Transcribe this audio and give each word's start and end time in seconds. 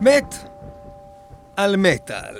מת 0.00 0.34
על 1.56 1.76
מטאל. 1.76 2.34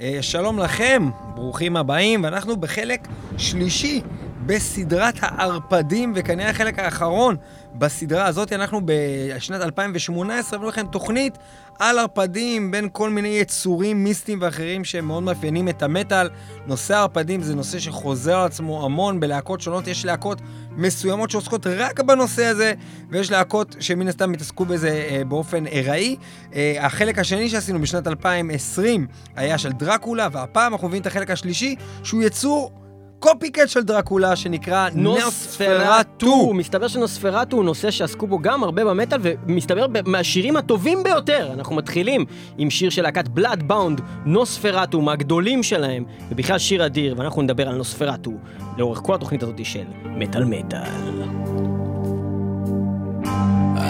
אה, 0.00 0.18
שלום 0.20 0.58
לכם, 0.58 1.10
ברוכים 1.34 1.76
הבאים, 1.76 2.24
ואנחנו 2.24 2.56
בחלק 2.56 3.08
שלישי 3.36 4.02
בסדרת 4.48 5.14
הערפדים, 5.20 6.12
וכנראה 6.16 6.50
החלק 6.50 6.78
האחרון 6.78 7.36
בסדרה 7.74 8.26
הזאת. 8.26 8.52
אנחנו 8.52 8.80
בשנת 8.84 9.60
2018 9.60 10.56
הבאנו 10.56 10.70
לכם 10.70 10.86
תוכנית 10.86 11.38
על 11.78 11.98
ערפדים 11.98 12.70
בין 12.70 12.88
כל 12.92 13.10
מיני 13.10 13.28
יצורים 13.28 14.04
מיסטיים 14.04 14.38
ואחרים 14.42 14.84
שמאוד 14.84 15.22
מאפיינים 15.22 15.68
את 15.68 15.82
המטאל. 15.82 16.28
נושא 16.66 16.96
הערפדים 16.96 17.42
זה 17.42 17.54
נושא 17.54 17.78
שחוזר 17.78 18.36
על 18.36 18.46
עצמו 18.46 18.84
המון 18.84 19.20
בלהקות 19.20 19.60
שונות. 19.60 19.86
יש 19.86 20.04
להקות 20.04 20.40
מסוימות 20.70 21.30
שעוסקות 21.30 21.66
רק 21.66 22.00
בנושא 22.00 22.44
הזה, 22.44 22.72
ויש 23.10 23.30
להקות 23.30 23.76
שמן 23.80 24.08
הסתם 24.08 24.32
התעסקו 24.32 24.64
בזה 24.64 25.06
אה, 25.10 25.22
באופן 25.24 25.66
ארעי. 25.66 26.16
אה, 26.54 26.76
החלק 26.80 27.18
השני 27.18 27.48
שעשינו 27.48 27.80
בשנת 27.80 28.06
2020 28.06 29.06
היה 29.36 29.58
של 29.58 29.72
דרקולה, 29.72 30.28
והפעם 30.32 30.72
אנחנו 30.72 30.88
מביאים 30.88 31.02
את 31.02 31.06
החלק 31.06 31.30
השלישי, 31.30 31.76
שהוא 32.02 32.22
יצור... 32.22 32.87
קופיקט 33.18 33.68
של 33.68 33.82
דרקולה 33.82 34.36
שנקרא 34.36 34.88
נוספרטו. 34.94 36.54
מסתבר 36.54 36.88
שנוספרטו 36.88 37.56
הוא 37.56 37.64
נושא 37.64 37.90
שעסקו 37.90 38.26
בו 38.26 38.38
גם 38.38 38.64
הרבה 38.64 38.84
במטאל, 38.84 39.18
ומסתבר 39.22 39.86
מהשירים 40.06 40.56
הטובים 40.56 41.02
ביותר. 41.02 41.50
אנחנו 41.52 41.76
מתחילים 41.76 42.24
עם 42.58 42.70
שיר 42.70 42.90
של 42.90 43.02
להקת 43.02 43.28
בלאד 43.28 43.68
באונד, 43.68 44.00
נוספרטו, 44.24 45.00
מהגדולים 45.00 45.62
שלהם, 45.62 46.04
ובכלל 46.30 46.58
שיר 46.58 46.86
אדיר, 46.86 47.14
ואנחנו 47.18 47.42
נדבר 47.42 47.68
על 47.68 47.74
נוספרטו 47.74 48.32
לאורך 48.78 48.98
כל 48.98 49.14
התוכנית 49.14 49.42
הזאת 49.42 49.64
של 49.64 49.84
מטאל 50.04 50.44
מטאל. 50.44 51.22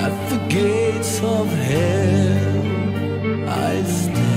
At 0.04 0.14
the 0.30 0.40
gates 0.54 1.14
of 1.36 1.48
hell 1.68 2.58
I 3.48 3.82
stand 3.98 4.27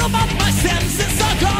about 0.04 0.34
my 0.34 0.50
senses 0.50 1.20
are 1.20 1.40
gone. 1.40 1.51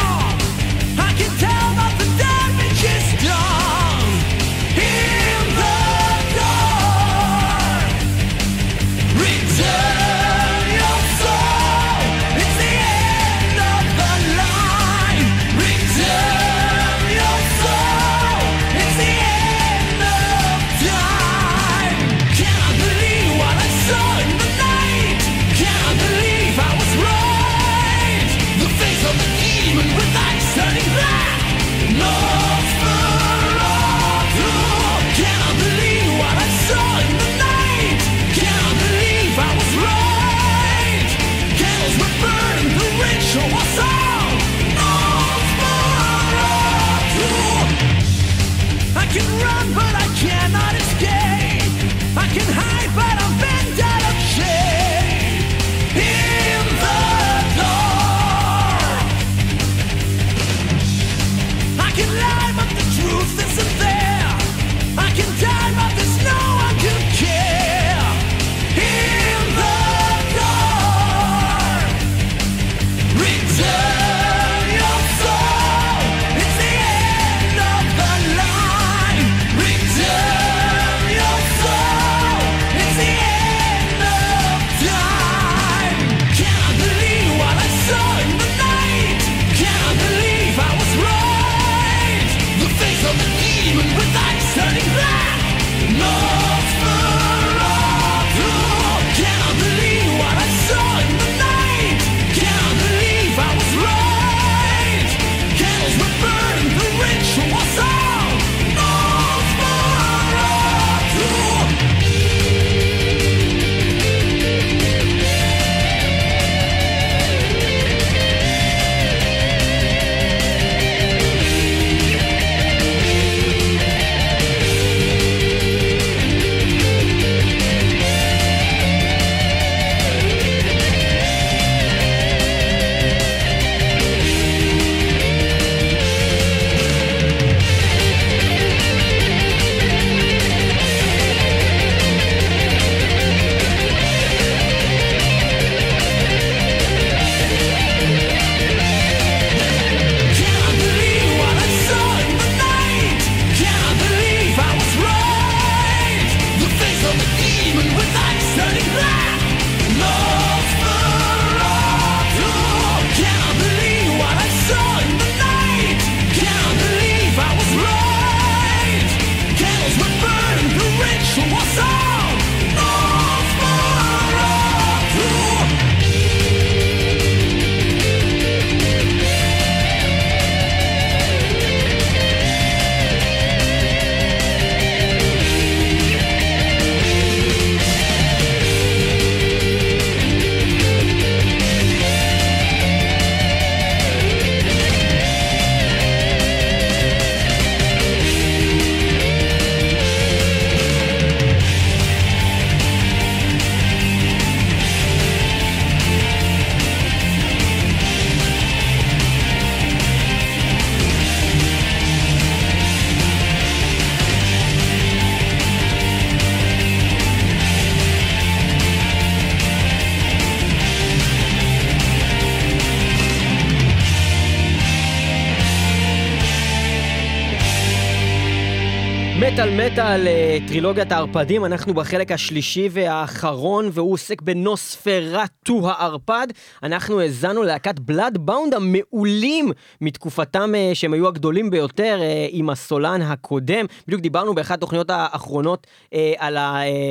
מטאל 229.93 230.29
מטאל, 230.29 230.29
אה, 230.29 230.42
טרילוגיית 230.73 231.13
הערפדים, 231.13 231.65
אנחנו 231.65 231.95
בחלק 231.95 232.33
השלישי 232.33 232.89
והאחרון, 232.93 233.89
והוא 233.93 234.13
עוסק 234.13 234.43
בנוספרטו 234.43 235.91
הערפד. 235.91 236.47
אנחנו 236.83 237.21
האזנו 237.21 237.63
ללהקת 237.63 237.99
בלאד 237.99 238.39
באונד 238.39 238.75
המעולים 238.75 239.73
מתקופתם 240.01 240.75
אה, 240.75 240.91
שהם 240.95 241.13
היו 241.13 241.29
הגדולים 241.29 241.71
ביותר 241.71 242.19
אה, 242.23 242.47
עם 242.51 242.71
הסולן 242.71 243.23
הקודם. 243.23 243.87
בדיוק 244.07 244.23
דיברנו 244.23 244.55
באחת 244.55 244.79
התוכניות 244.79 245.11
האחרונות 245.11 245.87
אה, 246.15 246.33
על 246.39 246.57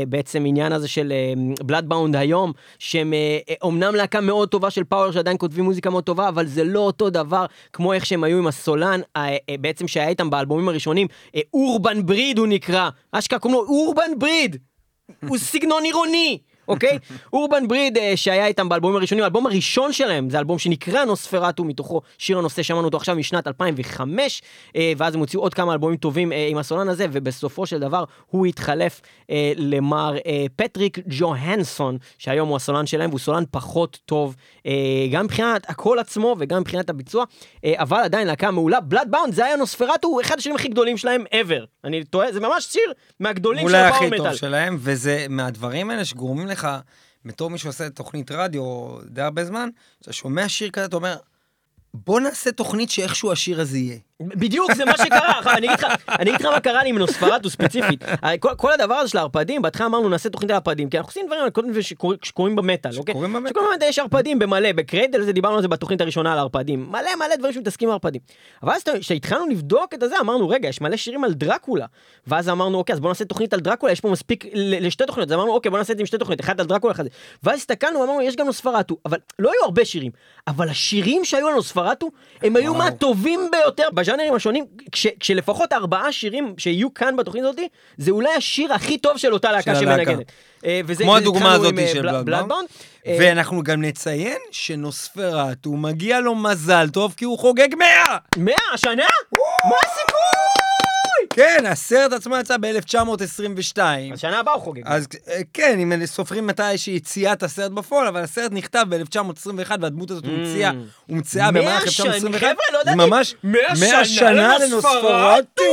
בעצם 0.07 0.43
עניין 0.45 0.71
הזה 0.71 0.87
של 0.87 1.13
בלאד 1.63 1.89
באונד 1.89 2.15
היום, 2.15 2.51
שהם 2.79 3.13
אומנם 3.61 3.95
להקה 3.95 4.21
מאוד 4.21 4.49
טובה 4.49 4.69
של 4.69 4.83
פאוור 4.83 5.11
שעדיין 5.11 5.37
כותבים 5.39 5.63
מוזיקה 5.63 5.89
מאוד 5.89 6.03
טובה, 6.03 6.27
אבל 6.27 6.45
זה 6.45 6.63
לא 6.63 6.79
אותו 6.79 7.09
דבר 7.09 7.45
כמו 7.73 7.93
איך 7.93 8.05
שהם 8.05 8.23
היו 8.23 8.37
עם 8.37 8.47
הסולן, 8.47 9.01
בעצם 9.61 9.87
שהיה 9.87 10.07
איתם 10.07 10.29
באלבומים 10.29 10.69
הראשונים, 10.69 11.07
אורבן 11.53 12.05
בריד 12.05 12.37
הוא 12.37 12.47
נקרא, 12.47 12.89
אשכרה 13.11 13.39
קוראים 13.51 13.69
לו 13.69 13.75
אורבן 13.75 14.19
בריד, 14.19 14.57
הוא 15.27 15.37
סגנון 15.37 15.83
עירוני. 15.83 16.39
אוקיי? 16.67 16.99
אורבן 17.33 17.67
בריד 17.67 17.97
אה, 17.97 18.13
שהיה 18.15 18.47
איתם 18.47 18.69
באלבומים 18.69 18.97
הראשונים, 18.97 19.23
האלבום 19.23 19.45
הראשון 19.45 19.93
שלהם 19.93 20.29
זה 20.29 20.39
אלבום 20.39 20.59
שנקרא 20.59 21.05
נוספרטו, 21.05 21.63
מתוכו 21.63 22.01
שיר 22.17 22.37
הנושא 22.37 22.63
שמענו 22.63 22.85
אותו 22.85 22.97
עכשיו 22.97 23.15
משנת 23.15 23.47
2005, 23.47 24.41
אה, 24.75 24.93
ואז 24.97 25.13
הם 25.13 25.19
הוציאו 25.19 25.41
עוד 25.41 25.53
כמה 25.53 25.73
אלבומים 25.73 25.97
טובים 25.97 26.31
אה, 26.31 26.47
עם 26.51 26.57
הסולן 26.57 26.89
הזה, 26.89 27.05
ובסופו 27.11 27.65
של 27.65 27.79
דבר 27.79 28.03
הוא 28.25 28.45
התחלף 28.45 29.01
למר 29.55 30.15
פטריק 30.55 30.99
ג'והנסון, 31.07 31.97
שהיום 32.17 32.49
הוא 32.49 32.55
הסולן 32.55 32.85
שלהם, 32.85 33.09
והוא 33.09 33.19
סולן 33.19 33.43
פחות 33.51 33.99
טוב, 34.05 34.35
גם 35.11 35.25
מבחינת 35.25 35.69
הקול 35.69 35.99
עצמו 35.99 36.35
וגם 36.39 36.61
מבחינת 36.61 36.89
הביצוע, 36.89 37.25
אה, 37.65 37.73
אבל 37.77 37.97
עדיין 37.97 38.27
להקה 38.27 38.51
מעולה. 38.51 38.79
בלאד 38.79 39.11
באונד 39.11 39.33
זה 39.33 39.45
היה 39.45 39.55
נוספרטו, 39.55 40.07
הוא 40.07 40.21
אחד 40.21 40.39
השירים 40.39 40.55
הכי 40.55 40.67
גדולים 40.67 40.97
שלהם 40.97 41.23
ever. 41.33 41.65
אני 41.83 42.03
טועה, 42.03 42.31
זה 42.31 42.39
ממש 42.39 42.65
שיר 42.65 42.93
מהגדולים 43.19 43.67
של 43.67 43.75
אולי 43.75 43.87
הפאור 43.87 44.05
הכי 44.05 44.17
טוב 44.17 44.27
מטאל. 44.27 44.35
שלהם, 44.35 44.77
וזה 44.79 45.25
מהדברים 45.29 45.89
האלה 45.89 46.05
שגורמים 46.05 46.47
לך, 46.47 46.67
בתור 47.25 47.49
מי 47.49 47.57
שעושה 47.57 47.89
תוכנית 47.89 48.31
רדיו 48.31 48.97
די 49.05 49.21
הרבה 49.21 49.45
זמן, 49.45 49.69
אתה 50.01 50.13
שומע 50.13 50.49
שיר 50.49 50.69
כזה, 50.69 50.85
אתה 50.85 50.95
אומר, 50.95 51.15
בוא 51.93 52.19
נעשה 52.19 52.51
תוכנית 52.51 52.89
שאיכשהו 52.89 53.31
השיר 53.31 53.61
הזה 53.61 53.77
יהיה. 53.77 53.97
בדיוק, 54.27 54.73
זה 54.73 54.85
מה 54.85 54.97
שקרה. 54.97 55.57
אני 55.57 55.67
אגיד 55.67 55.79
לך, 55.79 55.85
אני 56.09 56.29
אגיד 56.29 56.41
לך 56.41 56.47
מה 56.53 56.59
קרה 56.59 56.83
לי 56.83 56.89
עם 56.89 56.97
נוספרטו 56.97 57.49
ספציפית. 57.49 58.03
כל, 58.39 58.71
הדבר 58.71 58.93
הזה 58.93 59.09
של 59.09 59.17
הערפדים, 59.17 59.61
בהתחלה 59.61 59.87
אמרנו 59.87 60.09
נעשה 60.09 60.29
תוכנית 60.29 60.51
על 60.51 60.55
ערפדים, 60.55 60.89
כי 60.89 60.97
אנחנו 60.97 61.09
עושים 61.09 61.25
דברים 61.25 61.73
שקורים 62.23 62.55
במטאל, 62.55 62.91
אוקיי? 62.97 63.13
שקורים 63.13 63.33
במטאל. 63.33 63.49
שקורים 63.49 63.69
במטאל 63.71 63.87
יש 63.87 63.99
ערפדים 63.99 64.39
במלא, 64.39 64.71
בקריידל 64.71 65.21
זה 65.21 65.33
דיברנו 65.33 65.55
על 65.55 65.61
זה 65.61 65.67
בתוכנית 65.67 66.01
הראשונה 66.01 66.33
על 66.33 66.39
ערפדים. 66.39 66.87
מלא 66.89 67.15
מלא 67.15 67.35
דברים 67.35 67.53
שמתעסקים 67.53 67.89
עם 67.89 67.93
ערפדים. 67.93 68.21
אבל 68.63 68.73
אז 68.73 68.83
כשהתחלנו 68.99 69.47
לבדוק 69.47 69.93
את 69.93 70.03
הזה, 70.03 70.15
אמרנו, 70.21 70.49
רגע, 70.49 70.69
יש 70.69 70.81
מלא 70.81 70.97
שירים 70.97 71.23
על 71.23 71.33
דרקולה. 71.33 71.85
ואז 72.27 72.49
אמרנו, 72.49 72.77
אוקיי, 72.77 72.93
אז 72.93 72.99
בוא 72.99 73.09
נעשה 73.09 73.25
תוכנית 73.25 73.53
על 73.53 73.59
דרקולה, 73.59 73.91
יש 73.91 73.99
פה 73.99 74.09
מספיק 74.09 74.45
לשתי 74.53 75.05
תוכניות. 75.05 75.29
אז 75.29 75.35
אמרנו, 75.35 75.53
אוקיי, 75.53 75.71
בוא 75.71 75.79
נעשה 75.79 75.93
את 75.93 75.97
זה 75.97 76.01
עם 76.01 76.05
שתי 76.05 76.17
תוכניות, 76.17 76.41
אחת 76.41 76.59
על 76.59 76.65
דרקולה, 76.65 76.93
זה. 77.03 77.09
ואז 77.43 77.59
הסתכלנו, 77.59 78.03
אמרנו, 78.03 78.21
יש 78.21 78.35
גם 78.35 78.45
נוספרטו, 78.45 78.97
אבל 79.05 79.17
לא 79.39 79.51
היו 79.51 79.63
הרבה 79.63 79.85
שירים. 79.85 80.11
אבל 80.47 80.69
השירים 80.69 81.25
שהיו 81.25 81.47
על 81.47 81.53
נוספרטו, 81.53 82.11
הם 82.41 82.55
היו. 82.55 82.81
מהטובים 82.81 83.39
ביותר 83.51 83.87
בז'אנרים 84.11 84.33
השונים, 84.35 84.65
כש, 84.91 85.07
כשלפחות 85.19 85.73
ארבעה 85.73 86.11
שירים 86.11 86.53
שיהיו 86.57 86.93
כאן 86.93 87.15
בתוכנית 87.15 87.43
הזאת, 87.43 87.59
זה 87.97 88.11
אולי 88.11 88.29
השיר 88.37 88.73
הכי 88.73 88.97
טוב 88.97 89.17
של 89.17 89.33
אותה 89.33 89.51
להקה. 89.51 89.75
שמנגנת. 89.75 90.31
אה, 90.65 90.81
וזה- 90.85 91.03
כמו 91.03 91.15
הדוגמה 91.15 91.53
הזאת 91.53 91.73
אה, 91.79 91.87
של. 91.87 92.21
בלאדבאונד. 92.23 92.67
אה, 93.07 93.17
ואנחנו 93.19 93.63
גם 93.63 93.81
נציין 93.81 94.37
שנוספרטו 94.51 95.71
מגיע 95.71 96.19
לו 96.19 96.35
מזל 96.35 96.89
טוב 96.89 97.13
כי 97.17 97.25
הוא 97.25 97.39
חוגג 97.39 97.75
100! 97.75 97.87
מאה 98.37 98.55
השנה? 98.73 99.05
מה 99.63 99.75
הסיכוי? 99.85 100.40
כן, 101.41 101.65
הסרט 101.65 102.13
עצמו 102.13 102.37
יצא 102.37 102.57
ב-1922. 102.57 103.79
אז 104.13 104.19
שנה 104.19 104.39
הבאה 104.39 104.53
הוא 104.53 104.63
חוגג. 104.63 104.81
אז 104.85 105.07
אה, 105.27 105.41
כן, 105.53 105.79
אם 105.79 106.05
סופרים 106.05 106.47
מתי 106.47 106.77
שיציאת 106.77 107.43
הסרט 107.43 107.71
בפועל, 107.71 108.07
אבל 108.07 108.21
הסרט 108.21 108.51
נכתב 108.51 108.85
ב-1921 108.89 109.71
והדמות 109.81 110.11
הזאת 110.11 110.25
הומציאה, 110.25 110.71
הומצאה 111.07 111.51
במהלך 111.51 111.91
שנים, 111.91 112.11
1921. 112.11 112.39
חבר'ה, 112.39 112.65
לא 112.73 112.81
ידעתי. 112.81 112.97
ממש 112.97 113.35
מאה 113.43 113.73
100 113.79 114.05
שנה 114.05 114.57
לנוספרטו! 114.57 115.63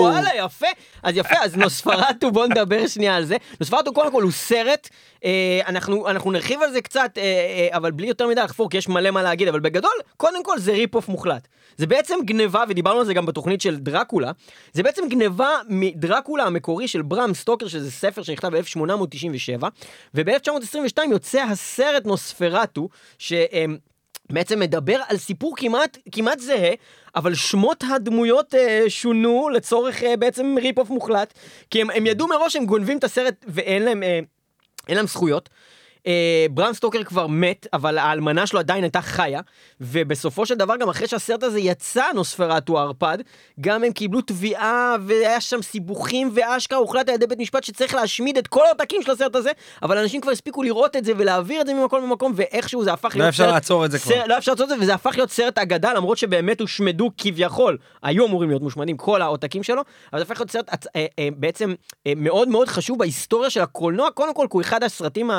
וואלה, 0.00 0.30
יפה. 0.36 0.66
אז 1.02 1.16
יפה, 1.16 1.36
אז 1.44 1.56
נוספרטו, 1.56 2.30
בואו 2.30 2.46
נדבר 2.46 2.86
שנייה 2.86 3.16
על 3.16 3.24
זה. 3.24 3.36
נוספרטו 3.60 3.92
קודם 3.92 4.12
כל 4.12 4.22
הוא 4.22 4.32
סרט, 4.32 4.88
אה, 5.24 5.60
אנחנו, 5.66 6.32
נרחיב 6.32 6.62
על 6.62 6.72
זה 6.72 6.80
קצת, 6.80 7.18
אה, 7.18 7.68
אבל 7.76 7.90
בלי 7.90 8.06
יותר 8.06 8.28
מדי 8.28 8.40
לחפור, 8.40 8.70
כי 8.70 8.76
יש 8.76 8.88
מלא 8.88 9.10
מה 9.10 9.22
להגיד, 9.22 9.48
אבל 9.48 9.60
בגדול, 9.60 9.92
קודם 10.16 10.44
כל 10.44 10.58
זה 10.58 10.72
rip 10.72 10.94
off 10.94 11.08
מוחלט. 11.08 11.48
זה 11.76 11.86
בעצם 11.86 12.14
גניבה, 12.24 12.64
ודיברנו 12.68 12.98
על 12.98 13.06
זה 13.06 13.14
גם 13.14 13.26
בתוכנית 13.26 13.60
של 13.60 13.76
דרקולה, 13.76 14.30
זה 14.72 14.82
בעצם 14.82 15.01
גניבה 15.08 15.50
מדרקולה 15.68 16.44
המקורי 16.44 16.88
של 16.88 17.02
ברם 17.02 17.34
סטוקר, 17.34 17.68
שזה 17.68 17.90
ספר 17.90 18.22
שנכתב 18.22 18.48
ב-1897, 18.48 19.64
וב-1922 20.14 20.98
יוצא 21.10 21.42
הסרט 21.42 22.06
נוספרטו, 22.06 22.88
ש... 23.18 23.32
בעצם 24.32 24.60
מדבר 24.60 25.00
על 25.08 25.16
סיפור 25.16 25.56
כמעט, 25.56 25.98
כמעט 26.12 26.38
זהה, 26.38 26.70
אבל 27.16 27.34
שמות 27.34 27.84
הדמויות 27.94 28.54
אה, 28.54 28.84
שונו 28.88 29.48
לצורך 29.48 30.02
אה, 30.02 30.16
בעצם 30.16 30.54
rip 30.62 30.78
off 30.78 30.90
מוחלט, 30.90 31.34
כי 31.70 31.80
הם, 31.80 31.90
הם 31.90 32.06
ידעו 32.06 32.28
מראש 32.28 32.52
שהם 32.52 32.66
גונבים 32.66 32.98
את 32.98 33.04
הסרט 33.04 33.44
ואין 33.48 33.82
להם, 33.82 34.02
אה, 34.02 34.20
להם 34.88 35.06
זכויות. 35.06 35.48
אה, 36.06 36.46
ברם 36.50 36.72
סטוקר 36.72 37.04
כבר 37.04 37.26
מת, 37.26 37.66
אבל 37.72 37.98
האלמנה 37.98 38.46
שלו 38.46 38.58
עדיין 38.58 38.84
הייתה 38.84 39.00
חיה, 39.00 39.40
ובסופו 39.80 40.46
של 40.46 40.54
דבר, 40.54 40.76
גם 40.76 40.88
אחרי 40.88 41.06
שהסרט 41.08 41.42
הזה 41.42 41.60
יצא, 41.60 42.04
נוספרטו 42.14 42.78
הערפד, 42.78 43.18
גם 43.60 43.84
הם 43.84 43.92
קיבלו 43.92 44.20
תביעה, 44.20 44.96
והיה 45.06 45.40
שם 45.40 45.62
סיבוכים, 45.62 46.30
ואשכרה 46.34 46.78
הוחלט 46.78 47.08
על 47.08 47.14
ידי 47.14 47.26
בית 47.26 47.38
משפט 47.38 47.64
שצריך 47.64 47.94
להשמיד 47.94 48.38
את 48.38 48.46
כל 48.46 48.66
העותקים 48.66 49.02
של 49.02 49.10
הסרט 49.10 49.36
הזה, 49.36 49.50
אבל 49.82 49.98
אנשים 49.98 50.20
כבר 50.20 50.30
הספיקו 50.32 50.62
לראות 50.62 50.96
את 50.96 51.04
זה 51.04 51.12
ולהעביר 51.16 51.60
את 51.60 51.66
זה 51.66 51.74
ממקום 51.74 52.02
למקום, 52.02 52.32
ואיכשהו 52.36 52.84
זה 52.84 52.92
הפך 52.92 53.16
לא 53.16 53.20
להיות 53.20 53.28
אפשר 53.28 53.44
סרט... 53.44 53.54
לעצור 53.54 53.84
את 53.84 53.90
זה 53.90 53.98
כבר. 53.98 54.14
סרט- 54.14 54.28
לא 54.28 54.38
אפשר 54.38 54.52
לעשות 54.52 54.64
את 54.64 54.78
זה, 54.78 54.84
וזה 54.84 54.94
הפך 54.94 55.12
להיות 55.16 55.30
סרט 55.30 55.58
אגדה, 55.58 55.92
למרות 55.92 56.18
שבאמת 56.18 56.60
הושמדו 56.60 57.10
כביכול, 57.18 57.78
היו 58.02 58.26
אמורים 58.26 58.48
להיות 58.48 58.62
מושמדים 58.62 58.96
כל 58.96 59.22
העותקים 59.22 59.62
שלו, 59.62 59.82
אבל 60.12 60.18
זה 60.20 60.32
הפך 60.32 60.40
להיות 60.40 60.50
סרט 60.50 60.86
אה, 60.96 61.06
אה, 61.18 61.28
בעצם 61.36 61.74
אה, 62.06 62.12
מאוד 62.16 62.48
מאוד 62.48 62.68
חשוב 62.68 62.98
בהיסטוריה 62.98 63.50
של 63.50 63.60
הקולנוע, 63.60 64.10
קודם 64.10 64.34
כל 64.34 64.42
כי 64.50 64.56
הוא 64.56 64.62
אחד 64.62 64.82
הסרטים 64.82 65.30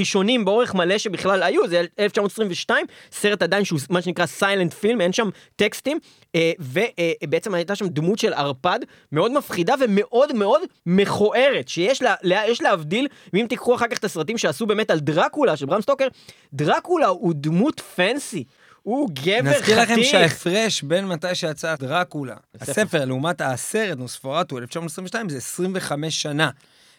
ה- 0.00 0.10
מהראשונים 0.10 0.44
באורך 0.44 0.74
מלא 0.74 0.98
שבכלל 0.98 1.42
היו, 1.42 1.68
זה 1.68 1.84
1922, 1.98 2.86
סרט 3.12 3.42
עדיין 3.42 3.64
שהוא 3.64 3.80
מה 3.90 4.02
שנקרא 4.02 4.26
סיילנט 4.26 4.74
פילם, 4.74 5.00
אין 5.00 5.12
שם 5.12 5.28
טקסטים, 5.56 5.98
אה, 6.34 6.52
ובעצם 6.58 7.54
הייתה 7.54 7.74
שם 7.74 7.88
דמות 7.88 8.18
של 8.18 8.32
ערפד 8.32 8.78
מאוד 9.12 9.32
מפחידה 9.32 9.74
ומאוד 9.80 10.32
מאוד 10.32 10.60
מכוערת, 10.86 11.68
שיש 11.68 12.02
לה, 12.02 12.14
לה, 12.22 12.42
להבדיל, 12.60 13.08
ואם 13.32 13.46
תיקחו 13.48 13.74
אחר 13.74 13.86
כך 13.86 13.98
את 13.98 14.04
הסרטים 14.04 14.38
שעשו 14.38 14.66
באמת 14.66 14.90
על 14.90 15.00
דרקולה 15.00 15.56
של 15.56 15.66
ברם 15.66 15.80
סטוקר, 15.80 16.08
דרקולה 16.52 17.06
הוא 17.06 17.32
דמות 17.36 17.80
פנסי. 17.80 18.44
הוא 18.82 19.10
גבר 19.12 19.50
חתיך. 19.52 19.60
נזכיר 19.60 19.82
לכם 19.82 20.02
שההפרש 20.02 20.82
בין 20.82 21.06
מתי 21.06 21.34
שיצא 21.34 21.74
דרקולה, 21.76 22.36
הספר. 22.60 23.04
לעומת 23.04 23.40
הסרט 23.40 23.98
נוספרטו 23.98 24.58
1922, 24.58 25.28
זה 25.28 25.36
25 25.36 26.22
שנה. 26.22 26.50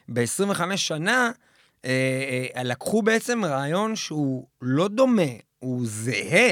ב-25 0.10 0.78
שנה 0.78 1.32
לקחו 2.64 3.02
בעצם 3.02 3.46
רעיון 3.46 3.96
שהוא 3.96 4.46
לא 4.62 4.88
דומה, 4.88 5.22
הוא 5.60 5.82
זהה. 5.86 6.50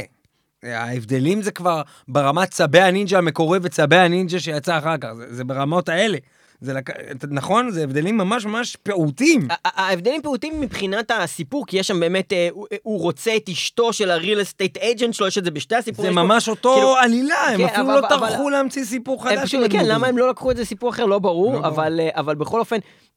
ההבדלים 0.63 1.41
זה 1.41 1.51
כבר 1.51 1.81
ברמת 2.07 2.51
צבי 2.51 2.79
הנינג'ה 2.79 3.17
המקורי 3.17 3.59
וצבי 3.61 3.95
הנינג'ה 3.95 4.39
שיצא 4.39 4.77
אחר 4.77 4.97
כך, 4.97 5.09
זה, 5.17 5.35
זה 5.35 5.43
ברמות 5.43 5.89
האלה. 5.89 6.17
זה 6.61 6.73
לק... 6.73 6.89
נכון? 7.29 7.71
זה 7.71 7.83
הבדלים 7.83 8.17
ממש 8.17 8.45
ממש 8.45 8.75
פעוטים. 8.83 9.47
ההבדלים 9.65 10.21
פעוטים 10.21 10.61
מבחינת 10.61 11.11
הסיפור, 11.11 11.65
כי 11.67 11.77
יש 11.77 11.87
שם 11.87 11.99
באמת, 11.99 12.33
אה, 12.33 12.47
הוא- 12.51 12.67
הוא 12.83 12.99
רוצה 13.01 13.35
את 13.35 13.49
אשתו 13.49 13.93
של 13.93 14.11
הריל 14.11 14.41
אסטייט 14.41 14.77
אייג'נט 14.77 15.13
שלו, 15.13 15.27
יש 15.27 15.37
את 15.37 15.45
זה 15.45 15.51
בשתי 15.51 15.75
זה 15.75 15.79
הסיפורים. 15.79 16.11
יש 16.11 16.15
פה- 16.17 16.23
ממש 16.23 16.49
אותו 16.49 16.73
כאילו- 16.73 16.95
עלילה, 16.97 17.35
הם 17.47 17.57
כן, 17.57 17.65
אפילו 17.65 17.85
אבל- 17.85 17.93
לא 18.01 18.07
אבל- 18.15 18.29
טרחו 18.29 18.49
להמציא 18.49 18.83
סיפור 18.85 19.23
חדש. 19.23 19.39
פשוט, 19.43 19.71
כן, 19.71 19.85
למה. 19.85 20.07
הם 20.07 20.17
לא 20.17 20.29
לקחו 20.29 20.51
את 20.51 20.57
זה 20.57 20.65
סיפור 20.65 20.89
אחר, 20.89 21.05
לא 21.05 21.19
ברור, 21.19 21.53
לא 21.53 21.59
ברור. 21.59 21.67
אבל, 21.67 21.99
אה, 21.99 22.09
אבל 22.13 22.35
בכל 22.35 22.59
אופן, 22.59 22.75
אה, 22.75 22.81
אה, 22.81 23.08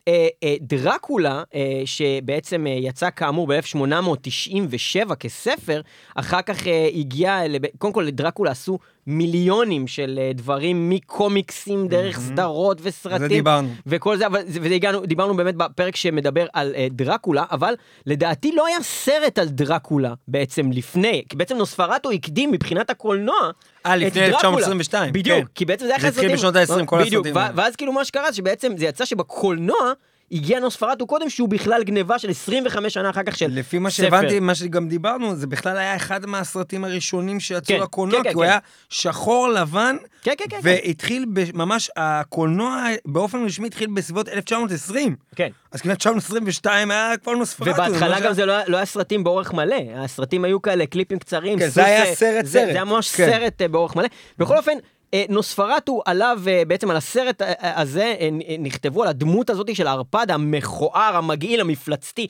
דרקולה, 0.60 1.42
אה, 1.54 1.82
שבעצם 1.84 2.66
אה, 2.66 2.72
יצא 2.72 3.10
כאמור 3.16 3.46
ב-1897 3.46 5.14
כספר, 5.14 5.80
אחר 6.14 6.42
כך 6.42 6.66
אה, 6.66 6.88
הגיע, 6.94 7.40
קודם 7.78 7.92
כל 7.92 8.04
לדרקולה 8.06 8.50
עשו 8.50 8.78
מיליונים 9.06 9.86
של 9.86 10.18
אה, 10.22 10.30
דברים 10.34 10.90
מקומיקסים 10.90 11.88
דרך 11.88 12.18
סדרות 12.20 12.76
על 12.78 12.82
זה 12.82 12.88
וסרטים. 12.88 13.28
דיברנו. 13.28 13.68
וכל 13.86 14.16
זה, 14.16 14.26
אבל 14.26 14.40
זה- 14.46 14.58
וזה 14.62 14.74
הגענו, 14.74 15.06
דיברנו 15.06 15.36
באמת 15.36 15.54
בפרק 15.56 15.96
שמדבר 15.96 16.46
על 16.52 16.72
אה, 16.76 16.86
דרקולה, 16.90 17.44
אבל 17.50 17.74
לדעתי 18.06 18.52
לא 18.52 18.66
היה 18.66 18.76
סרט 18.82 19.38
על 19.38 19.48
דרקולה 19.48 20.14
בעצם 20.28 20.72
לפני, 20.72 21.22
כי 21.28 21.36
בעצם 21.36 21.56
נוספרטו 21.56 22.10
הקדים 22.10 22.50
מבחינת 22.52 22.90
הקולנוע 22.90 23.50
אה, 23.86 23.96
לפני 23.96 24.10
דרקולה. 24.10 24.28
1922, 24.36 25.12
בדיוק, 25.12 25.38
כן. 25.38 25.44
כי 25.54 25.64
בעצם 25.64 25.84
זה 25.86 25.90
היה 25.92 26.00
זה 26.00 26.08
אחד 26.08 26.18
התחיל 26.18 26.32
בשנות 26.36 26.56
ה-עשרים, 26.56 26.86
כל 26.86 27.04
בדיוק, 27.04 27.26
הסרטים 27.26 27.42
האלה. 27.42 27.52
ואז 27.56 27.76
כאילו 27.76 27.92
מה 27.92 28.04
שקרה 28.04 28.30
זה 28.30 28.36
שבעצם 28.36 28.72
זה 28.76 28.84
יצא 28.86 29.04
שבקולנוע 29.04 29.92
הגיע 30.32 30.60
נוספרטו 30.60 31.06
קודם 31.06 31.30
שהוא 31.30 31.48
בכלל 31.48 31.82
גניבה 31.82 32.18
של 32.18 32.30
25 32.30 32.94
שנה 32.94 33.10
אחר 33.10 33.22
כך 33.22 33.36
של 33.38 33.46
לפי 33.50 33.78
מה 33.78 33.90
ספר. 33.90 34.02
שהבנתי, 34.02 34.40
מה 34.40 34.54
שגם 34.54 34.88
דיברנו, 34.88 35.36
זה 35.36 35.46
בכלל 35.46 35.76
היה 35.76 35.96
אחד 35.96 36.26
מהסרטים 36.26 36.84
הראשונים 36.84 37.40
שיצאו 37.40 37.76
כן, 37.76 37.82
לקולנוע, 37.82 38.22
כן, 38.22 38.28
כי 38.28 38.34
הוא 38.34 38.44
כן. 38.44 38.48
היה 38.50 38.58
שחור 38.88 39.48
לבן, 39.48 39.96
כן, 40.22 40.32
כן, 40.38 40.44
כן, 40.50 40.56
כן. 40.56 40.60
והתחיל 40.62 41.24
ממש, 41.54 41.90
הקולנוע 41.96 42.84
באופן 43.04 43.44
רשמי 43.44 43.66
התחיל 43.66 43.88
בסביבות 43.94 44.28
1920. 44.28 45.16
כן. 45.36 45.48
אז 45.72 45.80
כאילו 45.80 45.92
1922 45.92 46.90
היה 46.90 47.12
כבר 47.22 47.32
נוספרטו. 47.32 47.70
ובהתחלה 47.70 48.20
גם 48.20 48.32
זה 48.32 48.46
לא 48.46 48.54
לא 48.66 48.76
היה 48.76 48.86
סרטים 48.86 49.24
באורך 49.24 49.52
מלא, 49.54 49.76
הסרטים 49.96 50.44
היו 50.44 50.62
כאלה 50.62 50.86
קליפים 50.86 51.18
קצרים. 51.18 51.58
כן, 51.58 51.64
סוס, 51.66 51.74
זה 51.74 51.84
היה 51.84 52.04
אה, 52.04 52.14
סרט, 52.14 52.44
זה- 52.44 52.50
סרט. 52.52 52.64
זה 52.66 52.70
היה 52.72 52.84
ממש 52.84 53.10
כן. 53.14 53.30
סרט 53.30 53.62
אה, 53.62 53.68
באורך 53.68 53.96
מלא. 53.96 54.08
בכל 54.38 54.56
אופן, 54.56 54.72
אה, 54.72 54.76
נוספרטו 55.28 56.02
עליו, 56.06 56.40
אה, 56.46 56.62
בעצם 56.66 56.90
על 56.90 56.96
הסרט 56.96 57.42
אה, 57.42 57.52
אה, 57.62 57.80
הזה, 57.80 58.14
אה, 58.20 58.28
אה, 58.48 58.56
נכתבו 58.58 59.02
על 59.02 59.08
הדמות 59.08 59.50
הזאת 59.50 59.76
של 59.76 59.86
הערפד 59.86 60.30
המכוער, 60.30 61.16
המגעיל, 61.16 61.60
המפלצתי, 61.60 62.26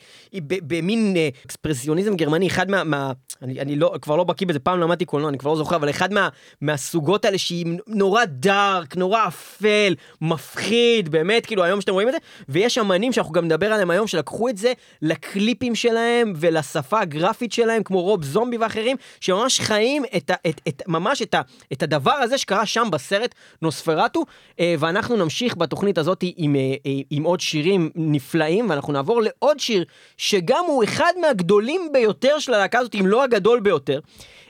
במין 0.47 1.13
אה, 1.17 1.29
אקספרסיוניזם 1.45 2.15
גרמני, 2.15 2.47
אחד 2.47 2.71
מה... 2.71 2.83
מה 2.83 3.11
אני, 3.41 3.61
אני 3.61 3.75
לא, 3.75 3.93
כבר 4.01 4.15
לא 4.15 4.23
בקיא 4.23 4.47
בזה, 4.47 4.59
פעם 4.59 4.79
למדתי 4.79 5.05
קולנוע, 5.05 5.29
אני 5.29 5.37
כבר 5.37 5.51
לא 5.51 5.57
זוכר, 5.57 5.75
אבל 5.75 5.89
אחד 5.89 6.13
מה, 6.13 6.29
מהסוגות 6.61 7.25
האלה 7.25 7.37
שהיא 7.37 7.65
נורא 7.87 8.25
דארק, 8.25 8.97
נורא 8.97 9.27
אפל, 9.27 9.95
מפחיד, 10.21 11.09
באמת, 11.09 11.45
כאילו 11.45 11.63
היום 11.63 11.81
שאתם 11.81 11.93
רואים 11.93 12.07
את 12.07 12.13
זה, 12.13 12.19
ויש 12.49 12.77
אמנים 12.77 13.13
שאנחנו 13.13 13.33
גם 13.33 13.45
נדבר 13.45 13.73
עליהם 13.73 13.89
היום, 13.89 14.07
שלקחו 14.07 14.49
את 14.49 14.57
זה 14.57 14.73
לקליפים 15.01 15.75
שלהם 15.75 16.33
ולשפה 16.35 16.99
הגרפית 16.99 17.53
שלהם, 17.53 17.83
כמו 17.83 18.01
רוב 18.01 18.23
זומבי 18.23 18.57
ואחרים, 18.57 18.97
שממש 19.19 19.59
חיים 19.59 20.03
את, 20.17 20.29
ה, 20.29 20.35
את, 20.49 20.61
את, 20.67 20.81
ממש 20.87 21.21
את, 21.21 21.35
את 21.73 21.83
הדבר 21.83 22.11
הזה 22.11 22.37
שקרה 22.37 22.65
שם 22.73 22.87
בסרט 22.91 23.35
נוספרטו, 23.61 24.25
אה, 24.59 24.75
ואנחנו 24.79 25.15
נמשיך 25.15 25.57
בתוכנית 25.57 25.97
הזאת 25.97 26.23
עם, 26.35 26.55
אה, 26.55 26.61
אה, 26.85 26.91
עם 27.09 27.23
עוד 27.23 27.39
שירים 27.39 27.89
נפלאים, 27.95 28.69
ואנחנו 28.69 28.93
נעבור 28.93 29.21
לעוד 29.21 29.59
שיר, 29.59 29.85
שגם 30.17 30.63
הוא 30.67 30.83
אחד 30.83 31.13
מהגדולים 31.21 31.89
ביותר 31.93 32.39
של 32.39 32.53
הלהקה 32.53 32.79
הזאת, 32.79 32.95
אם 32.95 33.07
לא 33.07 33.23
הגדול 33.23 33.59
ביותר. 33.59 33.99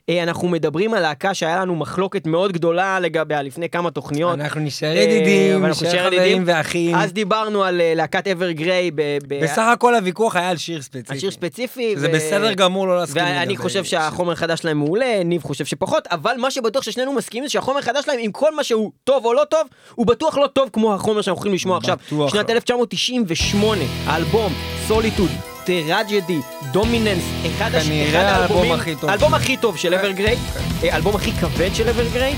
אה, 0.10 0.24
אנחנו 0.24 0.48
מדברים 0.48 0.94
על 0.94 1.02
להקה 1.02 1.34
שהיה 1.34 1.60
לנו 1.62 1.76
מחלוקת 1.76 2.28
מאוד 2.28 2.52
גדולה 2.52 3.00
לגביה 3.00 3.42
לפני 3.42 3.70
כמה 3.70 3.92
תוכניות. 3.92 4.40
אנחנו 4.40 4.62
נשאר 4.62 4.88
אה, 4.88 5.02
ידידים, 5.02 5.66
נשאר 5.66 6.10
חברים. 6.10 6.44
ואחים. 6.46 6.96
אז 6.96 7.14
דיברנו 7.14 7.64
על 7.64 7.82
אה, 7.82 7.94
להקת 7.96 8.28
אברגריי 8.28 8.92
ב... 8.92 9.02
ב- 9.28 9.44
בסך 9.44 9.64
הכל 9.74 9.96
הוויכוח 9.96 10.36
היה 10.36 10.50
על 10.50 10.58
שיר 10.58 10.82
ספציפי. 10.82 11.14
על 11.14 11.20
שיר 11.20 11.32
ספציפי. 11.32 11.94
זה 11.98 12.08
בסדר 12.08 12.54
גמור 12.54 12.88
לא 12.88 12.98
להסכים. 13.00 13.24
ואני 13.24 13.42
לגבי 13.42 13.58
חושב 13.58 13.84
שיר. 13.84 14.00
שהחומר 14.00 14.32
החדש 14.32 14.60
שלהם 14.60 14.78
מעולה, 14.78 15.24
ניב 15.26 15.44
חושב 15.44 15.66
שפחות, 15.66 16.08
אבל 16.08 16.36
מה 16.38 16.52
שבטוח 16.52 16.84
ששנינו 16.84 17.14
מסכימים 17.14 17.48
זה 17.48 17.52
שהחומר 17.52 17.80
החדש 17.80 18.06
שלהם, 18.06 18.20
עם 18.22 18.32
כל 18.32 18.56
מה 18.56 18.64
שהוא 18.64 18.92
טוב 19.04 19.26
או 19.26 19.34
לא 19.34 19.44
טוב, 19.50 19.68
הוא 19.96 20.08
בטוח 20.08 20.38
לא 20.38 20.48
טוב 20.48 20.70
כמו 20.74 20.94
החומר 20.94 21.22
שאנחנו 21.22 21.38
הולכים 21.40 21.54
לשמוע 21.54 21.78
עכשיו. 21.78 21.98
בטוח 22.08 22.34
שנת 22.34 22.50
לא. 22.50 22.54
1998, 22.56 23.82
האלבום, 24.06 24.54
Solitude. 24.88 25.30
Tragedy, 25.66 26.40
Dominance, 26.74 27.24
אחד 27.58 27.72
האלבום 28.14 28.72
הכי 28.72 28.96
טוב 28.96 29.10
האלבום. 29.10 29.34
הכי 29.34 29.58
טוב 29.58 29.78
של 29.78 29.94
אברגריי, 29.94 30.36
אה, 30.84 30.94
האלבום 30.94 31.16
הכי 31.16 31.32
כבד 31.32 31.70
של 31.74 31.90
אברגריי, 31.90 32.36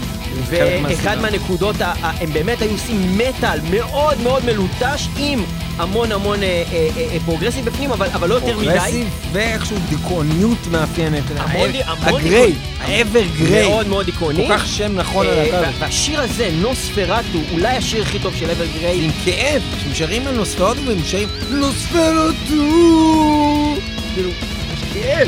ואחד. 0.49 1.17
מהנקודות, 1.21 1.75
הם 2.01 2.33
באמת 2.33 2.61
היו 2.61 2.71
עושים 2.71 3.17
מטאל 3.17 3.59
מאוד 3.71 4.21
מאוד 4.21 4.45
מלוטש 4.45 5.07
עם 5.17 5.43
המון 5.77 6.11
המון 6.11 6.43
אה, 6.43 6.63
אה, 6.73 6.89
אה, 6.97 7.17
progressive 7.25 7.65
בפנים, 7.65 7.91
אבל 7.91 8.07
אבל 8.13 8.29
לא 8.29 8.35
יותר 8.35 8.57
מדי. 8.57 8.65
פרוגרסיב 8.65 9.07
ואיכשהו 9.31 9.77
דיכאוניות 9.89 10.67
מאפיינת. 10.71 11.23
הגריי, 11.37 11.71
דיכאון. 11.71 12.51
אברגריי. 12.79 13.69
מאוד 13.69 13.87
מאוד 13.87 14.05
דיכאוני. 14.05 14.47
כל 14.47 14.57
כך 14.57 14.67
שם 14.67 14.91
נכון 14.95 15.25
אה, 15.27 15.47
וה- 15.51 15.59
הזאת. 15.59 15.73
והשיר 15.79 16.21
הזה, 16.21 16.49
נוספרטו, 16.61 17.39
אולי 17.51 17.77
השיר 17.77 18.01
הכי 18.01 18.19
טוב 18.19 18.35
של 18.35 18.49
אברגריי. 18.51 19.05
עם 19.05 19.11
כאב, 19.25 19.61
ששרים 19.83 20.27
על 20.27 20.35
נוספרטו 20.35 20.81
והם 20.85 20.97
שרים 21.05 21.29
נוספרטו. 21.49 22.65
כאילו, 24.31 24.73
יש 24.73 24.93
כאב. 24.93 25.27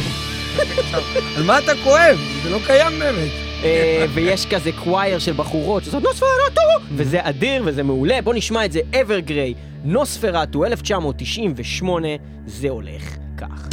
על 1.37 1.43
מה 1.43 1.59
אתה 1.59 1.71
כואב? 1.83 2.19
זה 2.43 2.49
לא 2.49 2.59
קיים 2.65 2.99
באמת. 2.99 3.31
אה, 3.63 4.05
ויש 4.13 4.45
כזה 4.45 4.71
קווייר 4.83 5.19
של 5.19 5.33
בחורות 5.33 5.83
שזאת 5.83 6.03
נוספרטו, 6.03 6.61
וזה 6.95 7.19
אדיר 7.21 7.63
וזה 7.65 7.83
מעולה. 7.83 8.21
בוא 8.21 8.33
נשמע 8.33 8.65
את 8.65 8.71
זה, 8.71 8.79
אברגריי, 9.01 9.53
נוספרטו, 9.83 10.65
1998, 10.65 12.07
זה 12.47 12.69
הולך 12.69 13.15
כך. 13.37 13.67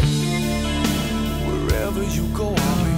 Wherever 1.47 2.05
you 2.17 2.27
go, 2.39 2.49
I'll 2.67 2.85
be. 2.85 2.95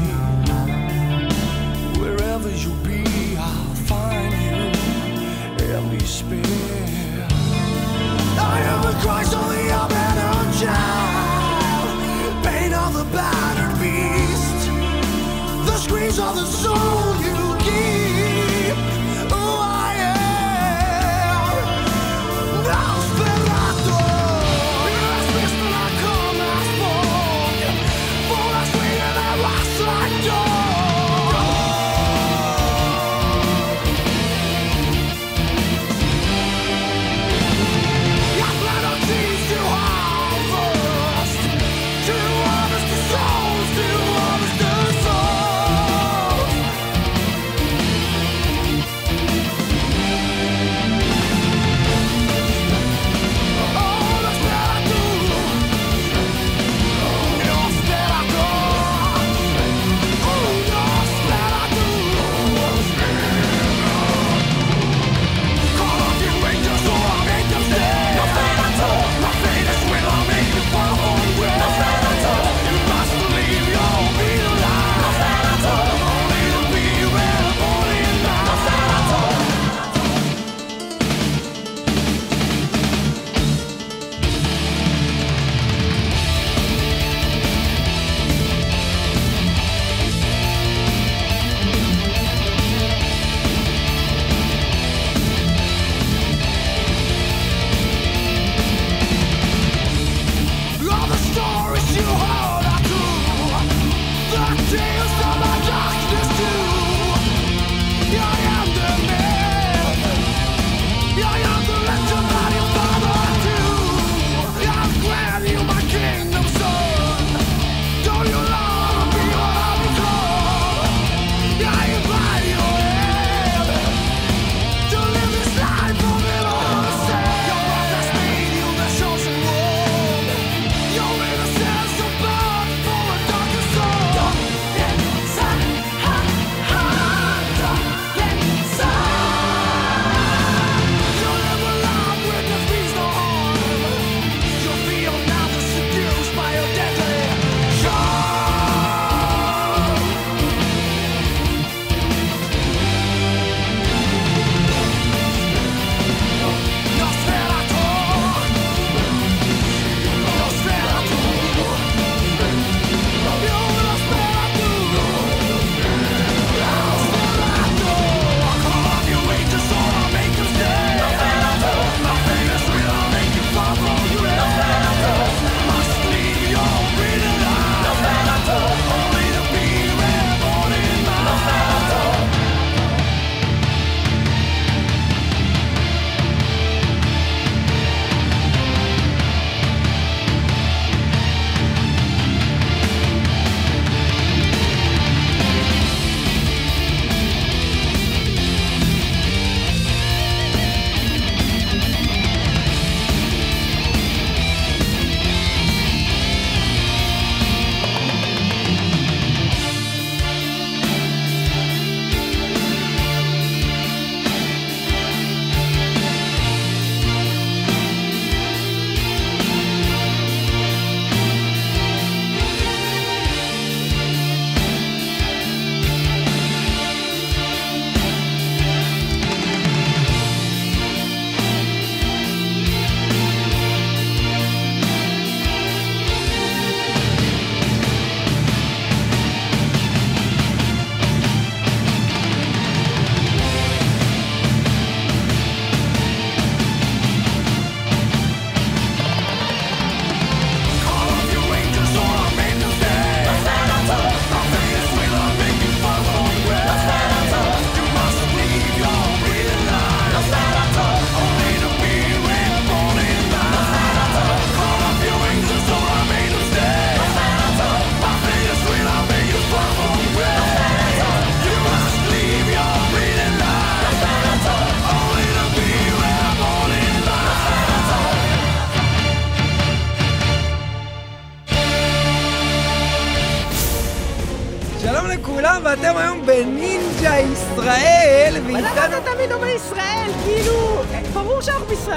Wherever 2.01 2.51
you 2.65 2.73
be, 2.87 3.01
I'll 3.49 3.75
find 3.91 4.33
you. 4.47 4.61
In 5.75 5.85
despair. 5.99 7.27
I 8.55 8.57
am 8.73 8.81
the 8.89 8.95
Christ 9.03 9.33
of 9.41 9.47
the 9.55 9.65
abandoned 9.83 10.53
child. 10.61 11.26
Pain 12.47 12.73
of 12.73 12.95
the 12.95 13.05
battered 13.13 13.75
beast. 13.81 14.61
The 15.67 15.77
screams 15.79 16.19
of 16.19 16.37
the 16.37 16.47
soul 16.47 17.36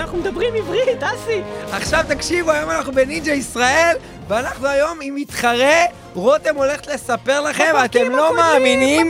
אנחנו 0.10 0.24
מדברים 0.24 0.56
עברית, 0.56 1.04
אסי. 1.04 1.42
עכשיו 1.72 2.04
תקשיבו, 2.08 2.52
היום 2.52 2.70
אנחנו 2.70 2.92
בנינג'ה 2.94 3.32
ישראל, 3.32 3.96
ואנחנו 4.28 4.68
היום 4.68 5.00
עם 5.02 5.16
מתחרה, 5.16 5.84
רותם 6.16 6.56
הולכת 6.56 6.88
לספר 6.88 7.42
לכם, 7.42 7.74
אתם 7.86 8.12
לא 8.12 8.26
הקודמים, 8.26 8.36
מאמינים 8.36 9.10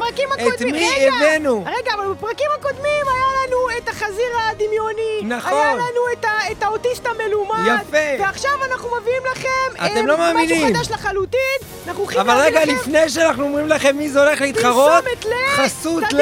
את 0.55 0.61
מי 0.61 0.89
רגע, 0.97 1.13
הבאנו. 1.17 1.65
רגע, 1.65 1.91
אבל 1.93 2.13
בפרקים 2.13 2.45
הקודמים 2.59 3.05
היה 3.07 3.47
לנו 3.47 3.77
את 3.77 3.89
החזיר 3.89 4.25
הדמיוני. 4.49 5.35
נכון. 5.35 5.53
היה 5.53 5.73
לנו 5.75 6.01
את, 6.19 6.25
ה, 6.25 6.51
את 6.51 6.63
האוטיסט 6.63 7.05
המלומד. 7.05 7.79
יפה. 7.81 7.97
ועכשיו 8.23 8.51
אנחנו 8.71 8.89
מביאים 9.01 9.23
לכם... 9.31 9.85
אתם 9.85 9.97
אה, 9.97 10.01
לא 10.01 10.17
מאמינים. 10.17 10.67
משהו 10.73 10.83
חדש 10.83 10.91
לחלוטין. 10.91 11.39
אנחנו 11.87 12.03
הולכים 12.03 12.21
אבל 12.21 12.33
להביא 12.33 12.47
רגע, 12.59 12.61
לכם 12.65 12.75
לפני 12.75 13.09
שאנחנו 13.09 13.43
אומרים 13.43 13.67
לכם 13.67 13.97
מי 13.97 14.09
זה 14.09 14.19
הולך 14.25 14.41
להתחרות, 14.41 14.91
פרסומת 15.03 15.25
ל... 15.25 15.29
חסות 15.55 16.03
ל... 16.13 16.21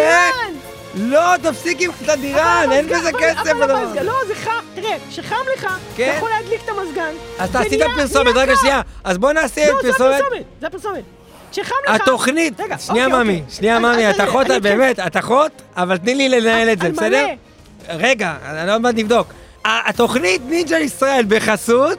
לא, 0.96 1.38
תפסיק 1.44 1.82
עם 1.82 1.92
תדירן, 2.06 2.62
אבל 2.66 2.72
אין 2.74 2.88
בזה 2.88 3.10
אבל- 3.10 3.20
כסף 3.20 3.50
אבל 3.52 3.72
המזגן-. 3.72 4.06
לא, 4.06 4.14
זה 4.28 4.36
חם. 4.36 4.67
תראה, 4.82 4.98
כשחם 5.10 5.36
לך, 5.54 5.64
אתה 5.64 5.76
כן? 5.96 6.14
יכול 6.18 6.30
להדליק 6.30 6.62
את 6.64 6.70
המזגן. 6.70 7.12
אז 7.40 7.50
אתה 7.50 7.60
עשית 7.60 7.82
פרסומת, 7.96 8.36
רגע. 8.36 8.56
שנייה. 8.56 8.82
אז 9.04 9.18
בוא 9.18 9.32
נעשה 9.32 9.72
לא, 9.72 9.82
זה 9.82 9.92
פרסומת. 9.92 10.16
הפרסומת, 10.16 10.44
זה 10.62 10.68
הפרסומת. 10.68 11.04
כשחם 11.52 11.76
לך... 11.88 12.02
התוכנית, 12.02 12.60
רגע, 12.60 12.78
שנייה 12.78 13.06
אוקיי, 13.06 13.24
ממי, 13.24 13.40
אוקיי. 13.40 13.56
שנייה 13.56 13.80
ממי, 13.80 14.10
את 14.10 14.20
אחות, 14.20 14.48
באמת, 14.62 15.00
את 15.00 15.18
אחות, 15.18 15.52
אבל 15.76 15.98
תני 15.98 16.16
לי 16.16 16.30
לנהל 16.30 16.70
את 16.70 16.80
זה, 16.80 16.90
בסדר? 16.90 17.28
רגע, 17.90 18.36
אני 18.46 18.72
עוד 18.72 18.82
מעט 18.82 18.96
נבדוק. 18.98 19.28
התוכנית 19.66 20.42
נינג'ה 20.46 20.80
ישראל 20.80 21.26
בחסות, 21.28 21.98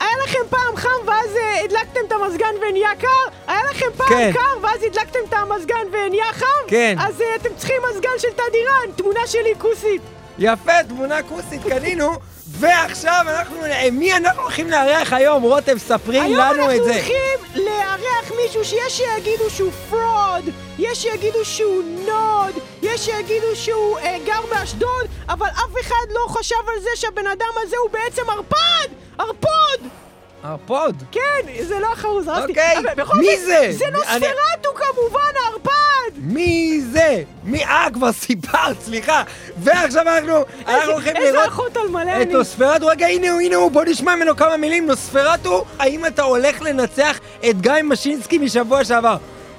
היה 0.00 0.12
לכם 0.24 0.38
פעם 0.50 0.76
חם 0.76 1.06
ואז 1.06 1.36
אה, 1.36 1.60
הדלקתם 1.64 2.00
את 2.06 2.12
המזגן 2.12 2.54
ונהיה 2.68 2.90
קר? 2.98 3.08
היה 3.46 3.60
לכם 3.70 3.86
פעם 3.96 4.08
כן. 4.08 4.30
קר 4.32 4.58
ואז 4.62 4.82
הדלקתם 4.82 5.18
את 5.28 5.32
המזגן 5.32 5.86
ונהיה 5.92 6.32
חם? 6.32 6.46
כן. 6.68 6.96
אז 6.98 7.20
אה, 7.20 7.26
אתם 7.36 7.48
צריכים 7.56 7.76
מזגן 7.90 8.18
של 8.18 8.28
תדירן, 8.28 8.96
תמונה 8.96 9.26
שלי 9.26 9.54
כוסית. 9.58 10.02
יפה, 10.38 10.84
תמונה 10.88 11.22
כוסית, 11.22 11.62
קנינו, 11.62 12.12
ועכשיו 12.46 13.24
אנחנו, 13.28 13.64
אה, 13.64 13.88
מי 13.92 14.16
אנחנו 14.16 14.42
הולכים 14.42 14.70
לארח 14.70 15.12
היום? 15.12 15.42
רותם, 15.42 15.78
ספרי 15.78 16.20
היום 16.20 16.34
לנו 16.34 16.64
את 16.64 16.70
אנחנו 16.70 16.84
זה. 16.84 16.94
הולכים 16.94 17.64
לארח 17.64 18.32
מישהו 18.42 18.64
שיש 18.64 18.96
שיגידו 18.96 19.50
שהוא 19.50 19.70
פרוד, 19.90 20.44
יש 20.78 21.02
שיגידו 21.02 21.44
שהוא 21.44 21.82
נוד, 22.06 22.54
יש 22.82 23.00
שיגידו 23.04 23.56
שהוא 23.56 23.98
אה, 23.98 24.16
גר 24.26 24.40
באשדוד, 24.50 25.06
אבל 25.28 25.46
אף 25.46 25.80
אחד 25.80 26.06
לא 26.10 26.28
חשב 26.28 26.68
על 26.74 26.80
זה 26.82 26.88
שהבן 26.94 27.26
אדם 27.26 27.52
הזה 27.62 27.76
הוא 27.82 27.90
בעצם 27.90 28.22
ערפד! 28.30 28.88
ערפוד! 29.18 30.03
הפוד. 30.44 31.02
כן, 31.12 31.20
זה 31.62 31.78
לא 31.78 31.92
החרוז, 31.92 32.28
אהבתי. 32.28 32.52
אוקיי, 32.52 32.76
מי 33.20 33.38
זה? 33.38 33.68
זה 33.70 33.84
נוספרטו 33.92 34.68
כמובן, 34.74 35.18
הערפד! 35.44 35.70
מי 36.16 36.80
זה? 36.92 37.22
מי? 37.44 37.64
אה, 37.64 37.86
כבר 37.92 38.12
סיפרת, 38.12 38.80
סליחה. 38.80 39.22
ועכשיו 39.56 40.08
אנחנו, 40.08 40.44
אנחנו 40.68 40.92
הולכים 40.92 41.16
איזה 41.16 41.32
לראות 41.32 41.48
אחות 41.48 41.76
על 41.76 41.88
מלא 41.88 42.02
את 42.02 42.26
אני. 42.26 42.32
נוספרטו. 42.32 42.86
רגע, 42.86 43.06
הנה 43.06 43.30
הוא, 43.30 43.40
הנה 43.40 43.56
הוא, 43.56 43.70
בוא 43.70 43.84
נשמע 43.84 44.16
ממנו 44.16 44.36
כמה 44.36 44.56
מילים. 44.56 44.86
נוספרטו, 44.86 45.64
האם 45.78 46.06
אתה 46.06 46.22
הולך 46.22 46.62
לנצח 46.62 47.20
את 47.50 47.60
גיא 47.60 47.72
משינסקי 47.84 48.38
משבוע 48.38 48.84
שעבר? 48.84 49.16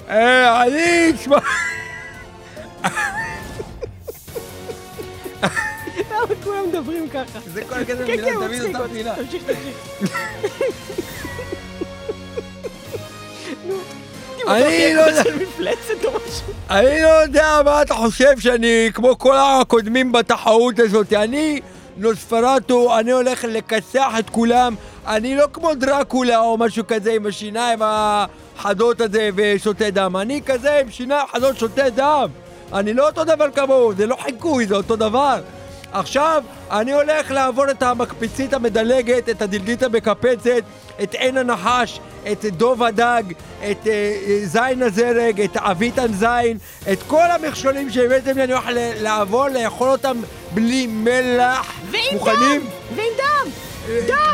אה, 0.10 0.64
אני 0.64 1.12
אשמע... 1.16 1.38
למה 6.26 6.36
כולם 6.44 6.68
מדברים 6.70 7.10
ככה? 7.10 7.40
זה 7.54 7.62
כל 7.70 7.86
כזה 7.86 8.06
כן, 8.06 8.12
מילה, 8.12 8.28
כן, 8.28 8.48
תמיד 8.48 8.76
אותה 8.76 8.94
מילה. 8.94 9.16
תמשיך, 9.16 9.44
תמשיך. 9.44 10.18
נו, 13.68 13.76
אני 14.48 14.94
לא 14.94 15.02
יודע. 15.02 15.24
אני 16.70 17.02
לא 17.02 17.08
יודע 17.08 17.62
מה 17.66 17.82
אתה 17.82 17.94
חושב 17.94 18.40
שאני 18.40 18.90
כמו 18.94 19.18
כל 19.18 19.36
הקודמים 19.38 20.12
בתחרות 20.12 20.80
הזאת. 20.80 21.14
אני 21.14 21.60
נוספרטו, 21.98 23.00
אני 23.00 23.12
הולך 23.12 23.46
לכסח 23.48 24.12
את 24.20 24.30
כולם. 24.30 24.76
אני 25.08 25.36
לא 25.36 25.46
כמו 25.54 25.74
דרקולה 25.76 26.40
או 26.40 26.58
משהו 26.58 26.88
כזה 26.88 27.14
עם 27.14 27.26
השיניים 27.26 27.80
החדות 27.82 29.02
הזה 29.02 29.30
ושותה 29.36 29.90
דם. 29.90 30.16
אני 30.16 30.42
כזה 30.46 30.80
עם 30.80 30.92
שיניים 30.92 31.28
חדות 31.28 31.58
שותה 31.58 31.90
דם. 31.90 32.30
אני 32.74 32.94
לא 32.94 33.08
אותו 33.08 33.24
דבר 33.24 33.52
כמוהו, 33.52 33.94
זה 33.94 34.06
לא 34.06 34.16
חיקוי, 34.16 34.66
זה 34.66 34.76
אותו 34.76 34.96
דבר. 34.96 35.42
עכשיו 36.00 36.44
אני 36.72 36.94
הולך 36.94 37.32
לעבור 37.32 37.72
את 37.72 37.84
המקפיצית 37.84 38.54
המדלגת, 38.54 39.30
את 39.30 39.42
הדלגית 39.42 39.84
המקפצת, 39.84 40.64
את 41.04 41.14
עין 41.14 41.38
הנחש, 41.38 42.00
את 42.32 42.46
דוב 42.46 42.84
הדג, 42.84 43.24
את 43.72 43.88
אה, 43.88 44.40
זין 44.44 44.82
הזרג, 44.82 45.42
את 45.42 45.58
אביטן 45.58 46.14
זין, 46.14 46.58
את 46.92 47.04
כל 47.08 47.32
המכשולים 47.32 47.90
שהבאתם 47.90 48.38
לי, 48.38 48.44
אני 48.44 48.54
הולך 48.54 48.66
לעבור, 49.02 49.48
לאכול 49.48 49.90
אותם 49.90 50.18
בלי 50.54 50.88
מלח. 50.88 51.74
ועם 51.92 52.02
מוכנים? 52.14 52.62
דם! 52.62 52.68
ועם 52.96 53.14
דם! 53.18 53.50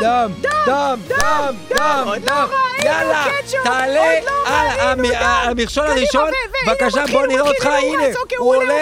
דם, 0.00 0.32
דם, 0.66 0.98
דם, 1.08 1.54
דם, 1.68 2.04
לא 2.06 2.18
דם. 2.18 2.48
יאללה, 2.84 3.24
תעלה 3.64 4.20
לא 4.24 4.30
על. 4.46 4.98
המכשול 5.18 5.86
הראשון. 5.86 6.30
בבקשה, 6.66 7.04
בוא 7.12 7.26
נראה 7.26 7.48
אותך, 7.48 7.66
הנה. 7.66 8.02
אוקיי, 8.20 8.38
הוא 8.38 8.56
עולה, 8.56 8.74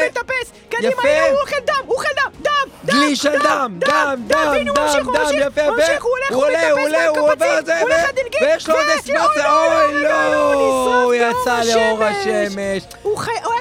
יפה. 0.82 1.08
הנה, 1.08 1.26
הוא 1.30 1.38
אוכל 1.40 1.56
דם, 1.66 1.74
הוא 1.86 1.94
אוכל 1.96 2.08
דם, 2.16 2.30
דם, 2.42 2.50
דם, 2.84 2.94
דלי 2.94 3.16
של 3.16 3.38
דם, 3.38 3.76
דם, 3.78 4.20
דם, 4.26 4.54
דם, 4.64 5.12
דם, 5.12 5.38
יפה, 5.38 5.62
הוא 6.30 6.44
עולה, 6.44 6.70
הוא 6.70 6.80
עולה, 6.80 7.08
הוא 7.08 7.32
עובר 7.32 7.58
את 7.58 7.66
זה, 7.66 7.80
ויש 8.40 8.68
לו 8.68 8.74
עוד 8.74 8.86
אספרסה, 8.98 9.52
אוי, 9.52 9.94
לא, 9.94 10.30
לא, 10.30 10.54
לא, 10.54 11.02
הוא 11.04 11.14
יצא 11.14 11.60
לאור 11.64 12.04
השמש. 12.04 12.82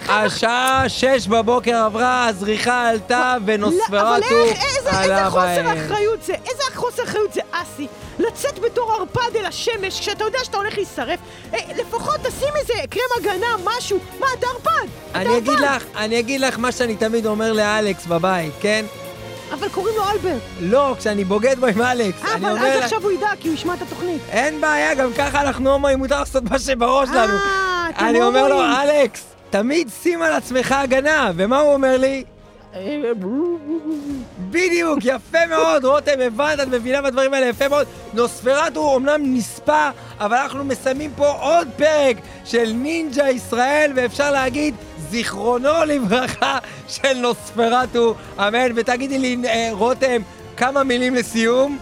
השעה 0.10 0.84
שש 0.88 1.28
בבוקר 1.28 1.76
עברה, 1.76 2.28
הזריחה 2.28 2.90
עלתה, 2.90 3.34
אבל 3.36 3.54
ונוספרטו 3.54 4.46
איך, 4.46 4.64
איזה, 4.66 4.90
איזה 4.90 5.00
עלה 5.16 5.30
חוסר 5.30 5.46
בהם. 5.46 5.86
אחריות 5.86 6.24
זה, 6.24 6.34
איזה 6.34 6.64
חוסר 6.76 6.99
אחריות 7.04 7.34
זה, 7.34 7.42
אסי, 7.52 7.88
לצאת 8.20 8.60
בתור 8.60 8.92
ערפד 8.94 9.36
אל 9.36 9.46
השמש 9.46 10.00
כשאתה 10.00 10.24
יודע 10.24 10.40
שאתה 10.44 10.58
הולך 10.58 10.78
להישרף, 10.78 11.20
אה, 11.54 11.60
לפחות 11.78 12.16
תשים 12.24 12.54
איזה 12.56 12.74
קרם 12.90 13.02
הגנה, 13.20 13.48
משהו, 13.64 14.00
מה, 14.20 14.28
אתה 14.40 14.48
ערפד, 14.48 14.88
אני 15.16 15.38
אגיד. 15.38 15.60
לך, 15.60 15.84
אני 15.96 16.20
אגיד 16.20 16.42
לך 16.42 16.60
מה 16.60 16.72
שאני 16.72 16.96
תמיד 16.96 17.26
אומר 17.26 17.54
לאלכס 17.54 18.06
בבית, 18.06 18.54
כן? 18.62 18.86
אבל 19.54 19.70
קוראים 19.70 19.96
לו 19.96 20.04
אלברט. 20.12 20.42
לא, 20.60 20.96
כשאני 21.00 21.24
בוגד 21.24 21.60
בו 21.60 21.66
עם 21.66 21.82
אלכס, 21.82 22.24
אה, 22.26 22.34
אני 22.36 22.46
אבל 22.46 22.52
אומר 22.52 22.68
אז 22.68 22.78
לה, 22.78 22.84
עכשיו 22.84 23.04
הוא 23.04 23.12
ידע, 23.12 23.30
כי 23.40 23.48
הוא 23.48 23.56
ישמע 23.56 23.74
את 23.74 23.82
התוכנית. 23.82 24.22
אין 24.30 24.62
בעיה, 24.62 24.94
גם 24.96 25.14
ככה 25.14 25.42
אנחנו 25.42 25.72
הומואים, 25.72 26.00
מותר 26.00 26.20
לעשות 26.20 26.44
מה 26.52 26.60
שבראש 26.60 27.10
לנו. 27.10 27.34
אה, 27.34 27.90
אתם 27.90 28.06
אני 28.06 28.22
אומר 28.22 28.48
לו, 28.48 28.56
הומואים. 28.56 28.90
אלכס, 28.90 29.24
תמיד 29.50 29.90
שים 30.04 30.22
על 30.22 30.34
עצמך 30.34 30.72
הגנה, 30.72 31.32
ומה 31.36 31.60
הוא 31.60 31.74
אומר 31.74 31.98
לי? 31.98 32.24
בדיוק, 34.50 35.00
יפה 35.04 35.46
מאוד, 35.50 35.86
רותם, 35.86 36.20
הבנת, 36.22 36.60
את 36.60 36.68
מבינה 36.68 37.02
בדברים 37.02 37.34
האלה, 37.34 37.48
יפה 37.48 37.68
מאוד. 37.68 37.88
נוספרטו 38.14 38.94
אומנם 38.94 39.22
נספה, 39.24 39.90
אבל 40.20 40.38
אנחנו 40.38 40.64
מסיימים 40.64 41.12
פה 41.16 41.28
עוד 41.28 41.68
פרק 41.78 42.18
של 42.46 42.72
נינג'ה 42.74 43.30
ישראל, 43.30 43.92
ואפשר 43.96 44.32
להגיד, 44.32 44.76
זיכרונו 45.10 45.86
לברכה 45.88 46.58
של 46.88 47.14
נוספרטו, 47.14 48.16
אמן. 48.38 48.72
ותגידי 48.76 49.18
לי, 49.18 49.38
אה, 49.46 49.70
רותם, 49.72 50.22
כמה 50.58 50.84
מילים 50.84 51.16
לסיום? 51.16 51.78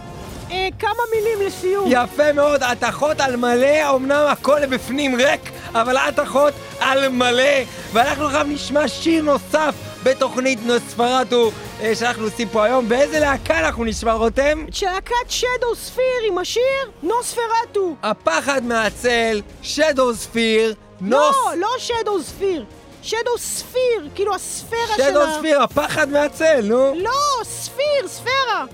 אה, 0.50 0.68
כמה 0.78 1.02
מילים 1.14 1.46
לסיום. 1.46 1.84
יפה 1.88 2.32
מאוד, 2.32 2.62
את 2.62 2.84
אחות 2.84 3.20
על 3.20 3.36
מלא, 3.36 3.96
אמנם 3.96 4.26
הכל 4.28 4.66
בפנים 4.66 5.14
ריק, 5.14 5.50
אבל 5.74 5.96
את 5.96 6.18
אחות 6.18 6.54
על 6.80 7.08
מלא. 7.08 7.62
ואנחנו 7.92 8.26
עכשיו 8.26 8.46
נשמע 8.48 8.88
שיר 8.88 9.24
נוסף 9.24 9.74
בתוכנית 10.02 10.58
נוספרטו 10.66 11.50
אה, 11.80 11.94
שאנחנו 11.94 12.24
עושים 12.24 12.48
פה 12.48 12.64
היום. 12.64 12.88
באיזה 12.88 13.18
להקה 13.18 13.58
אנחנו 13.58 13.84
נשמע, 13.84 14.12
רותם? 14.12 14.64
של 14.70 14.86
להקת 14.86 15.14
שדו 15.28 15.74
ספיר 15.74 16.04
עם 16.28 16.38
השיר 16.38 16.90
נוספרטו. 17.02 17.94
הפחד 18.02 18.62
מהצל, 18.64 19.40
שדו 19.62 20.14
ספיר, 20.14 20.74
נוס... 21.00 21.36
לא, 21.46 21.52
לא 21.56 21.68
שדו 21.78 22.22
ספיר. 22.22 22.64
שדו 23.02 23.38
ספיר, 23.38 24.08
כאילו 24.14 24.34
הספירה 24.34 24.96
של 24.96 25.02
ה... 25.02 25.06
שדו 25.06 25.20
ספיר, 25.38 25.62
הפחד 25.62 26.08
מהצל, 26.08 26.60
נו. 26.64 26.94
לא, 26.96 27.44
ספיר, 27.44 28.08
ספירה. 28.08 28.64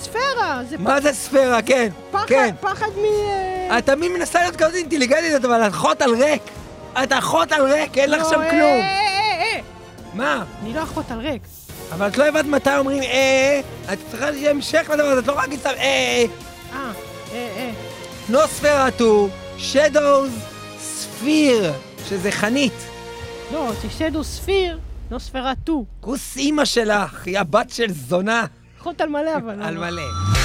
ספירה, 0.00 0.60
זה 0.68 0.76
מה 0.78 1.00
זה 1.00 1.12
ספירה? 1.12 1.62
כן, 1.62 1.88
פחד, 2.10 2.26
כן. 2.26 2.54
פחד 2.60 2.90
מ... 2.96 3.04
אה, 3.04 3.78
את 3.78 3.86
תמיד 3.86 4.12
מנסה 4.12 4.40
להיות 4.40 4.56
כזאת 4.56 4.74
אינטליגנטית, 4.74 5.44
אבל 5.44 5.66
את 5.66 5.72
אחות 5.72 6.02
על 6.02 6.14
ריק. 6.14 6.42
את 7.02 7.12
אחות 7.12 7.52
על 7.52 7.72
ריק, 7.72 7.98
אין 7.98 8.10
לך 8.10 8.22
לא, 8.22 8.30
שם 8.30 8.40
אה, 8.40 8.50
כלום. 8.50 9.13
אה, 10.20 10.24
אה, 10.24 10.32
אה. 10.32 10.38
מה? 10.38 10.44
אני 10.62 10.74
לא 10.74 10.82
אחות 10.82 11.10
על 11.10 11.18
ריק. 11.18 11.42
אבל 11.92 12.08
את 12.08 12.18
לא 12.18 12.24
הבנת 12.24 12.44
מתי 12.44 12.76
אומרים 12.78 13.02
אה, 13.02 13.60
את 13.92 13.98
צריכה 14.10 14.32
שיהיה 14.32 14.50
המשך 14.50 14.90
לדבר 14.92 15.06
הזה, 15.06 15.20
את 15.20 15.26
לא 15.26 15.32
רק 15.32 15.38
להגיד 15.38 15.60
סתם 15.60 15.70
אה, 15.70 16.24
אה, 16.72 16.90
אה, 17.32 17.48
אה. 17.56 17.70
נוספרטו, 18.28 19.28
שדוז, 19.58 20.30
ספיר, 20.78 21.72
שזה 22.08 22.30
חנית. 22.30 22.72
לא, 23.52 23.72
זה 23.82 23.90
שדו 23.90 24.24
ספיר, 24.24 24.78
נוספרטו. 25.10 25.84
כוס 26.00 26.36
אימא 26.36 26.64
שלך, 26.64 27.26
היא 27.26 27.38
הבת 27.38 27.70
של 27.70 27.92
זונה. 27.92 28.44
אחות 28.80 29.00
על 29.00 29.08
מלא 29.08 29.36
אבל. 29.36 29.62
על 29.62 29.76
אבל. 29.76 29.90
מלא. 29.90 30.43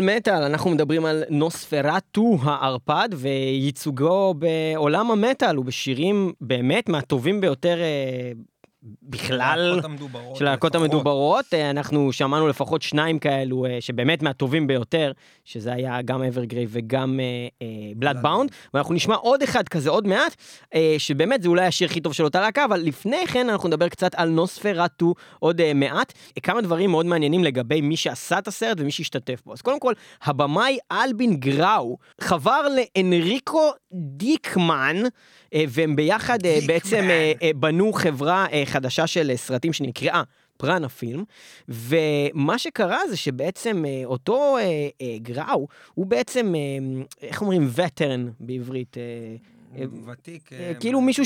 מטאל 0.00 0.16
מטאל, 0.16 0.42
אנחנו 0.42 0.70
מדברים 0.70 1.04
על 1.04 1.24
נוספרטו 1.30 2.38
הערפד 2.42 3.08
וייצוגו 3.12 4.34
בעולם 4.34 5.10
המטאל 5.10 5.58
ובשירים 5.58 6.32
באמת 6.40 6.88
מהטובים 6.88 7.40
ביותר 7.40 7.80
אה, 7.80 8.32
בכלל. 9.02 9.80
של 10.34 10.46
הלהקות. 10.46 10.74
המדוברות, 10.74 11.44
אה, 11.54 11.70
אנחנו 11.70 12.12
שמענו 12.12 12.48
לפחות 12.48 12.82
שניים 12.82 13.18
כאלו 13.18 13.66
אה, 13.66 13.80
שבאמת 13.80 14.22
מהטובים 14.22 14.66
ביותר, 14.66 15.12
שזה 15.44 15.72
היה 15.72 16.02
גם 16.02 16.22
אברגריי 16.22 16.68
וגם 16.72 17.20
בלאדבאונד, 17.96 18.50
ואנחנו 18.74 18.94
נשמע 18.94 19.14
עוד 19.14 19.42
אחד 19.42 19.68
כזה 19.68 19.90
עוד 19.90 20.06
מעט, 20.06 20.36
אה, 20.74 20.94
שבאמת 20.98 21.42
זה 21.42 21.48
אולי 21.48 21.66
השיר 21.66 21.88
הכי 21.88 22.00
טוב 22.00 22.12
של 22.12 22.24
אותה 22.24 22.40
להקה, 22.40 22.64
אבל 22.64 22.80
לפני 22.80 23.26
כן 23.26 23.48
אנחנו 23.48 23.68
נדבר 23.68 23.88
קצת 23.88 24.14
על 24.14 24.28
נוספרטו 24.28 25.14
עוד 25.38 25.60
אה, 25.60 25.74
מעט. 25.74 26.12
אה, 26.36 26.42
כמה 26.42 26.60
דברים 26.60 26.90
מאוד 26.90 27.06
מעניינים 27.06 27.44
לגבי 27.44 27.80
מי 27.80 27.96
שעשה 27.96 28.38
את 28.38 28.48
הסרט 28.48 28.80
ומי 28.80 28.90
שהשתתף 28.90 29.42
בו. 29.46 29.52
אז 29.52 29.62
קודם 29.62 29.80
כל, 29.80 29.92
הבמאי 30.22 30.78
אלבין 30.92 31.36
גראו 31.36 31.98
חבר 32.20 32.60
לאנריקו 32.68 33.72
דיקמן, 33.94 34.96
אה, 35.54 35.64
והם 35.68 35.96
ביחד 35.96 36.46
אה, 36.46 36.58
בעצם 36.66 37.04
אה, 37.42 37.50
בנו 37.56 37.92
חברה 37.92 38.46
חדשה 38.64 39.06
של 39.06 39.32
סרטים 39.36 39.72
שנקראה 39.72 40.22
פראנה 40.56 40.88
פילם, 40.88 41.24
ומה 41.68 42.58
שקרה 42.58 42.98
זה 43.10 43.16
שבעצם 43.16 43.84
אותו 44.04 44.58
אה, 44.58 44.88
אה, 45.00 45.18
גראו, 45.18 45.66
הוא 45.94 46.06
בעצם, 46.06 46.54
אה, 46.54 46.60
איך 47.22 47.40
אומרים 47.42 47.68
וטרן 47.74 48.28
בעברית? 48.40 48.96
אה, 48.98 49.02
ותיק. 50.12 50.52
אה, 50.52 50.58
אה, 50.68 50.74
כאילו 50.74 51.00
מישהו 51.00 51.24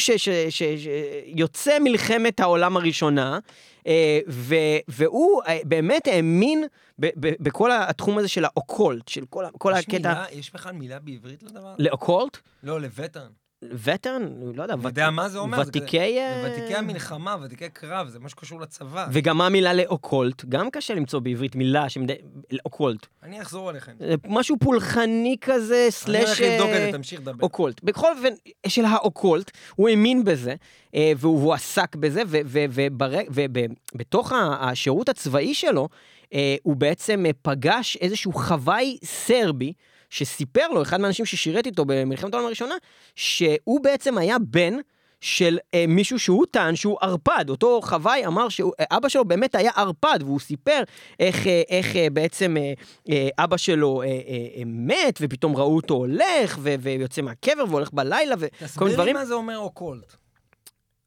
שיוצא 0.50 1.78
מלחמת 1.78 2.40
העולם 2.40 2.76
הראשונה, 2.76 3.38
אה, 3.86 4.20
ו- 4.28 4.54
והוא 4.88 5.42
אה, 5.46 5.58
באמת 5.64 6.06
האמין 6.06 6.64
ב- 6.98 7.06
ב- 7.20 7.34
בכל 7.40 7.70
התחום 7.72 8.18
הזה 8.18 8.28
של 8.28 8.44
האוקולט, 8.44 9.08
של 9.08 9.24
כל 9.30 9.44
ה- 9.44 9.50
כל 9.58 9.72
יש 9.78 9.84
הקטע... 9.84 9.96
מילה- 9.96 10.24
יש 10.32 10.52
בכלל 10.52 10.72
מילה 10.72 10.98
בעברית 10.98 11.42
לדבר? 11.42 11.74
לאוקולט? 11.78 12.36
לא, 12.62 12.80
ל 12.80 12.86
veteran. 12.86 13.30
veteran? 13.64 14.22
לא 14.54 14.62
יודע. 14.62 14.74
אני 14.74 14.80
ות- 14.80 14.86
יודע 14.86 15.10
מה 15.10 15.28
זה 15.28 15.38
אומר. 15.38 15.62
זה 15.64 15.68
ותיקי... 15.68 15.98
זה 15.98 16.04
אה, 16.04 16.50
ותיקי 16.52 16.74
המלחמה, 16.74 17.36
ותיקי 17.42 17.68
קרב, 17.68 18.08
זה 18.08 18.18
מה 18.18 18.28
שקשור 18.28 18.60
לצבא. 18.60 19.06
וגם 19.12 19.38
מה 19.38 19.46
המילה 19.46 19.74
לאוקולט? 19.74 20.44
גם 20.44 20.70
קשה 20.70 20.94
למצוא 20.94 21.20
בעברית 21.20 21.54
מילה 21.56 21.88
שמד... 21.88 22.10
לאוקולט. 22.50 23.06
אני 23.22 23.42
אחזור 23.42 23.70
אליכם. 23.70 23.92
זה 23.98 24.14
משהו 24.26 24.56
פולחני 24.60 25.36
כזה, 25.40 25.82
אני 25.82 25.90
slash... 25.90 26.24
הולך 26.24 26.40
לבדוק 26.40 26.68
את 26.68 26.74
אה, 26.74 26.86
זה, 26.86 26.92
תמשיך 26.92 27.20
לדבר. 27.20 27.42
אוקולט. 27.44 27.82
בכל 27.82 28.12
אופן, 28.16 28.34
של 28.66 28.84
האוקולט, 28.84 29.50
הוא 29.76 29.88
האמין 29.88 30.24
בזה, 30.24 30.54
אה, 30.94 31.12
והוא, 31.16 31.54
עסק 31.54 31.96
בזה, 31.96 32.22
ובתוך 33.94 34.32
השירות 34.60 35.08
הצבאי 35.08 35.54
שלו, 35.54 35.88
אה, 36.34 36.56
הוא 36.62 36.76
בעצם 36.76 37.26
אה, 37.26 37.30
פגש 37.42 37.96
איזשהו 37.96 38.32
חוואי 38.32 38.98
סרבי, 39.04 39.72
שסיפר 40.10 40.68
לו, 40.68 40.82
אחד 40.82 41.00
מהאנשים 41.00 41.26
ששירת 41.26 41.66
איתו 41.66 41.84
במלחמת 41.84 42.34
העולם 42.34 42.46
הראשונה, 42.46 42.74
שהוא 43.16 43.80
בעצם 43.82 44.18
היה 44.18 44.36
בן 44.38 44.74
של 45.20 45.58
אה, 45.74 45.84
מישהו 45.88 46.18
שהוא 46.18 46.46
טען 46.50 46.76
שהוא 46.76 46.96
ערפד. 47.02 47.44
אותו 47.48 47.80
חוואי 47.82 48.26
אמר 48.26 48.48
שאבא 48.48 49.08
שלו 49.08 49.24
באמת 49.24 49.54
היה 49.54 49.70
ערפד, 49.76 50.18
והוא 50.22 50.40
סיפר 50.40 50.82
איך, 51.20 51.46
אה, 51.46 51.62
איך 51.68 51.96
אה, 51.96 52.10
בעצם 52.12 52.56
אה, 52.56 52.72
אה, 53.10 53.28
אבא 53.38 53.56
שלו 53.56 54.02
אה, 54.02 54.06
אה, 54.06 54.12
אה, 54.56 54.62
מת, 54.66 55.18
ופתאום 55.20 55.56
ראו 55.56 55.76
אותו 55.76 55.94
הולך, 55.94 56.58
ו- 56.60 56.74
ויוצא 56.80 57.22
מהקבר, 57.22 57.64
והולך 57.68 57.90
בלילה, 57.92 58.34
וכל 58.38 58.46
מיני 58.60 58.68
תסביר 58.68 58.88
לי 58.88 58.94
דברים. 58.94 59.16
מה 59.16 59.24
זה 59.24 59.34
אומר 59.34 59.58
אוקולט. 59.58 60.16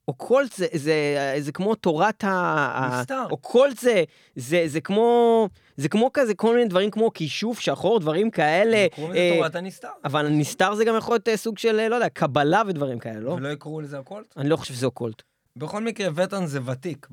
אוקולט 0.08 0.54
זה, 0.54 0.68
זה, 0.74 1.36
זה 1.40 1.52
כמו 1.52 1.76
תורת 1.76 2.24
ה... 2.24 3.00
נסתר. 3.00 3.26
אוקולט 3.32 3.78
זה, 3.78 4.04
זה, 4.36 4.64
זה 4.66 4.82
כמו, 4.82 5.48
זה 5.78 5.90
כמו 5.90 6.10
כזה, 6.14 6.34
כל 6.34 6.56
מיני 6.56 6.70
דברים 6.70 6.92
כמו 6.92 7.14
כישוף 7.14 7.60
שחור, 7.60 8.00
דברים 8.00 8.32
כאלה. 8.32 8.88
קוראים 8.96 9.12
לזה 9.12 9.20
אה, 9.20 9.36
תורת 9.38 9.56
הנסתר. 9.56 9.88
אבל 10.06 10.28
נסתר 10.30 10.76
זה 10.76 10.86
גם 10.86 10.98
יכול 10.98 11.14
להיות 11.14 11.28
אה, 11.28 11.38
סוג 11.38 11.58
של, 11.58 11.80
אה, 11.80 11.90
לא 11.90 11.96
יודע, 11.96 12.10
קבלה 12.10 12.62
ודברים 12.68 13.00
כאלה, 13.00 13.20
לא? 13.20 13.32
ולא 13.32 13.48
יקראו 13.50 13.82
לזה 13.82 13.98
אוקולט? 13.98 14.34
אני 14.38 14.50
לא 14.50 14.56
חושב 14.56 14.74
שזה 14.74 14.86
אוקולט. 14.86 15.22
בכל 15.56 15.84
מקרה, 15.84 16.10
וטרן 16.16 16.46
זה 16.46 16.60
ותיק, 16.66 17.08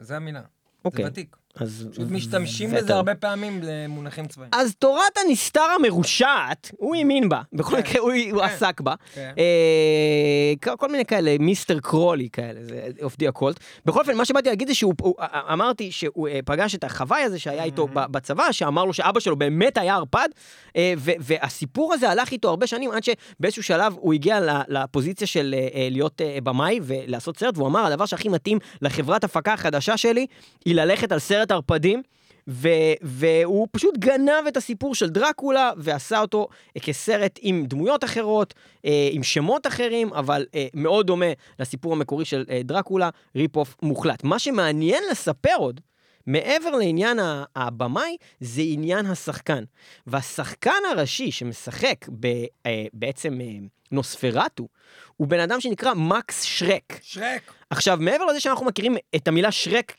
זה 0.00 0.16
המילה. 0.16 0.42
אוקיי. 0.84 1.04
זה 1.04 1.10
ותיק. 1.10 1.36
אז... 1.56 1.88
פשוט 1.92 2.10
משתמשים. 2.10 2.70
בזה 2.70 2.94
הרבה 2.94 3.14
פעמים 3.14 3.60
למונחים 3.62 4.26
צבאיים. 4.26 4.50
אז 4.54 4.74
תורת 4.78 5.18
הנסתר 5.26 5.60
המרושעת, 5.60 6.70
הוא 6.78 6.96
האמין 6.96 7.28
בה. 7.28 7.40
בכל 7.52 7.70
כן. 7.70 7.78
מקרה, 7.78 8.00
הוא, 8.02 8.12
הוא 8.32 8.40
כן. 8.40 8.46
עסק 8.48 8.80
בה. 8.80 8.94
כן. 9.14 9.32
אה, 9.38 10.74
כל- 10.76 10.88
מיני 10.88 11.04
כאלה, 11.04 11.36
מיסטר 11.40 11.80
קרולי 11.80 12.28
כאלה, 12.32 12.60
זה 12.64 12.80
אופדי 13.02 13.28
הקולט. 13.28 13.56
בכל 13.86 14.00
אופן, 14.00 14.16
מה 14.16 14.24
שבאתי 14.24 14.48
להגיד 14.48 14.68
זה 14.68 14.74
שהוא, 14.74 14.94
הוא- 15.00 15.14
אמרתי 15.52 15.92
שהוא 15.92 16.28
אה, 16.28 16.40
פגש 16.44 16.74
את 16.74 16.84
החוואי 16.84 17.20
הזה 17.22 17.38
שהיה 17.38 17.64
איתו 17.64 17.88
ב- 17.88 18.06
בצבא, 18.12 18.52
שאמר 18.52 18.84
לו 18.84 18.92
שאבא 18.94 19.20
שלו 19.20 19.36
באמת 19.36 19.78
היה 19.78 19.94
ערפד, 19.94 20.28
אה, 20.76 20.94
והסיפור 20.98 21.94
הזה 21.94 22.10
הלך 22.10 22.32
איתו 22.32 22.48
הרבה 22.48 22.66
שנים, 22.66 22.90
עד 22.90 23.02
שבאיזשהו 23.04 23.62
שלב 23.62 23.94
הוא 24.00 24.14
הגיע 24.14 24.38
לפוזיציה 24.68 25.26
של 25.26 25.54
אה, 25.74 25.88
להיות 25.90 26.20
אה, 26.20 26.38
במאי 26.42 26.80
ולעשות 26.82 27.38
סרט, 27.38 27.56
והוא 27.58 27.68
אמר, 27.68 27.86
הדבר 27.86 28.06
שהכי 28.06 28.28
מתאים 28.28 28.58
לחברת 28.82 29.24
הפקה 29.24 29.52
החדשה 29.52 29.96
שלי, 29.96 30.26
היא 30.64 30.74
ללכת 30.74 31.12
על 31.12 31.18
סרט 31.18 31.37
ערפדים. 31.50 32.02
ו- 32.50 32.68
והוא 33.02 33.68
פשוט 33.72 33.98
גנב 33.98 34.46
את 34.48 34.56
הסיפור 34.56 34.94
של 34.94 35.08
דרקולה 35.08 35.70
ועשה 35.76 36.20
אותו 36.20 36.48
אה, 36.76 36.80
כסרט 36.82 37.38
עם 37.42 37.66
דמויות 37.66 38.04
אחרות, 38.04 38.54
אה, 38.84 39.08
עם 39.12 39.22
שמות 39.22 39.66
אחרים, 39.66 40.12
אבל 40.12 40.46
אה, 40.54 40.66
מאוד 40.74 41.06
דומה 41.06 41.26
לסיפור 41.58 41.92
המקורי 41.92 42.24
של 42.24 42.44
אה, 42.50 42.60
דרקולה, 42.64 43.10
rip-off 43.36 43.76
מוחלט. 43.82 44.24
מה 44.24 44.38
שמעניין 44.38 45.02
לספר 45.10 45.54
עוד, 45.56 45.80
מעבר 46.26 46.70
לעניין 46.70 47.18
הבמאי, 47.56 48.16
זה 48.40 48.62
עניין 48.64 49.06
השחקן. 49.06 49.64
והשחקן 50.06 50.80
הראשי 50.90 51.30
שמשחק 51.30 52.06
ב- 52.20 52.26
אה, 52.66 52.84
בעצם 52.92 53.40
אה, 53.40 53.46
נוספרטו, 53.92 54.68
הוא 55.16 55.28
בן 55.28 55.40
אדם 55.40 55.60
שנקרא 55.60 55.94
מקס 55.94 56.42
שרק. 56.42 56.98
שרק, 57.02 57.52
עכשיו, 57.70 57.98
מעבר 58.00 58.24
לזה 58.24 58.40
שאנחנו 58.40 58.66
מכירים 58.66 58.96
את 59.16 59.28
המילה 59.28 59.52
שרק 59.52 59.94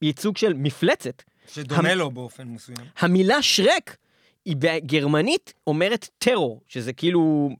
כייצוג 0.00 0.36
של 0.36 0.52
מפלצת, 0.54 1.22
שדומה 1.52 1.94
לו 1.94 2.10
באופן 2.10 2.48
מסוים. 2.48 2.86
המילה 2.98 3.42
Schreck 3.42 3.96
היא 4.44 4.56
בגרמנית 4.58 5.52
אומרת 5.66 6.08
טרור, 6.18 6.60
שזה 6.68 6.92
כאילו, 6.92 7.50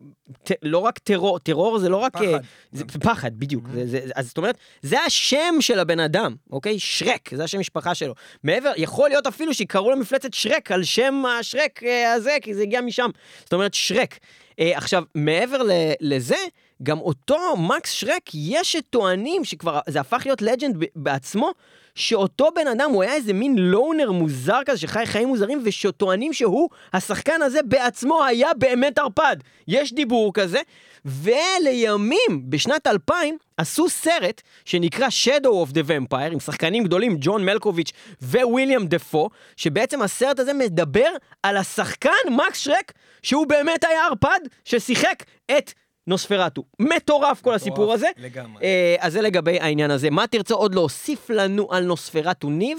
ט, 0.42 0.50
לא 0.62 0.78
רק 0.78 0.98
טרור, 0.98 1.38
טרור 1.38 1.78
זה 1.78 1.88
לא 1.88 1.96
רק... 1.96 2.12
פחד. 2.12 2.24
אה, 2.24 2.38
זה 2.72 2.84
פחד, 2.84 3.30
בדיוק. 3.38 3.64
זה, 3.74 3.86
זה, 3.86 4.00
אז 4.14 4.26
זאת 4.28 4.38
אומרת, 4.38 4.58
זה 4.82 5.00
השם 5.00 5.54
של 5.60 5.78
הבן 5.78 6.00
אדם, 6.00 6.34
אוקיי? 6.50 6.78
שרק, 6.78 7.34
זה 7.34 7.44
השם 7.44 7.60
משפחה 7.60 7.94
שלו. 7.94 8.14
מעבר, 8.44 8.72
יכול 8.76 9.08
להיות 9.08 9.26
אפילו 9.26 9.54
שיקראו 9.54 9.90
למפלצת 9.90 10.34
שרק 10.34 10.72
על 10.72 10.84
שם 10.84 11.22
השרק 11.40 11.82
אה, 11.82 12.12
הזה, 12.12 12.36
כי 12.42 12.54
זה 12.54 12.62
הגיע 12.62 12.80
משם. 12.80 13.10
זאת 13.44 13.52
אומרת, 13.52 13.74
שרק. 13.74 14.18
אה, 14.58 14.76
עכשיו, 14.76 15.04
מעבר 15.14 15.62
ל, 15.62 15.70
לזה, 16.00 16.36
גם 16.82 16.98
אותו 16.98 17.56
מקס 17.56 17.90
שרק, 17.90 18.30
יש 18.34 18.72
שטוענים 18.72 19.44
שכבר, 19.44 19.80
זה 19.88 20.00
הפך 20.00 20.22
להיות 20.24 20.42
לג'נד 20.42 20.76
בעצמו, 20.96 21.52
שאותו 21.94 22.48
בן 22.54 22.66
אדם, 22.66 22.90
הוא 22.90 23.02
היה 23.02 23.14
איזה 23.14 23.32
מין 23.32 23.58
לונר 23.58 24.12
מוזר 24.12 24.60
כזה, 24.66 24.78
שחי 24.78 25.06
חיים 25.06 25.28
מוזרים, 25.28 25.62
וטוענים 25.84 26.32
שהוא, 26.32 26.68
השחקן 26.92 27.42
הזה 27.42 27.62
בעצמו 27.62 28.24
היה 28.24 28.48
באמת 28.58 28.98
ערפד. 28.98 29.36
יש 29.68 29.92
דיבור 29.92 30.34
כזה, 30.34 30.60
ולימים, 31.04 32.42
בשנת 32.44 32.86
2000, 32.86 33.36
עשו 33.56 33.88
סרט 33.88 34.42
שנקרא 34.64 35.08
Shadow 35.08 35.68
of 35.68 35.72
the 35.72 35.82
Vampire, 35.88 36.32
עם 36.32 36.40
שחקנים 36.40 36.84
גדולים, 36.84 37.16
ג'ון 37.20 37.44
מלקוביץ' 37.44 37.92
וויליאם 38.22 38.86
דפו, 38.86 39.28
שבעצם 39.56 40.02
הסרט 40.02 40.38
הזה 40.38 40.52
מדבר 40.52 41.10
על 41.42 41.56
השחקן 41.56 42.10
מקס 42.30 42.58
שרק, 42.58 42.92
שהוא 43.22 43.46
באמת 43.46 43.84
היה 43.84 44.06
ערפד, 44.06 44.40
ששיחק 44.64 45.24
את 45.58 45.72
נוספרטו. 46.06 46.64
מטורף 46.78 47.40
כל 47.40 47.54
הסיפור 47.54 47.92
הזה. 47.92 48.06
לגמרי. 48.16 48.62
אה, 48.62 48.96
אז 48.98 49.12
זה 49.12 49.20
לגבי 49.20 49.60
העניין 49.60 49.90
הזה. 49.90 50.10
מה 50.10 50.26
תרצה 50.26 50.54
עוד 50.54 50.74
להוסיף 50.74 51.30
לנו 51.30 51.72
על 51.72 51.84
נוספרטו 51.84 52.50
ניב? 52.50 52.78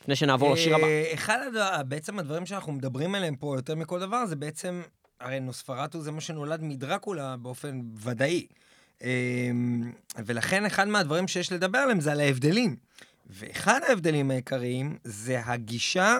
לפני 0.00 0.16
שנעבור 0.16 0.52
לשיר 0.52 0.74
הבא. 0.74 0.86
אה, 0.86 1.10
אחד 1.14 1.38
הדבר, 1.46 1.82
בעצם 1.82 2.18
הדברים 2.18 2.46
שאנחנו 2.46 2.72
מדברים 2.72 3.14
עליהם 3.14 3.36
פה 3.36 3.56
יותר 3.56 3.74
מכל 3.74 4.00
דבר, 4.00 4.26
זה 4.26 4.36
בעצם, 4.36 4.82
הרי 5.20 5.40
נוספרטו 5.40 6.00
זה 6.00 6.12
מה 6.12 6.20
שנולד 6.20 6.62
מדרקולה 6.62 7.36
באופן 7.36 7.80
ודאי. 7.96 8.46
אה, 9.02 9.08
ולכן 10.26 10.66
אחד 10.66 10.88
מהדברים 10.88 11.28
שיש 11.28 11.52
לדבר 11.52 11.78
עליהם 11.78 12.00
זה 12.00 12.12
על 12.12 12.20
ההבדלים. 12.20 12.76
ואחד 13.30 13.80
ההבדלים 13.88 14.30
העיקריים 14.30 14.98
זה 15.04 15.40
הגישה 15.44 16.16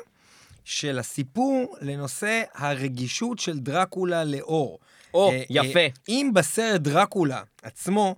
של 0.64 0.98
הסיפור 0.98 1.76
לנושא 1.80 2.42
הרגישות 2.54 3.38
של 3.38 3.58
דרקולה 3.58 4.24
לאור. 4.24 4.78
או, 5.14 5.30
אה, 5.30 5.42
יפה. 5.50 5.78
אה, 5.80 5.88
אם 6.08 6.30
בסרט 6.34 6.80
דרקולה 6.80 7.42
עצמו, 7.62 8.16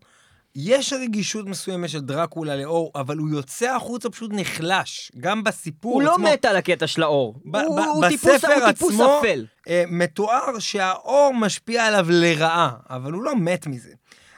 יש 0.54 0.92
רגישות 0.92 1.46
מסוימת 1.46 1.88
של 1.88 2.00
דרקולה 2.00 2.56
לאור, 2.56 2.92
אבל 2.94 3.16
הוא 3.16 3.28
יוצא 3.30 3.74
החוצה 3.76 4.10
פשוט 4.10 4.30
נחלש, 4.34 5.12
גם 5.20 5.44
בסיפור 5.44 5.92
הוא 5.94 6.02
לא 6.02 6.12
עצמו. 6.12 6.24
מת 6.24 6.44
על 6.44 6.56
הקטע 6.56 6.86
של 6.86 7.02
האור. 7.02 7.34
ב- 7.44 7.56
הוא- 7.56 7.76
ב- 7.76 7.84
הוא 7.84 8.08
טיפוס- 8.08 8.34
בספר 8.34 8.54
הוא 8.54 8.72
טיפוס 8.72 8.92
עצמו 8.94 9.18
אפל. 9.20 9.46
אה, 9.68 9.84
מתואר 9.88 10.58
שהאור 10.58 11.34
משפיע 11.34 11.84
עליו 11.86 12.06
לרעה, 12.10 12.70
אבל 12.90 13.12
הוא 13.12 13.22
לא 13.22 13.36
מת 13.36 13.66
מזה. 13.66 13.92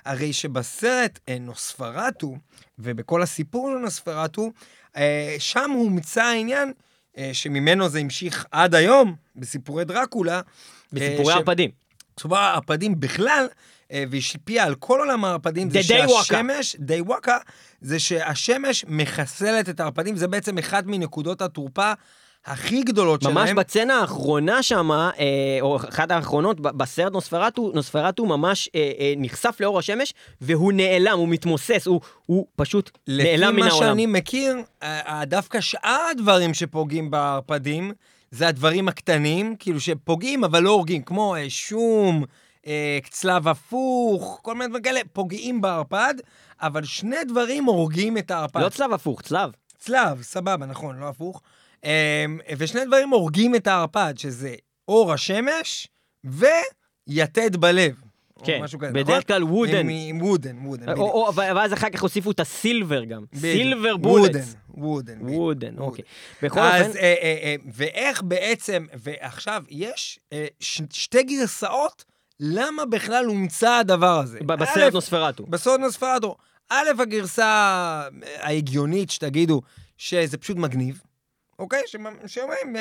הרי 0.04 0.32
שבסרט 0.32 1.18
אה, 1.28 1.36
נוספרטו, 1.40 2.34
ובכל 2.78 3.22
הסיפור 3.22 3.70
של 3.72 3.78
נוספרטו, 3.78 4.50
אה, 4.96 5.36
שם 5.38 5.70
הומצא 5.70 6.22
העניין 6.22 6.72
אה, 7.18 7.30
שממנו 7.32 7.88
זה 7.88 7.98
המשיך 7.98 8.46
עד 8.50 8.74
היום, 8.74 9.14
בסיפורי 9.36 9.84
דרקולה. 9.84 10.40
בסיפורי 10.92 11.32
ערפדים. 11.34 11.70
סיפורי 12.20 12.40
הערפדים 12.40 13.00
בכלל, 13.00 13.46
אה, 13.92 14.04
והשפיע 14.10 14.64
על 14.64 14.74
כל 14.74 14.98
עולם 14.98 15.24
הערפדים, 15.24 15.70
זה. 15.70 15.82
שהשמש, 15.82 16.76
דיוווקה, 16.78 17.36
זה 17.80 17.98
שהשמש 17.98 18.84
מחסלת 18.88 19.68
את 19.68 19.80
הערפדים, 19.80 20.16
זה 20.16 20.28
בעצם 20.28 20.58
אחת 20.58 20.84
מנקודות 20.86 21.42
התורפה 21.42 21.92
הכי 22.44 22.82
גדולות 22.82 23.22
שלהם. 23.22 23.34
ממש 23.34 23.50
בצנה 23.50 23.94
האחרונה 24.00 24.62
שם, 24.62 24.90
או 25.60 25.76
אחת 25.76 26.10
האחרונות, 26.10 26.60
בסרט 26.60 27.12
נוספרטו, 27.12 27.70
נוספרטו 27.74 28.26
ממש 28.26 28.68
אה, 28.74 28.92
אה, 28.98 29.14
נחשף 29.16 29.56
לאור 29.60 29.78
השמש, 29.78 30.14
והוא 30.40 30.72
נעלם, 30.72 31.18
הוא 31.18 31.28
מתמוסס, 31.28 31.86
הוא, 31.86 32.00
הוא 32.26 32.46
פשוט 32.56 32.90
נעלם 33.08 33.48
מן 33.48 33.56
לפי 33.56 33.60
מה 33.60 33.66
העולם. 33.74 33.88
שאני 33.88 34.06
מכיר, 34.06 34.56
ה- 34.82 35.20
ה- 35.20 35.24
דווקא 35.24 35.60
שאר 35.60 36.00
הדברים 36.10 36.54
שפוגעים 36.54 37.10
בערפדים, 37.10 37.92
זה 38.32 38.48
הדברים 38.48 38.88
הקטנים, 38.88 39.56
כאילו 39.58 39.80
שפוגעים 39.80 40.44
אבל 40.44 40.62
לא 40.62 40.70
הורגים, 40.70 41.02
כמו 41.02 41.36
אה, 41.36 41.50
שום, 41.50 42.24
אה, 42.66 42.98
צלב 43.10 43.48
הפוך, 43.48 44.40
כל 44.42 44.54
מיני 44.54 44.68
דברים 44.68 44.82
כאלה, 44.82 45.00
פוגעים 45.12 45.60
בערפד, 45.60 46.14
אבל 46.60 46.84
שני 46.84 47.24
דברים 47.28 47.64
הורגים 47.64 48.18
את 48.18 48.30
הערפד. 48.30 48.60
לא 48.60 48.68
צלב 48.68 48.92
הפוך, 48.92 49.22
צלב. 49.22 49.50
צלב, 49.78 50.22
סבבה, 50.22 50.66
נכון, 50.66 50.98
לא 50.98 51.08
הפוך. 51.08 51.42
אמ, 51.84 51.90
ושני 52.58 52.84
דברים 52.84 53.08
הורגים 53.08 53.54
את 53.54 53.66
הערפד, 53.66 54.14
שזה 54.16 54.54
אור 54.88 55.12
השמש 55.12 55.88
ויתד 56.24 57.56
בלב, 57.56 57.94
כן, 58.44 58.58
או 58.58 58.64
משהו 58.64 58.78
כזה, 58.78 58.92
בדרך 58.92 59.08
נכון? 59.08 59.22
כלל 59.22 59.44
וודן. 59.44 59.86
עם- 59.90 60.22
וודן, 60.22 60.56
וודן, 60.66 60.86
בדיוק. 60.86 61.08
ואז 61.34 61.72
אחר 61.72 61.90
כך 61.90 62.02
הוסיפו 62.02 62.30
את 62.30 62.40
הסילבר 62.40 63.04
גם. 63.04 63.24
סילבר 63.34 63.88
וודן, 63.88 64.02
בולטס. 64.02 64.56
וודן. 64.74 65.14
בדיוק. 65.14 65.40
וודן, 65.40 65.78
אוקיי. 65.78 66.04
בכל 66.42 66.60
אופן, 66.60 66.72
אה, 66.96 67.02
אה, 67.02 67.36
אה, 67.42 67.54
ואיך 67.72 68.22
בעצם, 68.22 68.86
ועכשיו, 68.94 69.64
יש 69.70 70.18
שתי 70.90 71.22
גרסאות 71.22 72.04
למה 72.40 72.84
בכלל 72.86 73.24
הומצא 73.24 73.70
הדבר 73.70 74.18
הזה. 74.18 74.38
בסרט 74.46 74.92
נוספרטו. 74.92 75.44
בסוד 75.46 75.80
נוספרדו. 75.80 76.36
א', 76.70 76.86
הגרסה 76.98 77.46
ההגיונית 78.40 79.10
שתגידו 79.10 79.60
שזה 79.98 80.38
פשוט 80.38 80.56
מגניב, 80.56 81.00
אוקיי? 81.58 81.82
שאומרים, 82.26 82.76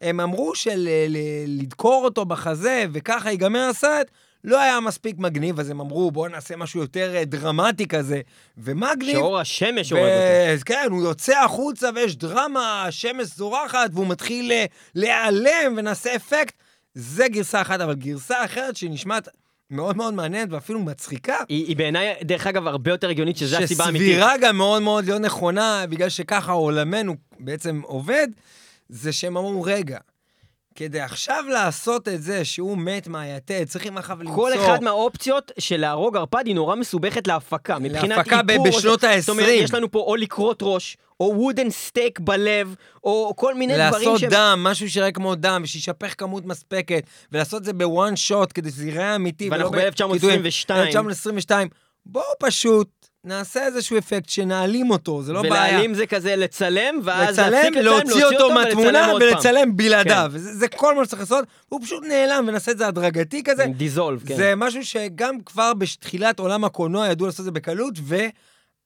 הם 0.00 0.20
אמרו 0.20 0.52
שלדקור 0.54 2.04
אותו 2.04 2.24
בחזה 2.24 2.84
וככה 2.92 3.30
ייגמר 3.30 3.66
הסרט, 3.70 4.10
לא 4.44 4.60
היה 4.60 4.80
מספיק 4.80 5.18
מגניב, 5.18 5.60
אז 5.60 5.70
הם 5.70 5.80
אמרו, 5.80 6.10
בואו 6.10 6.28
נעשה 6.28 6.56
משהו 6.56 6.80
יותר 6.80 7.16
אה, 7.16 7.24
דרמטי 7.24 7.86
כזה. 7.86 8.20
ומגניב... 8.58 9.16
שאור 9.16 9.38
השמש 9.38 9.90
הורג 9.90 10.02
אותו. 10.02 10.60
ו- 10.60 10.64
כן, 10.64 10.86
הוא 10.90 11.02
יוצא 11.02 11.44
החוצה 11.44 11.88
ויש 11.94 12.16
דרמה, 12.16 12.84
השמש 12.84 13.26
זורחת, 13.26 13.90
והוא 13.92 14.06
מתחיל 14.06 14.52
אה, 14.52 14.64
להיעלם 14.94 15.74
ונעשה 15.76 16.16
אפקט. 16.16 16.54
זה 16.94 17.28
גרסה 17.28 17.60
אחת, 17.60 17.80
אבל 17.80 17.94
גרסה 17.94 18.44
אחרת 18.44 18.76
שנשמעת 18.76 19.28
מאוד 19.70 19.96
מאוד 19.96 20.14
מעניינת 20.14 20.52
ואפילו 20.52 20.80
מצחיקה, 20.80 21.36
היא 21.48 21.66
היא 21.66 21.76
בעיניי, 21.76 22.14
דרך 22.22 22.46
אגב, 22.46 22.66
הרבה 22.66 22.90
יותר 22.90 23.08
הגיונית, 23.08 23.36
שזו 23.36 23.56
הסיבה 23.56 23.84
האמיתית. 23.84 24.08
שסבירה 24.08 24.34
גם 24.40 24.56
מאוד 24.56 24.82
מאוד 24.82 25.04
לא 25.04 25.18
נכונה, 25.18 25.84
בגלל 25.88 26.08
שככה 26.08 26.52
עולמנו 26.52 27.16
בעצם 27.40 27.80
עובד, 27.84 28.28
זה 28.88 29.12
שהם 29.12 29.36
אמרו, 29.36 29.62
רגע, 29.62 29.98
כדי 30.74 31.00
עכשיו 31.00 31.44
לעשות 31.52 32.08
את 32.08 32.22
זה 32.22 32.44
שהוא 32.44 32.78
מת 32.78 33.08
מהיתד, 33.08 33.64
צריכים 33.64 33.98
עכשיו 33.98 34.18
למצוא... 34.20 34.34
כל 34.34 34.54
אחד 34.54 34.82
מהאופציות 34.82 35.52
של 35.58 35.76
להרוג 35.76 36.16
ערפד 36.16 36.42
היא 36.46 36.54
נורא 36.54 36.76
מסובכת 36.76 37.26
להפקה. 37.26 37.78
מבחינת 37.78 38.16
להפקה 38.16 38.40
איפור, 38.48 38.66
בשנות 38.68 39.00
ש- 39.00 39.04
זאת 39.20 39.28
אומרת, 39.28 39.48
ה-20. 39.48 39.52
יש 39.52 39.74
לנו 39.74 39.90
פה 39.90 39.98
או 39.98 40.16
לקרות 40.16 40.58
ראש, 40.62 40.96
או 41.20 41.34
וודן 41.36 41.70
סטייק 41.70 42.20
בלב, 42.20 42.74
או 43.04 43.32
כל 43.36 43.54
מיני 43.54 43.72
דברים 43.72 43.92
לעשות 43.92 44.18
שהם... 44.18 44.30
דם, 44.30 44.60
משהו 44.62 44.90
שיראה 44.90 45.12
כמו 45.12 45.34
דם, 45.34 45.60
ושישפך 45.64 46.14
כמות 46.18 46.46
מספקת, 46.46 47.02
ולעשות 47.32 47.60
את 47.60 47.64
זה 47.64 47.72
בוואן 47.72 48.16
שוט 48.16 48.52
כדי 48.54 48.70
שזה 48.70 48.86
ייראה 48.86 49.14
אמיתי. 49.16 49.50
ואנחנו 49.50 49.72
ולא 49.72 49.90
ב-1922. 49.90 50.70
1922. 50.72 51.68
בואו 52.06 52.24
פשוט 52.40 52.88
נעשה 53.24 53.66
איזשהו 53.66 53.98
אפקט 53.98 54.28
שנעלים 54.28 54.90
אותו, 54.90 55.22
זה 55.22 55.32
לא 55.32 55.42
בעיה. 55.42 55.52
ולהעלים 55.52 55.94
זה 55.94 56.06
כזה 56.06 56.36
לצלם, 56.36 57.00
ואז 57.04 57.38
לצלם, 57.38 57.52
להפסיק 57.52 57.76
לצלם, 57.76 57.84
להוציא 57.84 58.24
אותו 58.24 58.54
מהתמונה. 58.54 59.06
כן. 59.06 59.14
ולצלם 59.14 59.76
בלעדיו. 59.76 60.32
זה 60.34 60.54
זה 60.54 60.68
כל 60.68 60.94
מה 60.94 61.04
שצריך 61.04 61.20
לעשות, 61.22 61.44
הוא 61.68 61.80
פשוט 61.82 62.04
נעלם 62.04 62.44
ונעשה 62.48 62.72
את 62.72 62.78
זה 62.78 62.86
הדרגתי 62.86 63.42
כזה. 63.44 63.66
דיזולב, 63.76 64.22
כן. 64.26 64.36
זה 64.36 64.54
משהו 64.56 64.84
שגם 64.84 65.40
כבר 65.40 65.74
בתחילת 65.74 66.38
עולם 66.38 66.64
הקולנוע 66.64 67.08
ידעו 67.08 67.26
לעשות 67.26 67.40
את 67.40 67.44
זה 67.44 67.50
בקלות, 67.50 67.94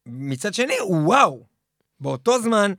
ומצד 0.06 0.54
שני, 0.54 0.74
וואו, 0.88 1.42
באותו 2.00 2.42
זמן, 2.42 2.72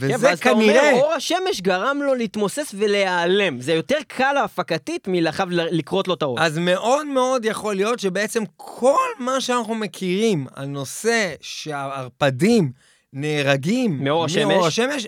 כן, 0.00 0.06
וזה 0.06 0.14
ואז 0.26 0.38
אתה 0.38 0.50
כנראה... 0.50 0.90
אומר, 0.90 1.02
אור 1.02 1.12
השמש 1.12 1.60
גרם 1.60 2.00
לו 2.02 2.14
להתמוסס 2.14 2.74
ולהיעלם. 2.78 3.60
זה 3.60 3.72
יותר 3.72 3.98
קל 4.06 4.36
הפקתית 4.44 5.08
מלאחר 5.08 5.44
לכרות 5.50 6.08
לו 6.08 6.14
את 6.14 6.22
הראש. 6.22 6.40
אז 6.40 6.58
מאוד 6.58 7.06
מאוד 7.06 7.44
יכול 7.44 7.74
להיות 7.74 7.98
שבעצם 7.98 8.42
כל 8.56 9.08
מה 9.18 9.40
שאנחנו 9.40 9.74
מכירים 9.74 10.46
על 10.54 10.66
נושא 10.66 11.34
שהערפדים 11.40 12.72
נהרגים 13.12 14.04
מאור 14.04 14.24
השמש. 14.24 14.44
מאור 14.44 14.66
השמש 14.66 15.06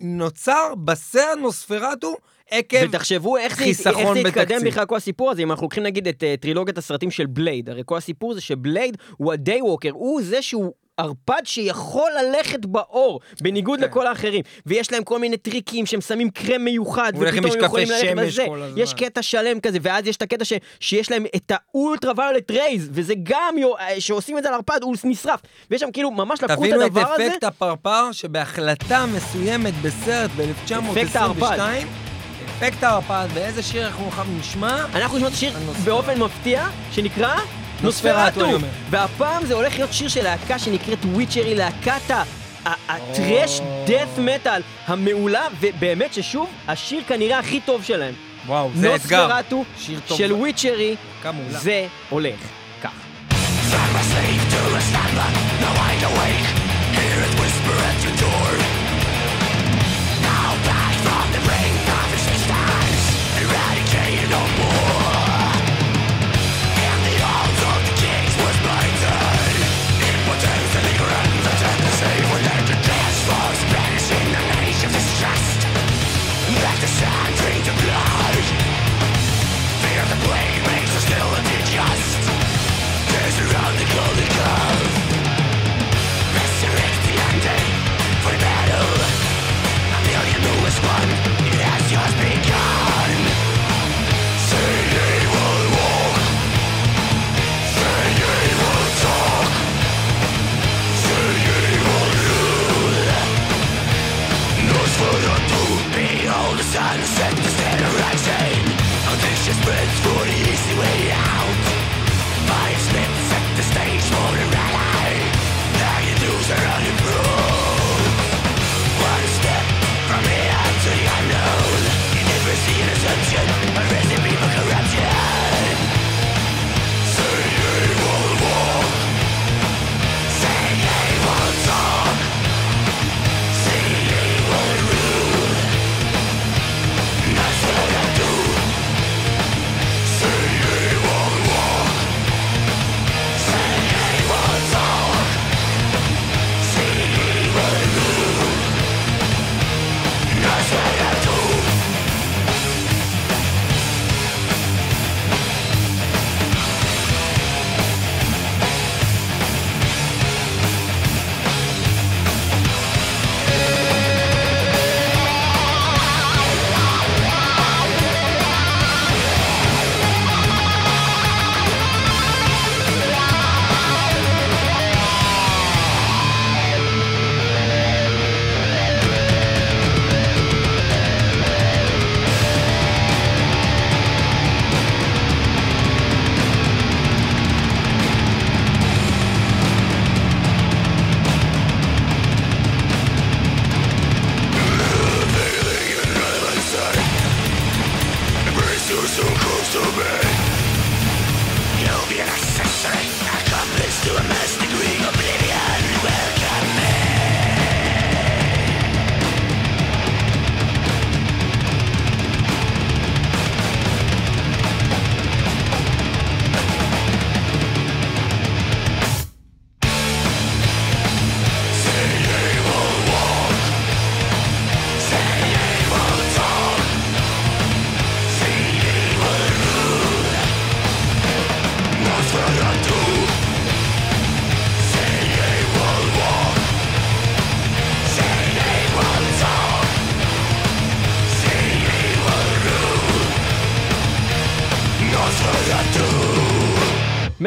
נוצר 0.00 0.74
בסרט 0.84 1.38
נוספרטו 1.40 2.16
עקב... 2.50 2.76
ותחשבו 2.88 3.36
איך 3.36 3.58
זה, 3.58 3.64
איך 3.64 4.12
זה 4.14 4.20
התקדם. 4.20 4.64
בכלל 4.64 4.86
כל 4.86 4.96
הסיפור 4.96 5.30
הזה, 5.30 5.42
אם 5.42 5.50
אנחנו 5.50 5.64
לוקחים 5.64 5.82
נגיד 5.82 6.08
את 6.08 6.22
uh, 6.22 6.40
טרילוגיית 6.40 6.78
הסרטים 6.78 7.10
של 7.10 7.26
בלייד, 7.26 7.70
הרי 7.70 7.82
כל 7.86 7.96
הסיפור 7.96 8.34
זה 8.34 8.40
שבלייד 8.40 8.96
הוא 9.16 9.32
הדיי 9.32 9.62
ווקר, 9.62 9.90
הוא 9.90 10.22
זה 10.22 10.42
שהוא... 10.42 10.72
ערפד 11.00 11.42
שיכול 11.44 12.10
ללכת 12.22 12.66
באור, 12.66 13.20
בניגוד 13.40 13.78
כן. 13.78 13.84
לכל 13.84 14.06
האחרים. 14.06 14.42
ויש 14.66 14.92
להם 14.92 15.04
כל 15.04 15.18
מיני 15.18 15.36
טריקים 15.36 15.86
שהם 15.86 16.00
שמים 16.00 16.30
קרם 16.30 16.64
מיוחד, 16.64 17.12
ופתאום 17.16 17.52
הם 17.52 17.64
יכולים 17.64 17.88
ללכת 17.90 18.16
בזה. 18.16 18.46
יש 18.76 18.94
קטע 18.94 19.22
שלם 19.22 19.60
כזה, 19.60 19.78
ואז 19.82 20.06
יש 20.06 20.16
את 20.16 20.22
הקטע 20.22 20.44
ש... 20.44 20.52
שיש 20.80 21.10
להם 21.10 21.24
את 21.36 21.52
ה 21.54 22.12
ultraviolet 22.16 22.50
rays, 22.50 22.90
וזה 22.92 23.14
גם, 23.22 23.58
יו... 23.58 23.78
אה, 23.78 24.00
שעושים 24.00 24.38
את 24.38 24.42
זה 24.42 24.48
על 24.48 24.54
ערפד, 24.54 24.82
הוא 24.82 24.96
נשרף. 25.04 25.40
ויש 25.70 25.80
שם 25.80 25.90
כאילו, 25.92 26.10
ממש 26.10 26.42
לקחו 26.42 26.52
את 26.52 26.58
תבינו 26.58 26.86
את 26.86 26.86
הדבר 26.86 27.12
הזה, 27.12 27.26
אפקט 27.26 27.44
הפרפר 27.44 28.12
שבהחלטה 28.12 29.06
מסוימת 29.06 29.74
בסרט 29.82 30.30
אפקט 30.90 31.16
הערפד. 31.16 31.58
ב-1922, 31.58 31.86
אפקט 32.58 32.82
הערפד, 32.82 33.26
ואיזה 33.34 33.62
שיר 33.62 33.86
אנחנו 33.86 34.38
נשמע? 34.38 34.84
אנחנו 34.94 35.16
נשמע 35.16 35.28
את 35.28 35.32
השיר. 35.32 35.52
באופן 35.84 36.18
מפתיע, 36.18 36.68
שנקרא 36.92 37.36
נוספרטו. 37.82 38.46
והפעם 38.90 39.46
זה 39.46 39.54
הולך 39.54 39.74
להיות 39.74 39.92
שיר 39.92 40.08
של 40.08 40.22
להקה 40.22 40.58
שנקראת 40.58 41.04
וויצ'רי, 41.04 41.54
להקת 41.54 42.14
הטרש 42.64 43.60
דאט 43.86 44.18
מטאל 44.18 44.62
המעולה, 44.86 45.42
ובאמת 45.60 46.14
ששוב, 46.14 46.48
השיר 46.68 47.02
כנראה 47.08 47.38
הכי 47.38 47.60
טוב 47.60 47.84
שלהם. 47.84 48.14
וואו, 48.46 48.70
זה 48.74 48.94
אתגר. 48.94 49.26
נוספרטו. 49.26 49.64
של 50.16 50.32
וויצ'רי. 50.32 50.96
זה 51.48 51.86
הולך 52.10 52.40
כך. 52.82 52.90
Resurrect 57.40 58.02
the 58.02 58.10
ending 58.10 58.26
for 58.26 58.56
the 58.58 58.69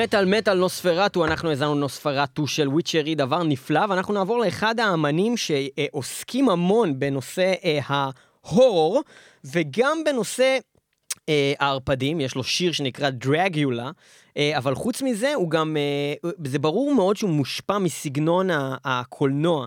מטאל 0.04 0.26
מטאל 0.26 0.54
נוספרטו, 0.54 1.26
אנחנו 1.26 1.50
האזנו 1.50 1.76
נוספרטו 1.76 2.48
של 2.48 2.68
וויצ'רי, 2.68 3.16
דבר 3.16 3.44
נפלא, 3.44 3.86
ואנחנו 3.90 4.14
נעבור 4.14 4.40
לאחד 4.40 4.80
האמנים 4.80 5.38
שעוסקים 5.38 6.50
המון 6.50 7.00
בנושא 7.00 7.54
אה, 7.64 7.80
ההורור, 7.86 9.02
וגם 9.46 9.98
בנושא 10.06 10.58
אה, 11.30 11.54
הערפדים, 11.60 12.22
יש 12.22 12.36
לו 12.36 12.44
שיר 12.44 12.72
שנקרא 12.72 13.10
דרגיולה, 13.10 13.92
אה, 14.38 14.58
אבל 14.58 14.76
חוץ 14.76 15.02
מזה, 15.02 15.34
הוא 15.34 15.50
גם, 15.50 15.78
אה, 15.78 16.30
זה 16.46 16.60
ברור 16.60 16.96
מאוד 16.96 17.18
שהוא 17.18 17.30
מושפע 17.30 17.78
מסגנון 17.78 18.48
הקולנוע 18.86 19.66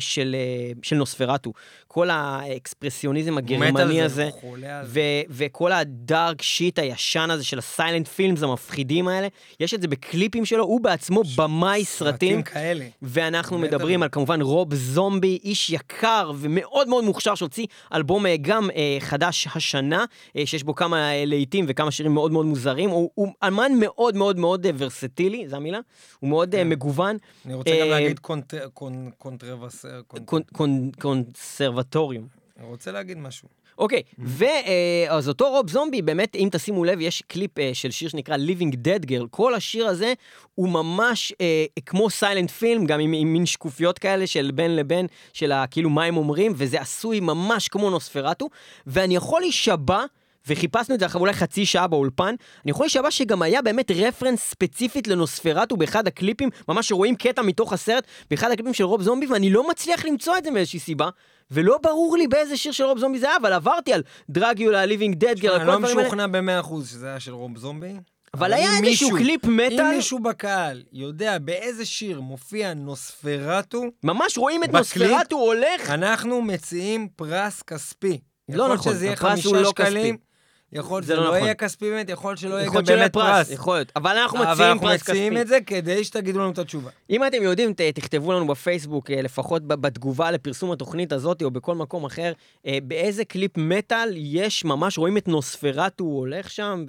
של, 0.00 0.36
אה, 0.38 0.72
של 0.82 0.96
נוספרטו. 0.96 1.52
כל 1.88 2.08
האקספרסיוניזם 2.10 3.38
הגרמני 3.38 3.72
זה, 3.98 4.04
הזה. 4.04 4.24
הוא 4.24 4.40
חולה 4.40 4.78
על 4.80 4.86
זה. 4.86 5.00
ו- 5.00 5.32
וכל 5.36 5.72
הדארק 5.72 6.42
שיט 6.42 6.78
הישן 6.78 7.30
הזה 7.30 7.44
של 7.44 7.58
הסיילנט 7.58 8.08
פילמס 8.08 8.42
המפחידים 8.42 9.08
האלה, 9.08 9.28
יש 9.60 9.74
את 9.74 9.82
זה 9.82 9.88
בקליפים 9.88 10.44
שלו, 10.44 10.64
הוא 10.64 10.80
בעצמו 10.80 11.22
במאי 11.36 11.84
סרטים. 11.84 12.42
כאלה. 12.42 12.84
ואנחנו 13.02 13.58
מדברים. 13.58 14.02
על 14.02 14.08
כמובן 14.12 14.40
רוב 14.40 14.74
זומבי, 14.74 15.38
איש 15.44 15.70
יקר 15.70 16.32
ומאוד 16.36 16.88
מאוד 16.88 17.04
מוכשר 17.04 17.34
שהוציא 17.34 17.66
אלבום 17.94 18.26
אה, 18.26 18.36
גם 18.42 18.70
אה, 18.70 18.96
חדש 19.00 19.48
השנה, 19.54 20.04
אה, 20.36 20.46
שיש 20.46 20.62
בו 20.62 20.74
כמה 20.74 21.12
אה, 21.12 21.24
להיטים 21.24 21.64
וכמה 21.68 21.90
שירים 21.90 22.14
מאוד 22.14 22.32
מאוד 22.32 22.46
מוזרים. 22.46 22.90
הוא, 22.90 23.10
הוא 23.14 23.28
אמן 23.48 23.72
מאוד 23.80 24.16
מאוד 24.16 24.36
מאוד 24.38 24.66
אה, 24.66 24.70
ורסטילי, 24.78 25.48
זו 25.48 25.56
המילה? 25.56 25.78
הוא 26.20 26.30
מאוד 26.30 26.54
אה, 26.54 26.60
כן. 26.60 26.68
מגוון. 26.68 27.16
אני 27.46 27.54
רוצה 27.54 27.70
גם 27.70 27.76
אה, 27.76 27.84
להגיד 27.90 28.18
cont- 28.18 28.54
con- 28.74 29.10
controvers-. 29.18 29.61
cont- 30.06 30.24
קונ, 30.24 30.42
קונ, 30.52 30.90
קונסרבטוריום. 31.00 32.26
אני 32.58 32.66
רוצה 32.66 32.92
להגיד 32.92 33.18
משהו. 33.18 33.48
אוקיי, 33.78 34.02
ואז 34.18 35.28
אותו 35.28 35.50
רוב 35.50 35.70
זומבי, 35.70 36.02
באמת, 36.02 36.36
אם 36.36 36.48
תשימו 36.52 36.84
לב, 36.84 37.00
יש 37.00 37.22
קליפ 37.26 37.58
אה, 37.58 37.70
של 37.72 37.90
שיר 37.90 38.08
שנקרא 38.08 38.36
Living 38.36 38.74
Dead 38.74 39.08
Girl. 39.10 39.26
כל 39.30 39.54
השיר 39.54 39.86
הזה 39.86 40.12
הוא 40.54 40.68
ממש 40.68 41.32
אה, 41.40 41.64
כמו 41.86 42.10
סיילנט 42.10 42.50
פילם, 42.50 42.86
גם 42.86 43.00
עם, 43.00 43.12
עם 43.12 43.32
מין 43.32 43.46
שקופיות 43.46 43.98
כאלה 43.98 44.26
של 44.26 44.50
בין 44.54 44.76
לבין, 44.76 45.06
של 45.32 45.52
כאילו 45.70 45.90
מה 45.90 46.04
הם 46.04 46.16
אומרים, 46.16 46.52
וזה 46.56 46.80
עשוי 46.80 47.20
ממש 47.20 47.68
כמו 47.68 47.90
נוספרטו, 47.90 48.48
ואני 48.86 49.16
יכול 49.16 49.40
להישבע... 49.40 50.04
וחיפשנו 50.48 50.94
את 50.94 51.00
זה 51.00 51.06
אחרי 51.06 51.20
אולי 51.20 51.32
חצי 51.32 51.66
שעה 51.66 51.86
באולפן, 51.86 52.34
אני 52.64 52.70
יכול 52.70 52.84
להישבע 52.84 53.10
שגם 53.10 53.42
היה 53.42 53.62
באמת 53.62 53.90
רפרנס 53.90 54.40
ספציפית 54.40 55.08
לנוספרטו 55.08 55.76
באחד 55.76 56.06
הקליפים, 56.06 56.48
ממש 56.68 56.92
רואים 56.92 57.16
קטע 57.16 57.42
מתוך 57.42 57.72
הסרט, 57.72 58.04
באחד 58.30 58.50
הקליפים 58.50 58.74
של 58.74 58.84
רוב 58.84 59.02
זומבי, 59.02 59.26
ואני 59.26 59.50
לא 59.50 59.70
מצליח 59.70 60.04
למצוא 60.04 60.38
את 60.38 60.44
זה 60.44 60.50
מאיזושהי 60.50 60.80
סיבה, 60.80 61.08
ולא 61.50 61.78
ברור 61.82 62.16
לי 62.16 62.28
באיזה 62.28 62.56
שיר 62.56 62.72
של 62.72 62.84
רוב 62.84 62.98
זומבי 62.98 63.18
זה 63.18 63.26
היה, 63.28 63.36
אבל 63.36 63.52
עברתי 63.52 63.92
על 63.92 64.02
דרגיולה, 64.30 64.86
ליבינג 64.86 65.14
דד 65.18 65.38
גר, 65.38 65.56
אני 65.56 65.66
לא 65.66 65.78
משוכנע 65.80 66.26
במאה 66.26 66.60
אחוז 66.60 66.90
שזה 66.90 67.06
היה 67.06 67.20
של 67.20 67.32
רוב 67.32 67.58
זומבי. 67.58 67.92
אבל 68.34 68.52
היה 68.52 68.78
אם 68.78 68.84
איזשהו 68.84 69.10
קליפ 69.10 69.44
אם 69.44 69.56
מטאל, 69.56 69.90
מישהו 69.96 70.18
בקהל 70.18 70.82
יודע 70.92 71.38
באיזה 71.38 71.84
שיר 71.84 72.20
מופיע 72.20 72.74
נוספרטו, 72.74 73.82
ממש 74.02 74.38
רואים 74.38 74.64
את 74.64 74.68
בקליפ- 74.68 74.78
נוספרטו 74.78 75.36
הולך, 75.36 75.90
אנחנו 75.90 76.42
מציעים 76.42 77.08
פרס 77.16 77.62
כספי. 77.62 78.18
לא 78.48 78.74
נכון, 78.74 78.94
הפרס 79.12 79.44
הוא 79.44 79.56
לא 79.56 79.70
שקלים, 79.70 80.16
כספי. 80.16 80.31
יכול 80.72 80.96
להיות 80.96 81.04
שזה 81.04 81.16
לא 81.16 81.22
לא 81.22 81.28
נכון. 81.28 81.42
יהיה 81.42 81.54
כספי 81.54 81.90
באמת, 81.90 82.08
יכול 82.08 82.30
להיות 82.30 82.38
שלא 82.38 82.54
יהיה 82.54 82.66
גם 82.66 82.72
שלא 82.72 82.94
יהיה 82.94 82.96
באמת 82.96 83.12
פרס. 83.12 83.50
יכול 83.50 83.74
להיות, 83.74 83.92
אבל 83.96 84.16
אנחנו 84.16 84.38
אבל 84.38 84.52
מציעים 84.52 84.70
אנחנו 84.70 84.88
פרס 84.88 85.00
מציעים 85.02 85.32
כספי. 85.32 85.42
את 85.42 85.48
זה 85.48 85.58
כדי 85.66 86.04
שתגידו 86.04 86.38
לנו 86.38 86.50
את 86.50 86.58
התשובה. 86.58 86.90
אם 87.10 87.26
אתם 87.26 87.42
יודעים, 87.42 87.72
תכתבו 87.94 88.32
לנו 88.32 88.46
בפייסבוק, 88.46 89.10
אה, 89.10 89.22
לפחות 89.22 89.66
בתגובה 89.66 90.30
לפרסום 90.30 90.72
התוכנית 90.72 91.12
הזאת, 91.12 91.42
או 91.42 91.50
בכל 91.50 91.74
מקום 91.74 92.04
אחר, 92.04 92.32
אה, 92.66 92.78
באיזה 92.82 93.24
קליפ 93.24 93.58
מטאל 93.58 94.12
יש, 94.16 94.64
ממש 94.64 94.98
רואים 94.98 95.16
את 95.16 95.28
נוספרטו, 95.28 96.04
הולך 96.04 96.50
שם, 96.50 96.84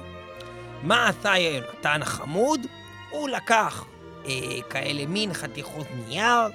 מה 0.82 1.08
עשה 1.08 1.38
יונתן 1.38 2.02
החמוד? 2.02 2.66
הוא 3.10 3.28
לקח 3.28 3.84
אה, 4.26 4.62
כאלה 4.70 5.06
מין 5.06 5.34
חתיכות 5.34 5.86
נייר, 6.06 6.48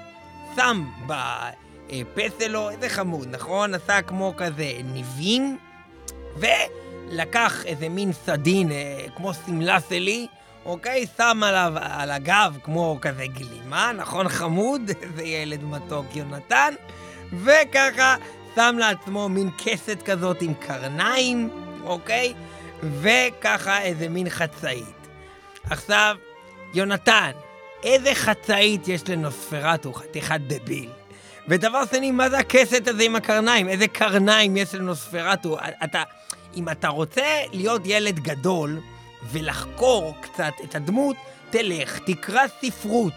שם 0.56 0.86
בפה 1.06 2.22
שלו, 2.40 2.70
איזה 2.70 2.90
חמוד, 2.90 3.28
נכון? 3.32 3.74
עשה 3.74 4.02
כמו 4.02 4.34
כזה 4.38 4.72
ניבים, 4.84 5.58
ולקח 6.38 7.66
איזה 7.66 7.90
מין 7.90 8.14
סדין, 8.14 8.72
אה, 8.72 9.06
כמו 9.16 9.34
שמלה 9.34 9.78
שלי, 9.90 10.28
אוקיי? 10.66 11.06
שם 11.18 11.44
עליו 11.44 11.74
על 11.76 12.12
הגב 12.12 12.58
כמו 12.64 12.98
כזה 13.02 13.26
גלימה, 13.28 13.92
נכון 13.92 14.30
חמוד? 14.30 14.82
איזה 15.02 15.24
ילד 15.24 15.64
מתוק 15.64 16.06
יונתן. 16.16 16.74
וככה 17.44 18.16
שם 18.56 18.76
לעצמו 18.80 19.30
מין 19.30 19.50
כסת 19.58 20.02
כזאת 20.06 20.42
עם 20.42 20.54
קרניים, 20.54 21.50
אוקיי? 21.84 22.34
וככה 22.84 23.82
איזה 23.82 24.10
מין 24.10 24.30
חצאית. 24.30 25.08
עכשיו, 25.64 26.16
יונתן, 26.74 27.32
איזה 27.84 28.16
חצאית 28.16 28.88
יש 28.88 29.10
לנוספרטו, 29.10 29.94
חתיכת 29.94 30.40
דביל. 30.48 30.90
ודבר 31.48 31.86
שני, 31.92 32.12
מה 32.12 32.30
זה 32.30 32.38
הכסת 32.38 32.88
הזה 32.88 33.04
עם 33.04 33.16
הקרניים? 33.16 33.70
איזה 33.70 33.88
קרניים 33.88 34.58
יש 34.58 34.76
לנוספרטו? 34.76 35.58
אתה, 35.84 36.04
אם 36.56 36.70
אתה 36.70 36.88
רוצה 36.88 37.42
להיות 37.52 37.82
ילד 37.86 38.20
גדול 38.20 38.80
ולחקור 39.32 40.16
קצת 40.22 40.54
את 40.64 40.76
הדמות, 40.76 41.16
תלך, 41.50 42.00
תקרא 42.00 42.42
ספרות, 42.62 43.14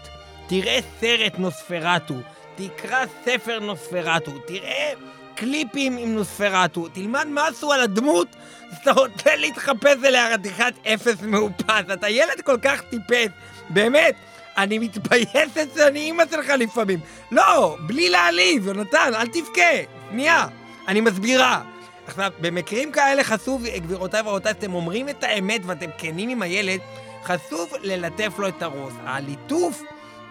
תראה 0.47 0.79
סרט 0.99 1.33
נוספרטו, 1.37 2.15
תקרא 2.55 3.05
ספר 3.25 3.59
נוספרטו, 3.59 4.31
תראה 4.47 4.93
קליפים 5.37 5.97
עם 5.97 6.15
נוספרטו, 6.15 6.87
תלמד 6.87 7.27
משהו 7.29 7.71
על 7.71 7.81
הדמות, 7.81 8.27
אז 8.71 8.77
אתה 8.81 8.91
רוצה 8.91 9.35
להתחפש 9.35 10.03
אליה 10.05 10.33
רתיחת 10.33 10.73
אפס 10.87 11.21
מאופס. 11.21 11.85
אתה 11.93 12.09
ילד 12.09 12.41
כל 12.43 12.57
כך 12.61 12.81
טיפס, 12.81 13.31
באמת. 13.69 14.15
אני 14.57 14.79
מתבייסת 14.79 15.67
שאני 15.75 15.99
אימא 15.99 16.23
שלך 16.31 16.49
לפעמים. 16.49 16.99
לא, 17.31 17.77
בלי 17.87 18.09
להעליב, 18.09 18.67
יונתן, 18.67 19.11
אל 19.15 19.27
תבכה. 19.27 19.93
שנייה, 20.09 20.47
אני 20.87 21.01
מסבירה. 21.01 21.61
עכשיו, 22.07 22.31
במקרים 22.41 22.91
כאלה 22.91 23.23
חשוב, 23.23 23.65
גבירותיי 23.65 24.21
ורבותיי, 24.21 24.51
אתם 24.51 24.73
אומרים 24.73 25.09
את 25.09 25.23
האמת 25.23 25.61
ואתם 25.65 25.89
כנים 25.97 26.29
עם 26.29 26.41
הילד, 26.41 26.79
חשוב 27.23 27.73
ללטף 27.81 28.33
לו 28.39 28.47
את 28.47 28.61
הראש. 28.61 28.93
הליטוף 29.05 29.81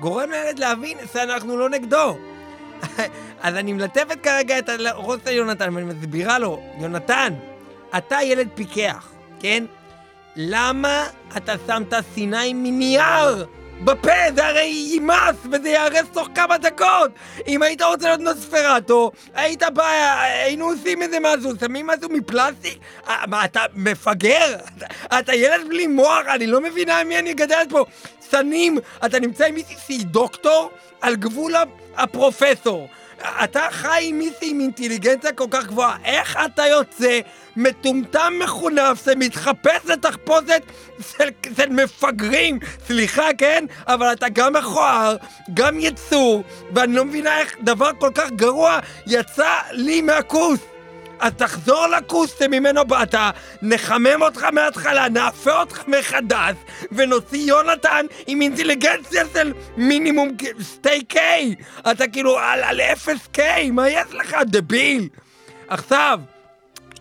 גורם 0.00 0.30
לילד 0.30 0.58
להבין 0.58 0.98
שאנחנו 1.12 1.56
לא 1.56 1.70
נגדו. 1.70 2.18
אז 3.42 3.54
אני 3.54 3.72
מלטפת 3.72 4.22
כרגע 4.22 4.58
את 4.58 4.68
הראש 4.68 5.20
של 5.24 5.32
יונתן, 5.32 5.74
ואני 5.74 5.86
מסבירה 5.86 6.38
לו, 6.38 6.62
יונתן, 6.78 7.32
אתה 7.96 8.16
ילד 8.22 8.48
פיקח, 8.54 9.08
כן? 9.40 9.64
למה 10.36 11.06
אתה 11.36 11.52
שמת 11.66 11.94
סיני 12.14 12.52
מנייר 12.54 13.46
בפה? 13.84 14.32
זה 14.34 14.46
הרי 14.46 14.62
יימס 14.62 15.36
וזה 15.52 15.68
ייהרס 15.68 16.06
תוך 16.12 16.28
כמה 16.34 16.58
דקות! 16.58 17.10
אם 17.48 17.62
היית 17.62 17.82
רוצה 17.82 18.06
להיות 18.06 18.20
נוספרטו, 18.20 19.12
היית 19.34 19.62
בא, 19.74 19.84
היינו 20.22 20.64
עושים 20.64 21.02
איזה 21.02 21.18
משהו, 21.20 21.50
שמים 21.60 21.86
משהו 21.86 22.08
מפלסטיק? 22.10 22.78
אה, 23.08 23.24
מה, 23.26 23.44
אתה 23.44 23.64
מפגר? 23.74 24.56
אתה, 24.76 25.18
אתה 25.18 25.34
ילד 25.34 25.68
בלי 25.68 25.86
מוח? 25.86 26.26
אני 26.34 26.46
לא 26.46 26.60
מבינה 26.60 27.04
מי 27.04 27.18
אני 27.18 27.34
גדלת 27.34 27.70
פה. 27.70 27.84
שנים, 28.30 28.78
אתה 29.06 29.18
נמצא 29.18 29.46
עם 29.46 29.54
מישהי 29.54 30.04
דוקטור 30.04 30.70
על 31.00 31.16
גבול 31.16 31.54
הפרופסור. 31.96 32.88
אתה 33.44 33.66
חי 33.70 34.06
עם 34.08 34.18
מישהי 34.18 34.50
עם 34.50 34.60
אינטליגנציה 34.60 35.32
כל 35.32 35.46
כך 35.50 35.66
גבוהה, 35.66 35.96
איך 36.04 36.38
אתה 36.46 36.66
יוצא 36.66 37.20
מטומטם 37.56 38.32
מחונף 38.44 39.04
שמתחפש 39.04 39.80
לתחפושת 39.84 40.62
של, 41.00 41.28
של 41.56 41.68
מפגרים? 41.68 42.58
סליחה, 42.86 43.28
כן? 43.38 43.64
אבל 43.86 44.12
אתה 44.12 44.28
גם 44.28 44.52
מכוער, 44.52 45.16
גם 45.54 45.80
יצור, 45.80 46.42
ואני 46.74 46.94
לא 46.94 47.04
מבינה 47.04 47.38
איך 47.38 47.56
דבר 47.60 47.90
כל 47.98 48.10
כך 48.14 48.30
גרוע 48.30 48.78
יצא 49.06 49.52
לי 49.72 50.00
מהכוס. 50.00 50.60
אז 51.20 51.32
תחזור 51.36 51.86
לכוס 51.86 52.38
שממנו 52.38 52.84
באת, 52.84 53.14
נחמם 53.62 54.22
אותך 54.22 54.44
מההתחלה, 54.52 55.08
נאפה 55.08 55.60
אותך 55.60 55.88
מחדש, 55.88 56.54
ונוציא 56.92 57.48
יונתן 57.48 58.06
עם 58.26 58.42
אינטליגנציה 58.42 59.24
של 59.32 59.52
מינימום 59.76 60.28
סטייק 60.60 61.16
K. 61.16 61.18
אתה 61.90 62.08
כאילו 62.08 62.38
על, 62.38 62.62
על 62.62 62.80
אפס 62.80 63.28
K, 63.36 63.40
מה 63.72 63.88
יש 63.88 64.06
לך, 64.12 64.36
דביל? 64.46 65.08
עכשיו, 65.68 66.20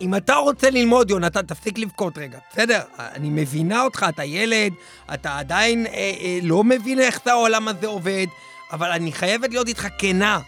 אם 0.00 0.14
אתה 0.14 0.34
רוצה 0.34 0.70
ללמוד, 0.70 1.10
יונתן, 1.10 1.42
תפסיק 1.42 1.78
לבכות 1.78 2.18
רגע, 2.18 2.38
בסדר? 2.52 2.80
אני 2.98 3.30
מבינה 3.30 3.82
אותך, 3.82 4.06
אתה 4.08 4.24
ילד, 4.24 4.72
אתה 5.14 5.38
עדיין 5.38 5.86
אה, 5.86 5.92
אה, 5.92 6.38
לא 6.42 6.64
מבין 6.64 6.98
איך 6.98 7.20
העולם 7.26 7.68
הזה 7.68 7.86
עובד, 7.86 8.26
אבל 8.72 8.90
אני 8.90 9.12
חייבת 9.12 9.50
להיות 9.50 9.68
איתך 9.68 9.86
כנה. 9.98 10.40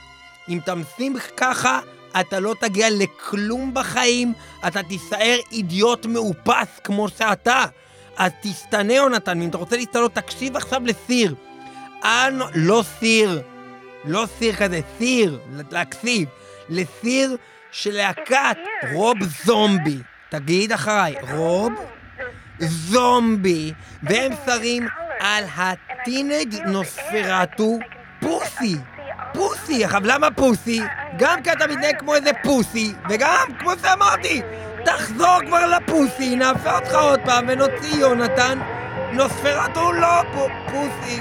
אם 0.48 0.58
תמשיך 0.64 1.30
ככה, 1.36 1.80
אתה 2.20 2.40
לא 2.40 2.54
תגיע 2.60 2.86
לכלום 2.90 3.74
בחיים, 3.74 4.32
אתה 4.66 4.82
תישאר 4.82 5.38
אידיוט 5.52 6.06
מאופס 6.06 6.80
כמו 6.84 7.08
שאתה. 7.08 7.64
אז 8.16 8.32
תסתנה, 8.42 8.92
יונתן, 8.92 9.42
אם 9.42 9.48
אתה 9.48 9.58
רוצה 9.58 9.76
להסתנות, 9.76 10.14
תקשיב 10.14 10.56
עכשיו 10.56 10.80
לסיר. 10.84 11.34
אנ... 12.04 12.38
לא 12.54 12.82
סיר, 12.98 13.42
לא 14.04 14.24
סיר 14.38 14.56
כזה, 14.56 14.80
סיר, 14.98 15.38
להקשיב. 15.70 16.28
לסיר 16.68 17.36
של 17.72 17.94
להקת 17.94 18.56
רוב 18.92 19.16
זומבי. 19.44 19.98
תגיד 20.28 20.72
אחריי, 20.72 21.14
רוב 21.30 21.72
זומבי. 22.58 23.72
והם 24.02 24.32
שרים 24.46 24.88
על 25.20 25.44
הטינג' 25.56 26.54
נוספרטו 26.66 27.78
פוסי. 28.20 28.76
פוסי, 29.34 29.84
עכשיו 29.84 30.00
למה 30.04 30.30
פוסי? 30.30 30.80
גם 31.18 31.42
כי 31.42 31.52
אתה 31.52 31.66
מתנהג 31.66 31.98
כמו 31.98 32.14
איזה 32.14 32.30
פוסי, 32.42 32.92
וגם, 33.10 33.46
כמו 33.58 33.70
שאמרתי, 33.82 34.42
תחזור 34.84 35.38
כבר 35.46 35.66
לפוסי, 35.66 36.36
נעשה 36.36 36.78
אותך 36.78 36.94
עוד 36.94 37.20
פעם 37.24 37.44
ונוציא 37.48 37.94
יונתן. 37.96 38.58
נוספרטו 39.12 39.80
הוא 39.80 39.94
לא 39.94 40.22
פוסי. 40.66 41.20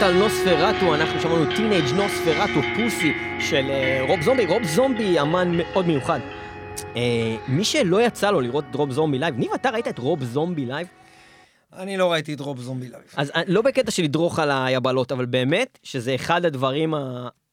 מטאל 0.00 0.18
נוספרטו, 0.18 0.94
אנחנו 0.94 1.20
שמענו 1.20 1.56
Teenage 1.56 1.92
Nosferatu 1.94 2.60
Pussy 2.76 3.12
של 3.40 3.70
אה, 3.70 4.04
רוב 4.08 4.20
זומבי, 4.22 4.46
רוב 4.46 4.62
זומבי 4.62 5.20
אמן 5.20 5.56
מאוד 5.56 5.86
מיוחד. 5.86 6.20
אה, 6.96 7.36
מי 7.48 7.64
שלא 7.64 8.02
יצא 8.02 8.30
לו 8.30 8.40
לראות 8.40 8.64
את 8.70 8.74
רוב 8.74 8.90
זומבי 8.90 9.18
live, 9.18 9.38
ניב, 9.38 9.52
אתה 9.54 9.70
ראית 9.70 9.88
את 9.88 9.98
רוב 9.98 10.24
זומבי 10.24 10.66
live? 10.66 10.86
אני 11.76 11.96
לא 11.96 12.12
ראיתי 12.12 12.34
את 12.34 12.40
רוב 12.40 12.60
זומבי 12.60 12.88
live. 12.88 13.02
אז 13.16 13.32
אה, 13.36 13.42
לא 13.46 13.62
בקטע 13.62 13.90
של 13.90 14.02
לדרוך 14.02 14.38
על 14.38 14.50
היבלות, 14.50 15.12
אבל 15.12 15.24
באמת 15.26 15.78
שזה 15.82 16.14
אחד 16.14 16.44
הדברים. 16.44 16.94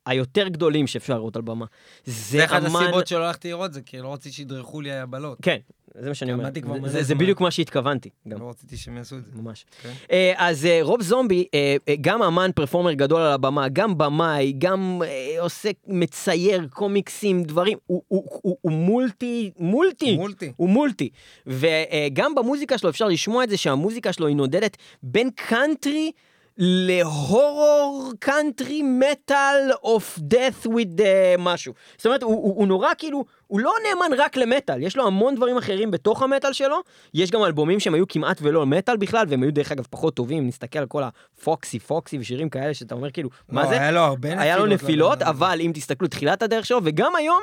היותר 0.07 0.47
גדולים 0.47 0.87
שאפשר 0.87 1.13
לראות 1.13 1.35
על 1.35 1.41
במה. 1.41 1.65
זה 2.05 2.45
אחת 2.45 2.63
הסיבות 2.63 3.07
שלא 3.07 3.25
הלכתי 3.25 3.49
לראות 3.49 3.73
זה, 3.73 3.81
כי 3.81 3.97
לא 3.97 4.13
רציתי 4.13 4.35
שידרכו 4.35 4.81
לי 4.81 4.91
היבלות. 4.91 5.37
כן, 5.41 5.57
זה 6.01 6.09
מה 6.09 6.15
שאני 6.15 6.33
אומר. 6.33 6.49
זה- 6.83 6.87
זה- 6.87 7.03
זה. 7.03 7.15
בדיוק 7.15 7.41
מה 7.41 7.51
שהתכוונתי, 7.51 8.09
גם. 8.27 8.39
לא 8.39 8.49
רציתי 8.49 8.77
שהם 8.77 8.97
יעשו 8.97 9.17
את 9.17 9.25
זה. 9.25 9.31
ממש. 9.35 9.65
כן. 9.81 9.91
אה, 10.11 10.33
אז 10.37 10.65
אה, 10.65 10.79
רוב 10.81 11.01
זומבי, 11.01 11.45
אה, 11.53 11.75
אה, 11.89 11.95
גם 12.01 12.23
אמן 12.23 12.51
performer 12.55 12.93
גדול 12.93 13.21
על 13.21 13.31
הבמה, 13.31 13.67
גם 13.69 13.97
במאי, 13.97 14.53
גם 14.57 15.01
אה, 15.05 15.41
עושה, 15.41 15.69
מצייר 15.87 16.67
קומיקסים, 16.69 17.43
דברים, 17.43 17.77
הוא- 17.85 18.03
הוא 18.07 18.23
הוא- 18.43 18.57
הוא 18.61 18.71
multi, 18.71 19.51
multi. 19.59 20.15
multi. 20.15 20.51
הוא 20.55 20.69
multi. 20.69 21.09
וגם 21.47 22.35
במוזיקה 22.35 22.77
שלו 22.77 22.89
אפשר 22.89 23.07
לשמוע 23.07 23.43
את 23.43 23.49
זה 23.49 23.57
שהמוזיקה 23.57 24.13
שלו 24.13 24.27
היא 24.27 24.35
נודדת 24.35 24.77
בין 25.03 25.29
קאנטרי 25.35 26.11
ל 26.57 26.79
horror 26.79 28.11
country 28.19 28.81
metal 28.81 29.71
off 29.83 30.19
with 30.65 30.99
uh, 30.99 31.03
משהו. 31.39 31.73
זאת 31.97 32.05
אומרת, 32.05 32.23
הוא, 32.23 32.31
הוא, 32.31 32.55
הוא 32.55 32.67
נורא 32.67 32.89
כאילו, 32.97 33.25
הוא 33.47 33.59
לא 33.59 33.73
נאמן 33.83 34.19
רק 34.19 34.37
למטאל, 34.37 34.83
יש 34.83 34.97
לו 34.97 35.07
המון 35.07 35.35
דברים 35.35 35.57
אחרים 35.57 35.91
בתוך 35.91 36.21
המטאל 36.21 36.53
שלו. 36.53 36.81
יש 37.13 37.31
גם 37.31 37.43
אלבומים 37.43 37.79
שהם 37.79 37.93
היו 37.93 38.07
כמעט 38.07 38.37
ולא 38.41 38.65
מטאל 38.65 38.97
בכלל, 38.97 39.25
והם 39.29 39.43
היו 39.43 39.53
דרך 39.53 39.71
אגב 39.71 39.87
פחות 39.89 40.15
טובים, 40.15 40.47
נסתכל 40.47 40.79
על 40.79 40.85
כל 40.85 41.03
ה 41.03 41.19
Foxy 41.19 41.79
Foxy 41.79 42.17
ושירים 42.19 42.49
כאלה 42.49 42.73
שאתה 42.73 42.95
אומר 42.95 43.11
כאילו, 43.11 43.29
מה 43.49 43.63
לא, 43.63 43.69
זה? 43.69 43.81
היה 43.81 43.91
לו 43.91 43.99
הרבה 43.99 44.29
נפילות. 44.29 44.43
היה 44.43 44.57
לו 44.57 44.65
נפילות, 44.65 45.21
אדם. 45.21 45.27
אבל 45.27 45.61
אם 45.61 45.71
תסתכלו 45.73 46.07
תחילת 46.07 46.41
הדרך 46.41 46.65
שלו, 46.65 46.79
וגם 46.83 47.15
היום, 47.15 47.41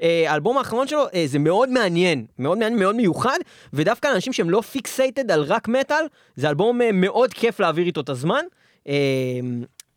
האלבום 0.00 0.58
האחרון 0.58 0.88
שלו 0.88 1.04
אה, 1.14 1.24
זה 1.26 1.38
מאוד 1.38 1.68
מעניין, 1.68 2.26
מאוד 2.38 2.58
מעניין, 2.58 2.78
מאוד 2.78 2.96
מיוחד, 2.96 3.38
ודווקא 3.72 4.08
לאנשים 4.08 4.32
שהם 4.32 4.50
לא 4.50 4.60
fixated 4.60 5.30
על 5.30 5.42
רק 5.42 5.68
מטאל, 5.68 6.04
זה 6.36 6.48
אלבום 6.48 6.82
אה, 6.82 6.92
מאוד 6.92 7.34
כיף 7.34 7.60
להעביר 7.60 7.86
איתו 7.86 8.00
את 8.00 8.08
הזמן. 8.08 8.44
אה, 8.88 8.94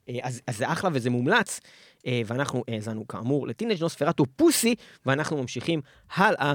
אה, 0.09 0.19
אז, 0.23 0.41
אז 0.47 0.57
זה 0.57 0.71
אחלה 0.71 0.89
וזה 0.93 1.09
מומלץ. 1.09 1.59
אה, 2.07 2.21
ואנחנו 2.25 2.63
האזנו 2.67 3.07
כאמור 3.07 3.47
ל 3.47 3.51
Teenage 3.52 3.81
Nosferatu 3.81 4.23
Pussy, 4.35 4.75
ואנחנו 5.05 5.37
ממשיכים 5.37 5.81
הלאה. 6.15 6.53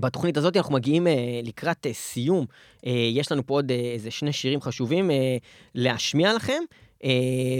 בתוכנית 0.00 0.36
הזאת 0.36 0.56
אנחנו 0.56 0.74
מגיעים 0.74 1.06
לקראת 1.42 1.86
סיום. 1.92 2.46
יש 3.12 3.32
לנו 3.32 3.46
פה 3.46 3.54
עוד 3.54 3.72
איזה 3.94 4.10
שני 4.10 4.32
שירים 4.32 4.60
חשובים 4.60 5.10
להשמיע 5.74 6.34
לכם, 6.34 6.62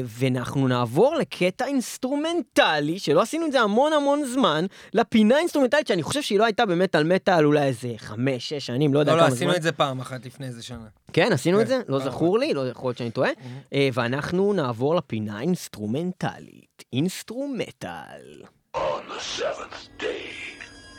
ואנחנו 0.06 0.68
נעבור 0.68 1.14
לקטע 1.14 1.66
אינסטרומנטלי, 1.66 2.98
שלא 2.98 3.22
עשינו 3.22 3.46
את 3.46 3.52
זה 3.52 3.60
המון 3.60 3.92
המון 3.92 4.24
זמן, 4.24 4.66
לפינה 4.94 5.38
אינסטרומנטלית 5.38 5.86
שאני 5.86 6.02
חושב 6.02 6.22
שהיא 6.22 6.38
לא 6.38 6.44
הייתה 6.44 6.66
באמת 6.66 6.94
על 6.94 7.04
מטאל 7.04 7.44
אולי 7.44 7.62
איזה 7.62 7.88
חמש, 7.96 8.48
שש 8.48 8.66
שנים, 8.66 8.94
לא 8.94 8.98
יודע 8.98 9.12
לא, 9.12 9.18
כמה 9.18 9.28
לא, 9.28 9.34
זמן. 9.34 9.36
עשינו 9.36 9.56
את 9.56 9.62
זה 9.62 9.72
פעם 9.72 10.00
אחת 10.00 10.26
לפני 10.26 10.46
איזה 10.46 10.62
שנה. 10.62 10.86
כן, 11.12 11.32
עשינו 11.32 11.60
את 11.60 11.66
כן, 11.66 11.70
זה? 11.70 11.80
לא 11.88 11.98
זכור 11.98 12.38
לי, 12.38 12.54
לא 12.54 12.68
יכול 12.68 12.88
להיות 12.88 12.98
שאני 12.98 13.10
טועה. 13.10 13.30
אה, 13.72 13.88
ואנחנו 13.92 14.52
נעבור 14.52 14.94
לפינה 14.94 15.40
אינסטרומנטלית. 15.40 16.84
Instrumental. 16.92 18.42
On 18.76 18.78
the 19.08 19.20
seventh 19.38 19.88
day, 19.98 20.30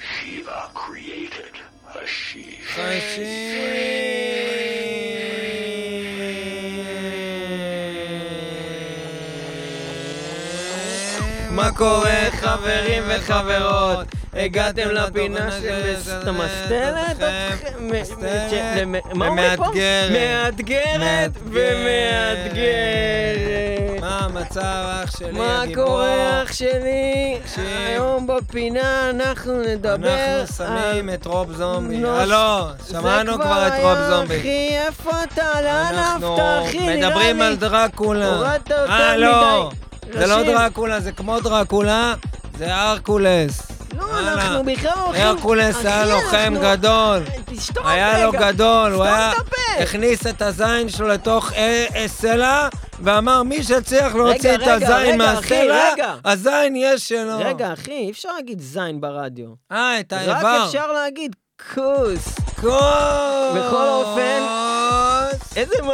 Shiva 0.09 0.59
created 0.73 1.55
Hashish. 1.93 2.65
מה 11.55 11.71
קורה 11.71 12.27
חברים 12.31 13.03
וחברות? 13.07 14.05
הגעתם 14.33 14.89
לפינה 14.89 15.51
שמסטלת 15.51 17.17
אתכם. 17.17 17.89
מאתגרת 19.15 20.11
מאתגרת. 20.11 21.31
ומאתגרת. 21.45 22.55
מה 24.01 24.19
המצב, 24.19 24.85
אח 25.03 25.17
שלי, 25.17 25.31
מה? 25.31 25.63
קורה 25.75 26.43
אח 26.43 26.53
שלי? 26.53 27.39
היום 27.87 28.27
בפינה 28.27 29.09
אנחנו 29.09 29.61
נדבר 29.61 30.39
אנחנו 30.39 30.55
שמים 30.65 31.09
את 31.09 31.25
רוב 31.25 31.53
זומבי. 31.53 32.03
הלו, 32.05 32.67
זה 32.79 32.91
שמענו 32.91 33.33
כבר 33.33 33.43
כבר 33.43 33.67
את 33.67 33.71
היה, 33.71 33.93
רוב 33.93 33.97
זומבי. 34.09 34.39
אחי, 34.39 34.77
איפה 34.87 35.11
אתה? 35.23 35.61
לאן 35.61 35.95
אנחנו 35.95 36.33
עפת, 36.33 36.69
אחי? 36.69 36.79
נראה 36.79 37.09
מדברים 37.09 37.41
על 37.41 37.55
דרקולה. 37.55 38.35
הורדת 38.35 38.71
לא. 39.17 39.69
מדי. 39.71 39.75
זה 40.13 40.27
לא. 40.27 40.43
דרקולה, 40.43 40.99
זה 40.99 41.11
כמו 41.11 41.39
דרקולה, 41.39 42.13
זה 42.57 42.75
הרקולס. 42.75 43.61
לא. 43.97 44.19
אנחנו 44.19 44.63
בכלל 44.63 44.91
הולכים... 45.05 45.25
הרקולס 45.27 45.85
היה 45.85 46.05
לוחם 46.05 46.53
גדול. 46.61 47.23
תשתוק 47.45 47.83
היה 47.85 48.23
לו 48.23 48.29
רגע. 48.29 48.51
גדול, 48.51 48.91
הוא 48.91 49.03
היה... 49.03 49.31
הכניס 49.79 50.27
את 50.27 50.41
הזין 50.41 50.89
שלו 50.89 51.07
לתוך 51.07 51.51
סלע, 52.07 52.67
ואמר, 52.99 53.43
מי 53.43 53.63
שהצליח 53.63 54.15
להוציא 54.15 54.55
את 54.55 54.59
רגע, 54.61 54.73
הזין 54.73 54.89
רגע, 55.21 55.33
מהסלע, 55.33 55.91
רגע. 55.93 56.13
הזין 56.25 56.75
יהיה 56.75 56.97
שלו. 56.97 57.37
רגע, 57.39 57.73
אחי, 57.73 57.91
אי 57.91 58.11
אפשר 58.11 58.29
להגיד 58.35 58.61
זין 58.61 59.01
ברדיו. 59.01 59.47
אה, 59.71 59.99
את 59.99 60.13
רק 60.13 60.19
האיבר. 60.27 60.63
אפשר 60.67 60.91
להגיד 60.91 61.35
כוס. 61.73 62.35
כוס. 62.61 62.71
בכל 63.55 63.87
אופן, 63.87 64.41
איזה 65.55 65.75
מה- 65.83 65.93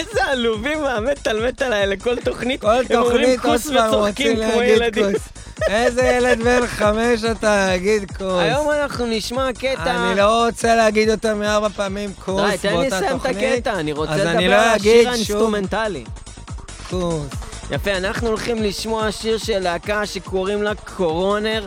איזה 0.00 0.24
עלובים 0.24 0.82
מהמטאל 0.82 1.48
מטאל 1.48 1.72
האלה, 1.72 1.96
כל 1.96 2.16
תוכנית, 2.16 2.60
כל 2.60 2.66
הם 2.68 2.76
אומרים 2.90 3.36
תוכנית 3.36 3.40
כוס 3.40 3.66
עוד 3.66 3.76
פעם 3.76 3.88
וצוחקים 3.88 4.36
רוצים 4.36 4.50
כמו 4.50 4.60
להגיד 4.60 4.76
ילדים. 4.76 5.12
כוס. 5.12 5.22
איזה 5.68 6.02
ילד 6.02 6.42
בן 6.42 6.66
חמש 6.66 7.24
אתה 7.24 7.66
להגיד 7.66 8.10
כוס. 8.10 8.40
היום 8.40 8.70
אנחנו 8.70 9.06
נשמע 9.06 9.52
קטע... 9.52 10.10
אני 10.10 10.18
לא 10.18 10.46
רוצה 10.46 10.74
להגיד 10.74 11.08
יותר 11.08 11.34
מארבע 11.34 11.68
פעמים 11.68 12.12
כוס 12.24 12.50
די, 12.50 12.58
תן 12.58 12.68
לי 12.68 12.74
באותה 12.74 12.96
לסיים 12.96 13.16
את 13.16 13.22
תוכנית. 13.22 13.58
הקטע, 13.66 13.80
אני 13.80 13.92
רוצה 13.92 14.12
אז 14.12 14.20
אני 14.20 14.44
לדבר 14.44 14.56
לא 14.56 14.62
על 14.62 14.74
אגיד 14.74 15.06
השיר. 15.06 15.10
האינסטרומנטלי. 15.10 16.04
כוס. 16.90 17.26
יפה, 17.70 17.96
אנחנו 17.96 18.28
הולכים 18.28 18.62
לשמוע 18.62 19.12
שיר 19.12 19.38
של 19.38 19.58
להקה 19.58 20.06
שקוראים 20.06 20.62
לה 20.62 20.74
קורונר 20.74 21.66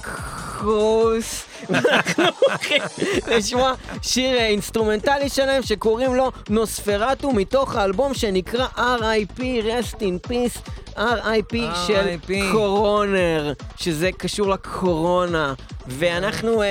קרוס. 0.00 1.44
אנחנו 1.70 2.24
הולכים 2.48 2.82
לשמוע 3.28 3.74
שיר 4.02 4.36
אה, 4.38 4.46
אינסטרומנטלי 4.46 5.28
שלהם 5.28 5.62
שקוראים 5.62 6.14
לו 6.14 6.30
נוספרטו 6.48 7.32
מתוך 7.32 7.76
האלבום 7.76 8.14
שנקרא 8.14 8.66
R.I.P. 8.76 9.40
Rest 9.40 9.96
in 9.96 10.30
Peace. 10.30 10.81
R.I.P. 10.96 11.56
של. 11.86 12.16
קורונר, 12.52 13.52
שזה 13.76 14.10
קשור 14.18 14.48
לקורונה. 14.48 15.54
ואנחנו 15.86 16.62
אה, 16.62 16.66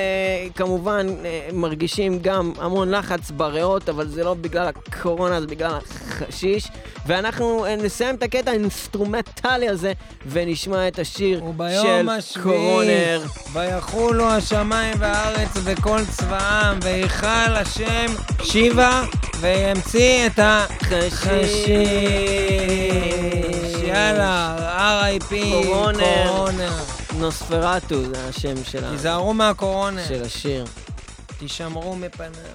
כמובן 0.56 1.08
אה, 1.26 1.50
מרגישים 1.54 2.20
גם 2.22 2.54
המון 2.58 2.92
לחץ 2.92 3.32
בריאות, 3.32 3.90
אבל 3.90 4.08
זה 4.08 4.24
לא 4.24 4.34
בגלל 4.34 4.68
הקורונה, 4.68 5.42
זה 5.42 5.48
בגלל 5.48 5.72
החשיש. 5.72 6.68
ואנחנו 7.06 7.66
אה, 7.66 7.76
נסיים 7.76 8.16
את 8.16 8.24
הקטע 8.24 8.52
האינסטרומנטלי 8.52 9.70
הזה, 9.70 9.94
ונשמע 10.28 10.88
את 10.88 11.00
השיר 11.00 11.44
של 11.82 12.10
השביעי, 12.10 12.44
קורונר. 12.44 13.22
ויחולו 13.54 14.30
השמיים 14.30 14.98
והארץ 15.00 15.50
וכל 15.64 16.00
צבאם, 16.06 16.80
ויכל 16.84 17.56
השם 17.56 18.06
שיבה, 18.44 19.04
וימציא 19.40 20.26
את 20.26 20.40
החשיש. 20.44 21.72
יאללה, 23.92 24.56
R.I.P. 25.02 25.36
קורונר. 25.52 26.28
קורונר. 26.28 26.72
נוספרטו 27.20 28.04
זה 28.04 28.28
השם 28.30 28.64
של, 28.64 28.86
ה... 28.86 28.92
תיזהרו 28.92 29.34
מהקורונה, 29.34 30.06
של 30.08 30.24
השיר. 30.24 30.66
תישמרו 31.40 31.96
מפניו. 31.96 32.52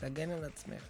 תגן 0.00 0.30
על 0.30 0.44
עצמך. 0.44 0.82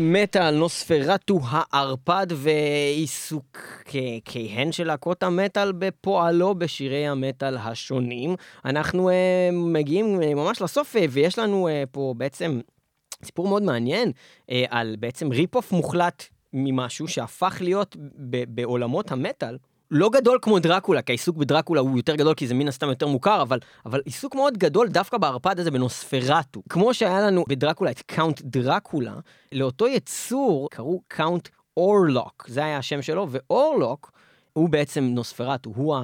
מטאל, 0.00 0.22
מטאל, 0.22 0.54
נוספרטו 0.54 1.40
הערפד 1.44 2.26
ועיסוקן 2.30 4.72
של 4.72 4.86
להקות 4.86 5.22
המטאל 5.22 5.72
בפועלו 5.72 6.54
בשירי 6.54 7.06
המטאל 7.06 7.56
השונים. 7.56 8.34
אנחנו 8.64 9.10
uh, 9.10 9.12
מגיעים 9.52 10.20
uh, 10.20 10.34
ממש 10.34 10.62
לסוף 10.62 10.96
uh, 10.96 10.98
ויש 11.10 11.38
לנו 11.38 11.68
uh, 11.68 11.86
פה 11.90 12.14
בעצם 12.16 12.60
סיפור 13.24 13.48
מאוד 13.48 13.62
מעניין 13.62 14.08
uh, 14.10 14.54
על 14.68 14.96
בעצם 14.98 15.32
rip-off 15.32 15.72
מוחלט 15.72 16.24
ממשהו 16.52 17.08
שהפך 17.08 17.58
להיות 17.60 17.96
ב- 18.30 18.54
בעולמות 18.54 19.12
המטאל. 19.12 19.56
לא 19.90 20.10
גדול 20.10 20.38
כמו 20.42 20.58
דרקולה, 20.58 21.02
כי 21.02 21.12
העיסוק 21.12 21.36
בדרקולה 21.36 21.80
הוא 21.80 21.96
יותר 21.96 22.16
גדול 22.16 22.34
כי 22.34 22.46
זה 22.46 22.54
מן 22.54 22.68
הסתם 22.68 22.88
יותר 22.88 23.06
מוכר, 23.06 23.42
אבל, 23.42 23.58
אבל 23.86 24.00
עיסוק 24.04 24.34
מאוד 24.34 24.58
גדול 24.58 24.88
דווקא 24.88 25.18
בערפד 25.18 25.60
הזה 25.60 25.70
בנוספרטו. 25.70 26.62
כמו 26.68 26.94
שהיה 26.94 27.20
לנו 27.20 27.44
בדרקולה 27.48 27.90
את 27.90 28.00
Count 28.00 28.40
דרקולה, 28.44 29.14
לאותו 29.52 29.88
יצור 29.88 30.70
קראו 30.70 31.00
Count 31.08 31.48
אורלוק, 31.76 32.44
זה 32.48 32.64
היה 32.64 32.78
השם 32.78 33.02
שלו, 33.02 33.26
ואורלוק 33.30 34.12
הוא 34.52 34.68
בעצם 34.68 35.04
נוספרטו, 35.04 35.72
הוא 35.76 35.96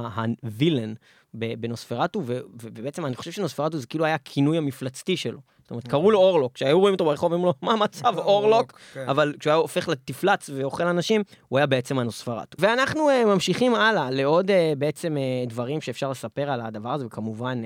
ה 0.42 0.49
villain 0.49 0.94
בנוספרטו, 1.34 2.22
ובעצם 2.62 3.06
אני 3.06 3.16
חושב 3.16 3.32
שנוספרטו 3.32 3.78
זה 3.78 3.86
כאילו 3.86 4.04
היה 4.04 4.14
הכינוי 4.14 4.58
המפלצתי 4.58 5.16
שלו. 5.16 5.38
זאת 5.62 5.70
אומרת, 5.70 5.88
קראו 5.88 6.10
לו 6.10 6.18
אורלוק, 6.18 6.52
כשהיו 6.52 6.80
רואים 6.80 6.94
אותו 6.94 7.04
ברחוב, 7.04 7.32
אומרים 7.32 7.46
לו, 7.46 7.54
מה 7.62 7.72
המצב, 7.72 8.18
אורלוק? 8.18 8.78
כן. 8.92 9.08
אבל 9.08 9.34
כשהוא 9.38 9.50
היה 9.50 9.60
הופך 9.60 9.88
לתפלץ 9.88 10.50
ואוכל 10.54 10.86
אנשים, 10.86 11.22
הוא 11.48 11.58
היה 11.58 11.66
בעצם 11.66 11.98
הנוספרטו. 11.98 12.56
ואנחנו 12.60 13.10
uh, 13.10 13.26
ממשיכים 13.26 13.74
הלאה 13.74 14.10
לעוד 14.10 14.50
uh, 14.50 14.54
בעצם 14.78 15.16
uh, 15.16 15.50
דברים 15.50 15.80
שאפשר 15.80 16.10
לספר 16.10 16.50
על 16.50 16.60
הדבר 16.60 16.90
הזה, 16.90 17.06
וכמובן... 17.06 17.62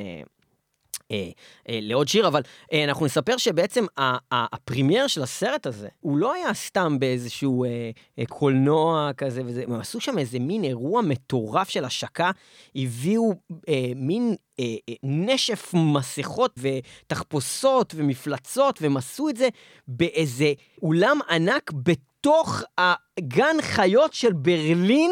אה, 1.13 1.29
אה, 1.69 1.79
לעוד 1.83 2.09
שיר, 2.09 2.29
אבל 2.29 2.43
אה, 2.73 2.85
אנחנו 2.85 3.07
נספר 3.07 3.37
שבעצם 3.37 3.85
ה- 3.99 4.35
ה- 4.35 4.55
ה 4.55 4.61
premiere 4.61 5.07
של 5.07 5.23
הסרט 5.23 5.67
הזה, 5.67 5.89
הוא 6.01 6.19
לא 6.19 6.33
היה 6.33 6.55
סתם 6.55 6.99
באיזשהו 6.99 7.65
אה, 7.65 7.91
אה, 8.19 8.27
קולנוע 8.27 9.11
כזה 9.17 9.43
וזה, 9.47 9.63
הם 9.63 9.73
עשו 9.73 10.01
שם 10.01 10.19
איזה 10.19 10.39
מין 10.39 10.65
אירוע 10.65 11.03
מטורף 11.03 11.69
של 11.69 11.85
השקה, 11.85 12.31
הביאו 12.77 13.33
אה, 13.69 13.93
מין 13.97 14.35
אה, 14.61 14.65
אה, 14.89 14.95
נשף 15.03 15.75
מסכות 15.75 16.59
ותחפושות 16.59 17.93
ומפלצות, 17.97 18.83
והם 18.83 18.97
עשו 18.97 19.29
את 19.29 19.37
זה 19.37 19.49
באיזה 19.89 20.53
אולם 20.83 21.19
ענק 21.31 21.73
בתוך 21.73 22.63
הגן 22.79 23.57
חיות 23.63 24.13
של 24.13 24.33
ברלין. 24.33 25.11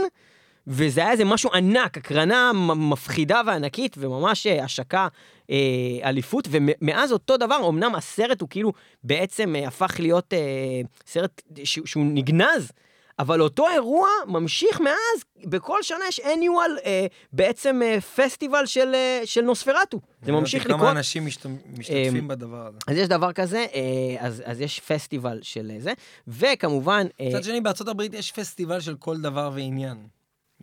וזה 0.67 1.01
היה 1.01 1.11
איזה 1.13 1.25
משהו 1.25 1.51
ענק, 1.55 1.99
הקרנה 1.99 2.53
מפחידה 2.77 3.41
וענקית, 3.47 3.95
וממש 3.99 4.47
אה, 4.47 4.65
השקה 4.65 5.09
אה, 5.51 5.57
אליפות, 6.05 6.49
ומאז 6.51 7.13
אותו 7.13 7.37
דבר, 7.37 7.69
אמנם 7.69 7.95
הסרט 7.95 8.41
הוא 8.41 8.49
כאילו 8.49 8.73
בעצם 9.05 9.57
אה, 9.57 9.69
הפך 9.69 9.97
להיות 9.99 10.33
אה, 10.33 10.39
סרט 11.07 11.43
ש- 11.65 11.79
שהוא 11.85 12.05
נגנז, 12.07 12.71
אבל 13.19 13.41
אותו 13.43 13.67
אירוע 13.71 14.09
ממשיך 14.27 14.81
מאז, 14.81 15.25
בכל 15.45 15.83
שנה 15.83 15.99
יש 16.09 16.21
annual 16.21 16.81
אה, 16.85 17.07
בעצם 17.33 17.81
אה, 17.85 18.01
פסטיבל 18.01 18.67
של, 18.67 18.95
אה, 18.95 19.21
של 19.25 19.41
נוספרטו. 19.41 20.01
זה 20.23 20.33
ממשיך 20.33 20.67
כמה 20.67 20.77
לקרות. 20.77 20.91
אנשים 20.97 21.27
משת- 21.27 21.47
משתתפים 21.79 22.29
בדבר 22.29 22.67
הזה. 22.67 22.79
אז 22.89 22.97
יש 22.97 23.09
דבר 23.09 23.33
כזה, 23.33 23.67
אה, 23.75 23.81
אז, 24.27 24.43
אז 24.47 24.61
יש 24.61 24.81
פסטיבל 24.81 25.39
של 25.43 25.71
אה, 25.75 25.81
זה, 25.81 25.93
וכמובן... 26.29 27.07
אה, 27.21 27.29
מצד 27.29 27.45
שני, 27.45 27.61
בארצות 27.61 27.89
הברית 27.89 28.15
יש 28.15 28.33
פסטיבל 28.33 28.81
של 28.81 28.97
כל 28.97 29.21
דבר 29.21 29.51
ועניין. 29.55 29.97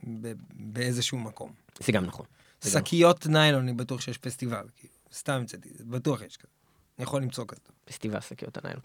ב- 0.04 0.34
באיזשהו 0.54 1.18
מקום. 1.18 1.54
זה 1.80 1.92
גם 1.92 2.06
נכון. 2.06 2.26
שקיות 2.66 3.28
ניילון, 3.28 3.62
אני 3.62 3.74
בטוח 3.74 4.02
שיש 4.02 4.18
פסטיבל, 4.18 4.66
כאילו. 4.76 4.94
סתם 5.14 5.34
המצאתי, 5.34 5.70
זה, 5.74 5.86
בטוח 5.86 6.22
יש 6.22 6.38
כזה. 6.38 6.52
אני 6.98 7.04
יכול 7.04 7.22
למצוא 7.22 7.46
כזה. 7.48 7.62
פסטיבל 7.86 8.20
שקיות 8.20 8.58
הניילון. 8.58 8.82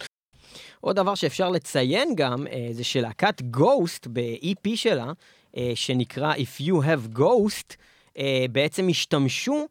עוד 0.80 0.96
דבר 0.96 1.14
שאפשר 1.14 1.50
לציין 1.50 2.14
גם, 2.16 2.46
אה, 2.46 2.68
זה 2.72 2.84
שלהקת 2.84 3.42
גוסט 3.42 4.06
ב-EP 4.12 4.76
שלה, 4.76 5.12
אה, 5.56 5.72
שנקרא 5.74 6.34
If 6.34 6.62
You 6.62 6.74
Have 6.84 7.18
Ghost, 7.18 7.74
אה, 8.18 8.44
בעצם 8.52 8.88
השתמשו 8.88 9.66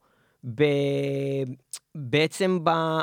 ב... 0.56 0.64
בעצם. 1.96 2.60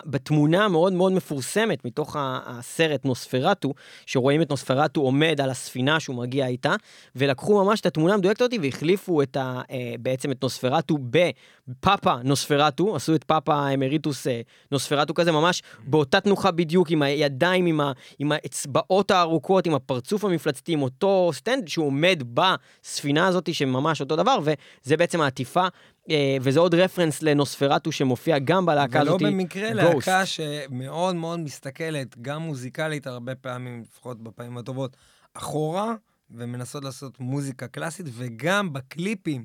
בתמונה 0.06 0.64
המאוד 0.64 0.92
מאוד 0.92 1.12
מפורסמת 1.12 1.84
מתוך 1.84 2.16
הסרט 2.18 3.04
נוספרטו, 3.04 3.74
שרואים 4.06 4.42
את 4.42 4.50
נוספרטו 4.50 5.00
עומד 5.00 5.40
על 5.40 5.50
הספינה 5.50 6.00
שהוא 6.00 6.16
מגיע 6.16 6.46
איתה, 6.46 6.74
ולקחו 7.16 7.64
ממש 7.64 7.80
את 7.80 7.86
התמונה 7.86 8.14
המדויקת 8.14 8.40
הזאת 8.40 8.52
והחליפו 8.62 9.22
את 9.22 9.36
ה... 9.36 9.60
אה, 9.70 9.94
בעצם 10.00 10.30
את 10.30 10.42
נוספרטו 10.42 10.98
בפאפה 10.98 12.14
נוספרטו, 12.24 12.96
עשו 12.96 13.14
את 13.14 13.24
פאפה 13.24 13.68
אמריטוס 13.68 14.26
אה, 14.26 14.40
נוספרטו 14.72 15.14
כזה, 15.14 15.32
ממש 15.32 15.62
באותה 15.84 16.20
תנוחה 16.20 16.50
בדיוק, 16.50 16.90
עם 16.90 17.02
הידיים, 17.02 17.66
עם, 17.66 17.80
ה... 17.80 17.92
עם 18.18 18.32
האצבעות 18.32 19.10
הארוכות, 19.10 19.66
עם 19.66 19.74
הפרצוף 19.74 20.24
המפלצתי, 20.24 20.72
עם 20.72 20.82
אותו 20.82 21.30
stand 21.32 21.68
שהוא 21.68 21.86
עומד 21.86 22.22
בספינה 22.34 23.26
הזאת, 23.26 23.54
שממש 23.54 24.00
אותו 24.00 24.16
דבר, 24.16 24.38
וזה 24.42 24.96
בעצם 24.96 25.20
העטיפה. 25.20 25.66
אה, 26.10 26.36
וזה 26.40 26.60
עוד 26.60 26.74
reference 26.74 27.22
לנוספרטו 27.22 27.92
שמופיע 27.92 28.38
גם 28.38 28.66
בלהקה 28.66 29.00
ולא 29.00 29.08
הזאת. 29.10 29.22
במקרה 29.22 29.70
Ghost. 29.70 29.74
להקה 29.74 30.26
שמאוד 30.26 31.14
מאוד 31.16 31.40
מסתכלת, 31.40 32.18
גם 32.22 32.42
מוזיקלית 32.42 33.06
הרבה 33.06 33.34
פעמים, 33.34 33.82
לפחות 33.90 34.22
בפעמים 34.22 34.58
הטובות, 34.58 34.96
אחורה, 35.34 35.94
ומנסות 36.30 36.84
לעשות 36.84 37.20
מוזיקה 37.20 37.66
קלאסית, 37.66 38.06
וגם 38.12 38.72
בקליפים. 38.72 39.44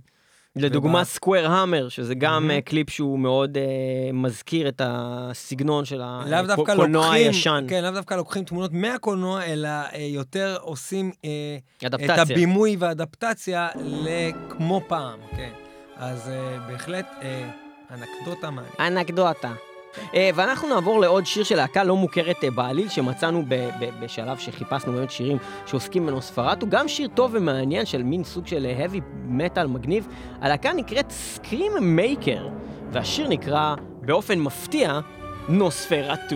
לדוגמה 0.55 0.91
ובא- 0.93 1.03
סקוואר 1.03 1.47
המר, 1.51 1.89
שזה 1.89 2.15
גם 2.15 2.47
Mhm. 2.49 2.53
אה, 2.53 2.61
קליפ 2.61 2.89
שהוא 2.89 3.19
מאוד 3.19 3.57
אה, 3.57 3.63
מזכיר 4.13 4.67
את 4.67 4.81
הסגנון 4.85 5.85
של 5.85 6.01
הקולנוע 6.01 6.85
לוקחים, 7.05 7.27
הישן. 7.27 7.65
כן, 7.69 7.83
לאו 7.83 7.91
דווקא 7.91 8.13
לוקחים 8.13 8.43
תמונות 8.43 8.73
מהקולנוע, 8.73 9.43
אלא 9.43 9.67
אה, 9.67 9.99
יותר 10.09 10.57
עושים 10.61 11.11
אה, 11.25 11.57
את. 11.85 11.93
הבימוי 12.09 12.75
והאדפטציה 12.79 13.67
לכמו 13.75 14.81
פעם, 14.87 15.19
כן. 15.37 15.51
אז 15.99 16.29
אה, 16.29 16.57
בהחלט 16.67 17.05
אה, 17.21 17.49
אנקדוטה 17.91 18.51
מעניינת. 18.51 18.79
אנקדוטה. 18.79 19.51
אה, 20.13 20.29
ואנחנו 20.35 20.69
נעבור 20.69 21.01
לעוד 21.01 21.25
שיר 21.25 21.43
של 21.43 21.55
להקה 21.55 21.83
לא 21.83 21.95
מוכרת 21.95 22.43
אה, 22.43 22.51
בעליל, 22.51 22.89
שמצאנו 22.89 23.43
ב- 23.47 23.69
ב- 23.79 24.03
בשלב 24.03 24.37
שחיפשנו 24.37 24.93
באמת 24.93 25.11
שירים 25.11 25.37
שעוסקים 25.65 26.05
בנוספרטו, 26.05 26.67
גם 26.69 26.87
שיר 26.87 27.07
טוב 27.13 27.31
ומעניין 27.33 27.85
של 27.85 28.03
מין 28.03 28.23
סוג 28.23 28.47
של 28.47 28.67
heavy 28.79 29.01
metal 29.39 29.67
מגניב. 29.67 30.07
הלהקה 30.41 30.73
נקראת 30.73 31.11
סקרים 31.11 31.71
מייקר, 31.81 32.47
והשיר 32.91 33.27
נקרא 33.27 33.75
באופן 34.01 34.39
מפתיע 34.39 34.99
נוספרטו. 35.49 36.35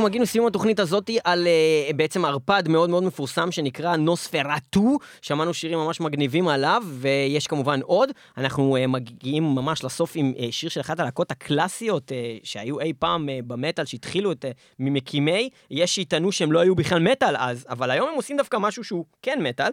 אנחנו 0.00 0.08
מגיעים 0.08 0.22
לסיום 0.22 0.46
התוכנית 0.46 0.80
הזאתי 0.80 1.18
על 1.24 1.46
uh, 1.90 1.92
בעצם 1.96 2.24
ערפד 2.24 2.68
מאוד 2.68 2.90
מאוד 2.90 3.02
מפורסם 3.02 3.52
שנקרא 3.52 3.96
נוספרטו, 3.96 4.98
שמענו 5.22 5.54
שירים 5.54 5.78
ממש 5.78 6.00
מגניבים 6.00 6.48
עליו, 6.48 6.82
ויש 6.86 7.46
כמובן 7.46 7.80
עוד. 7.82 8.10
אנחנו 8.36 8.76
uh, 8.76 8.86
מגיעים 8.86 9.54
ממש 9.54 9.84
לסוף 9.84 10.12
עם 10.14 10.32
uh, 10.36 10.40
שיר 10.50 10.70
של 10.70 10.80
אחת 10.80 11.00
הלהקות 11.00 11.30
הקלאסיות 11.30 12.10
uh, 12.10 12.14
שהיו 12.44 12.80
אי 12.80 12.92
פעם 12.98 13.28
uh, 13.28 13.46
במטאל, 13.46 13.84
שהתחילו 13.84 14.32
את, 14.32 14.44
uh, 14.44 14.48
ממקימי, 14.78 15.48
יש 15.70 15.94
שיטענו 15.94 16.32
שהם 16.32 16.52
לא 16.52 16.58
היו 16.58 16.74
בכלל 16.74 16.98
מטאל 16.98 17.36
אז, 17.36 17.66
אבל 17.68 17.90
היום 17.90 18.08
הם 18.08 18.14
עושים 18.14 18.36
דווקא 18.36 18.56
משהו 18.56 18.84
שהוא 18.84 19.04
כן 19.22 19.38
מטאל. 19.42 19.70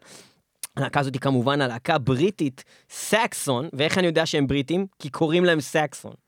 הלהקה 0.78 1.00
הזאת 1.00 1.14
היא 1.14 1.22
כמובן 1.22 1.62
הלהקה 1.62 1.96
הבריטית 1.96 2.64
סקסון, 2.90 3.70
ואיך 3.74 3.98
אני 3.98 4.08
יודע 4.08 4.26
שהם 4.26 4.48
בריטים? 4.48 4.86
כי 5.00 5.10
קוראים 5.10 5.46
להם 5.46 5.62
סקסון. 5.62 6.27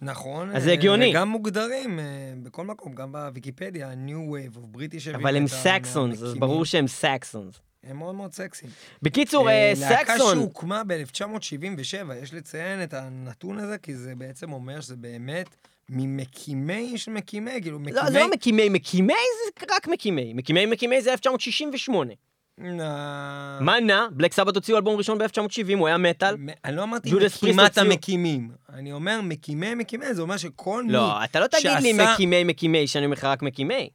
נכון. 0.00 0.56
אז 0.56 0.62
זה 0.62 0.68
אה, 0.68 0.74
הגיוני. 0.74 1.10
וגם 1.10 1.28
מוגדרים 1.28 1.98
אה, 1.98 2.04
בכל 2.42 2.64
מקום, 2.64 2.94
גם 2.94 3.12
בוויקיפדיה, 3.12 3.92
New 4.06 4.32
Wave 4.32 4.56
of 4.56 4.76
British 4.76 5.14
אבל 5.14 5.36
הם 5.36 5.46
סקסונס, 5.46 6.22
אז. 6.22 6.34
ברור 6.34 6.64
שהם 6.64 6.86
סקסונס. 6.86 7.54
הם 7.84 7.96
מאוד 7.96 8.14
מאוד 8.14 8.32
סקסיים. 8.32 8.72
בקיצור, 9.02 9.50
אה, 9.50 9.72
להקה 9.80 10.12
סקסון, 10.12 10.38
שהוקמה 10.38 10.82
ב-1977, 10.86 12.14
יש 12.22 12.34
לציין 12.34 12.82
את 12.82 12.94
הנתון 12.94 13.58
הזה, 13.58 13.78
כי 13.78 13.94
זה 13.94 14.14
בעצם 14.14 14.52
אומר 14.52 14.80
שזה 14.80 14.96
באמת 14.96 15.46
ממקימי 15.88 16.98
של 16.98 17.10
מקימי, 17.10 17.62
כאילו 17.62 17.78
מקימי... 17.78 17.96
לא, 17.96 18.10
זה 18.10 18.18
לא 18.18 18.30
מקימי 18.30 18.68
מקימי, 18.68 19.12
זה 19.12 19.66
רק 19.74 19.88
מקימי. 19.88 20.34
מקימי 20.34 20.66
מקימי 20.66 21.02
זה 21.02 21.12
1968. 21.12 22.12
מה 22.58 23.80
נע? 23.82 24.06
בלק 24.10 24.32
סבת 24.32 24.54
הוציאו 24.54 24.76
אלבום 24.76 24.96
ראשון 24.96 25.18
ב-1970, 25.18 25.78
הוא 25.78 25.86
היה 25.86 25.98
מטאל. 25.98 26.36
אני 26.64 26.76
לא 26.76 26.82
אמרתי 26.82 27.10
מקימת 27.14 27.78
המקימים. 27.78 28.50
אני 28.72 28.92
אומר 28.92 29.20
מקימי 29.22 29.74
מקימי, 29.74 30.14
זה 30.14 30.22
אומר 30.22 30.36
שכל 30.36 30.84
מי... 30.84 30.92
לא, 30.92 31.24
אתה 31.24 31.40
לא 31.40 31.46
תגיד 31.46 31.70
לי 31.82 31.92
שעשה- 31.96 32.12
מקימי 32.14 32.44
מקימי, 32.44 32.86
שאני 32.86 33.04
אומר 33.04 33.16
לך 33.16 33.24
רק 33.24 33.42
מקימי. 33.42 33.90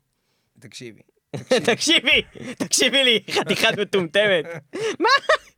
תקשיבי. 0.60 1.02
תקשיבי, 1.72 2.22
תקשיבי 2.58 3.04
לי, 3.04 3.20
חתיכת 3.32 3.80
מטומטמת. 3.80 4.46
מה? 5.04 5.10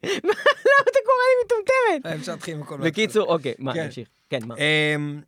מה? 0.03 0.33
למה 0.33 0.83
אתה 0.83 0.99
קורא 1.05 1.23
לי 1.29 1.45
מטומטמת? 1.45 2.05
אה, 2.05 2.15
אפשר 2.15 2.31
להתחיל 2.31 2.55
עם 2.55 2.61
הכל. 2.61 2.77
בקיצור, 2.77 3.33
אוקיי, 3.33 3.53
מה, 3.59 3.73
כן. 3.73 3.83
נמשיך. 3.85 4.07
כן, 4.29 4.39
מה? 4.45 4.55
אמ, 4.55 5.21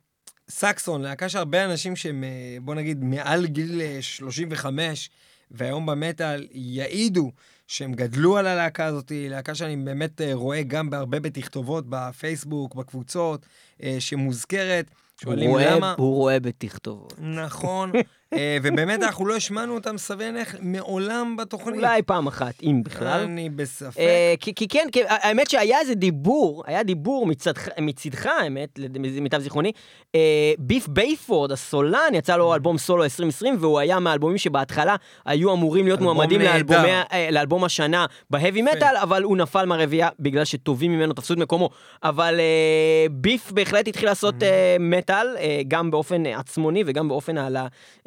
סקסון, 0.48 1.02
להקה 1.02 1.28
שהרבה 1.28 1.64
אנשים 1.64 1.96
שהם, 1.96 2.24
אה, 2.24 2.30
בוא 2.60 2.74
נגיד, 2.74 3.04
מעל 3.04 3.46
גיל 3.46 3.80
אה, 3.80 3.98
35, 4.00 5.10
והיום 5.50 5.86
במטאל, 5.86 6.46
יעידו 6.52 7.32
שהם 7.66 7.92
גדלו 7.92 8.36
על 8.36 8.46
הלהקה 8.46 8.84
הזאת, 8.84 9.12
להקה 9.14 9.54
שאני 9.54 9.76
באמת 9.76 10.20
אה, 10.20 10.30
רואה 10.34 10.62
גם 10.62 10.90
בהרבה 10.90 11.20
בתכתובות, 11.20 11.84
בפייסבוק, 11.88 12.74
בקבוצות, 12.74 13.46
אה, 13.82 13.96
שמוזכרת. 13.98 14.90
הוא 15.24 15.34
רואה- 15.34 15.76
למה. 15.76 15.94
הוא 15.98 16.14
רואה 16.16 16.40
בתכתובות. 16.40 17.14
נכון, 17.18 17.92
ובאמת 18.62 19.02
אנחנו 19.02 19.26
לא 19.26 19.36
השמענו 19.36 19.74
אותם 19.74 19.98
סבי 19.98 20.30
נך 20.30 20.54
מעולם 20.60 21.36
בתוכנית. 21.36 21.76
אולי 21.76 22.02
פעם 22.02 22.26
אחת, 22.26 22.54
אם 22.62 22.82
בכלל. 22.84 23.20
אני 23.20 23.50
בספק. 23.50 23.98
אה, 23.98 24.34
כי, 24.40 24.54
כי 24.54 24.68
כן, 24.68 24.86
כי, 24.92 25.00
האמת 25.06 25.50
שהיה 25.50 25.80
איזה 25.80 25.94
דיבור, 25.94 26.64
היה 26.66 26.82
דיבור 26.82 27.26
מצדך, 27.26 27.68
מצדך 27.80 28.26
האמת, 28.26 28.78
למיטב 28.94 29.38
זיכרוני, 29.38 29.72
אה, 30.14 30.52
ביף 30.58 30.88
בייפורד, 30.88 31.52
הסולן, 31.52 32.14
יצא 32.14 32.36
לו 32.36 32.54
אלבום 32.54 32.78
סולו 32.78 33.04
2020, 33.04 33.56
והוא 33.60 33.78
היה 33.78 33.98
מהאלבומים 33.98 34.38
שבהתחלה 34.38 34.96
היו 35.24 35.52
אמורים 35.52 35.84
להיות 35.84 36.00
מועמדים. 36.00 36.40
לאלבומי, 36.40 36.92
אה, 37.12 37.28
לאלבום 37.30 37.64
השנה 37.64 38.06
בהאבי 38.30 38.62
מטאל, 38.62 38.96
אבל 39.02 39.22
הוא 39.22 39.36
נפל 39.36 39.64
מהרביעייה 39.64 40.08
בגלל 40.20 40.44
שטובים 40.44 40.92
ממנו 40.92 41.12
תפסו 41.12 41.34
את 41.34 41.38
מקומו. 41.38 41.70
אבל 42.02 42.40
אה, 42.40 43.06
ביף 43.10 43.52
בהחלט 43.52 43.88
התחיל 43.88 44.08
לעשות 44.08 44.34
Mm-hmm. 44.36 44.44
אה, 44.44 44.76
מטאל, 44.80 45.36
אה, 45.38 45.60
גם 45.68 45.90
באופן 45.90 46.26
עצמוני 46.26 46.82
וגם 46.86 47.08
באופן 47.08 47.38
הלה, 47.38 47.66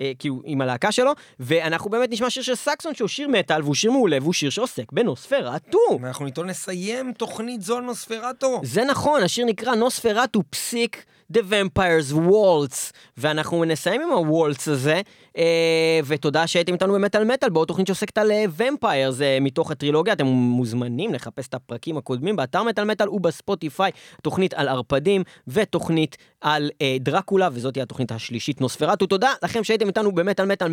אה, 0.09 0.13
כאילו, 0.19 0.41
עם 0.45 0.61
הלהקה 0.61 0.91
שלו, 0.91 1.11
ואנחנו 1.39 1.89
באמת 1.89 2.11
נשמע 2.11 2.29
שיר 2.29 2.43
של 2.43 2.55
סקסון 2.55 2.95
שהוא 2.95 3.07
שיר 3.07 3.27
מטאל, 3.27 3.63
והוא 3.63 3.75
שיר 3.75 3.91
מעולה, 3.91 4.17
והוא 4.21 4.33
שיר 4.33 4.49
שעוסק 4.49 4.91
בנוספרטו. 4.91 5.99
ואנחנו 6.01 6.25
איתו 6.25 6.43
נסיים 6.43 7.13
תוכנית 7.13 7.61
זו 7.61 7.77
על 7.77 7.83
נוספרטו. 7.83 8.61
זה 8.63 8.83
נכון, 8.83 9.23
השיר 9.23 9.45
נקרא 9.45 9.75
נוספרטו 9.75 10.41
פסיק 10.49 11.05
The 11.33 11.37
Vampires 11.37 12.13
Waltz, 12.13 12.91
ואנחנו 13.17 13.65
נסיים 13.65 14.01
עם 14.01 14.11
הוולטס 14.11 14.67
הזה, 14.67 15.01
אה, 15.37 15.99
ותודה 16.05 16.47
שהייתם 16.47 16.73
איתנו 16.73 16.93
במטאל 16.93 17.23
מטאל, 17.23 17.49
בעוד 17.49 17.67
תוכנית 17.67 17.87
שעוסקת 17.87 18.17
על 18.17 18.31
ומפיירס 18.57 19.21
אה, 19.21 19.37
מתוך 19.41 19.71
הטרילוגיה, 19.71 20.13
אתם 20.13 20.25
מוזמנים 20.25 21.13
לחפש 21.13 21.47
את 21.47 21.53
הפרקים 21.53 21.97
הקודמים 21.97 22.35
באתר 22.35 22.63
מטאל 22.63 22.83
מטאל 22.83 23.09
ובספוטיפיי, 23.09 23.91
תוכנית 24.21 24.53
על 24.53 24.67
ערפדים 24.67 25.23
ותוכנית 25.47 26.17
על 26.41 26.69
אה, 26.81 26.97
דרקולה, 26.99 27.49
וזאת 27.51 27.73
תהיה 27.73 27.83
התוכנית 27.83 28.11
השלישית 28.11 28.61
נוספרטו. 28.61 29.05
תודה 29.05 29.29
לכם 29.43 29.63
שהייתם 29.63 29.87
איתנו 29.87 30.11
במטאל 30.11 30.45
מטאל 30.45 30.67
106.2 30.67 30.71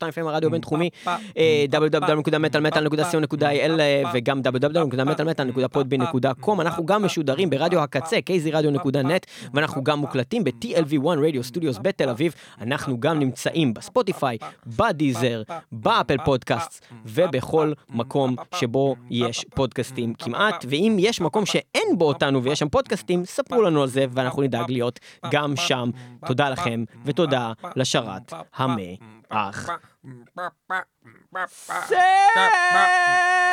FM 0.00 0.26
הרדיו 0.26 0.48
הבינתחומי, 0.48 0.90
אה, 1.36 1.64
www.מטאלמטאל.co.il 1.72 3.80
אה, 3.80 4.02
וגם 4.14 4.40
www.מטאלמטאל.podbean.com 4.40 6.60
אנחנו 6.60 6.86
גם 6.86 7.04
משודרים 7.04 7.50
ברדיו 7.50 7.80
הקצה, 7.80 8.16
kzradio.net, 8.16 9.26
ואנחנו 9.54 9.84
גם 9.84 9.98
מוקלטים 9.98 10.44
ב-TLV1 10.44 11.18
Radio 11.26 11.44
Studios 11.44 11.78
בתל 11.82 12.08
אביב. 12.08 12.34
אנחנו 12.60 13.00
גם 13.00 13.18
נמצאים 13.18 13.74
בספוטיפיי, 13.74 14.38
בדיזר, 14.66 15.42
ב 15.72 15.79
Apple 15.79 16.16
Podcast, 16.24 16.86
ובכל 17.06 17.72
מקום 17.90 18.36
שבו 18.54 18.96
יש 19.10 19.44
פודקאסטים 19.54 20.14
כמעט. 20.14 20.64
ואם 20.68 20.96
יש 20.98 21.20
מקום 21.20 21.46
שאין 21.46 21.98
בו 21.98 22.08
אותנו 22.08 22.42
ויש 22.42 22.58
שם 22.58 22.68
פודקאסטים, 22.68 23.24
ספרו 23.24 23.62
לנו 23.62 23.82
על 23.82 23.88
זה, 23.88 24.06
ואנחנו 24.10 24.42
נדאג 24.42 24.70
להיות 24.70 24.95
גם 25.30 25.56
שם. 25.56 25.90
תודה 26.26 26.50
לכם, 26.50 26.84
ותודה 27.04 27.52
לשרת 27.76 28.32
המאח. 28.54 29.68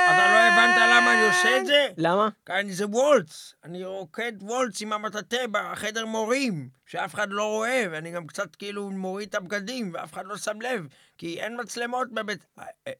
אתה 0.04 0.28
לא 0.32 0.38
הבנת 0.38 0.78
למה 0.78 1.14
אני 1.14 1.28
עושה 1.28 1.58
את 1.58 1.66
זה? 1.66 1.88
למה? 1.98 2.30
כאן 2.46 2.70
זה 2.70 2.86
וולץ. 2.86 3.54
אני 3.64 3.86
רוקד 3.86 4.34
וולץ 4.42 4.82
עם 4.82 4.94
המטאטה 4.94 5.38
בחדר 5.52 6.06
מורים, 6.06 6.70
שאף 6.86 7.14
אחד 7.14 7.28
לא 7.30 7.44
רואה, 7.44 7.86
ואני 7.92 8.12
גם 8.12 8.28
קצת 8.28 8.56
כאילו 8.56 8.92
מוריד 8.92 9.30
את 9.30 9.36
הבגדים, 9.36 9.92
ואף 9.94 10.14
אחד 10.14 10.26
לא 10.26 10.38
שם 10.38 10.62
לב, 10.62 10.88
כי 11.18 11.42
אין 11.42 11.62
מצלמות 11.62 12.12
בבית... 12.12 12.46
אה, 12.60 12.66
אה, 12.88 12.94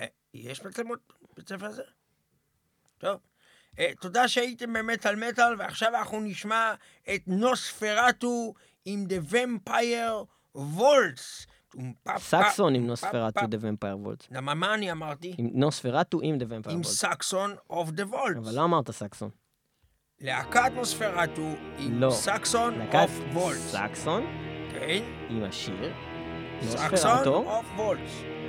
אה, 0.00 0.06
יש 0.34 0.64
מצלמות 0.64 1.12
בבית 1.32 1.48
ספר 1.48 1.66
הזה? 1.66 1.82
טוב. 2.98 3.29
אה, 3.78 3.90
תודה 4.00 4.28
שהייתם 4.28 4.72
במטאל 4.72 5.16
מטאל, 5.16 5.54
ועכשיו 5.58 5.94
אנחנו 5.96 6.20
נשמע 6.20 6.74
את 7.14 7.22
נוספרטו 7.26 8.54
עם 8.84 9.06
The 9.08 9.32
Vampire 9.32 10.24
Waltz. 10.56 11.46
סקסון 12.18 12.74
עם 12.74 12.86
נוספרטו 12.86 13.46
The 13.46 13.58
Vampire 13.60 13.98
Waltz. 13.98 14.26
למה 14.30 14.54
מה 14.54 14.74
אני 14.74 14.92
אמרתי? 14.92 15.34
עם 15.38 15.48
נוספרטו 15.52 16.20
עם 16.22 16.38
The 16.38 16.44
Vampire 16.48 16.74
עם 16.74 16.80
Waltz. 16.80 16.96
סקסון 16.96 17.54
of 17.70 17.90
the 17.90 18.06
Waltz. 18.06 18.38
אבל 18.38 18.56
לא 18.56 18.64
אמרת 18.64 18.90
סקסון. 18.90 19.30
להקת 20.20 20.72
נוספרטו 20.74 21.54
עם 21.78 22.00
לא. 22.00 22.10
סקסון 22.10 22.80
of 22.80 23.10
Waltz. 23.32 23.72
סקסון 23.72 24.26
כן? 24.70 25.02
עם 25.28 25.44
השיר. 25.44 25.92
סקסון. 26.62 27.26
אוף 27.26 27.66
וולטס. 27.76 28.39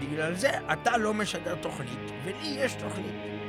בגלל 0.00 0.34
זה 0.34 0.50
אתה 0.72 0.96
לא 0.96 1.14
משדר 1.14 1.54
תוכנית, 1.54 2.10
ולי 2.24 2.46
יש 2.46 2.74
תוכנית. 2.74 3.39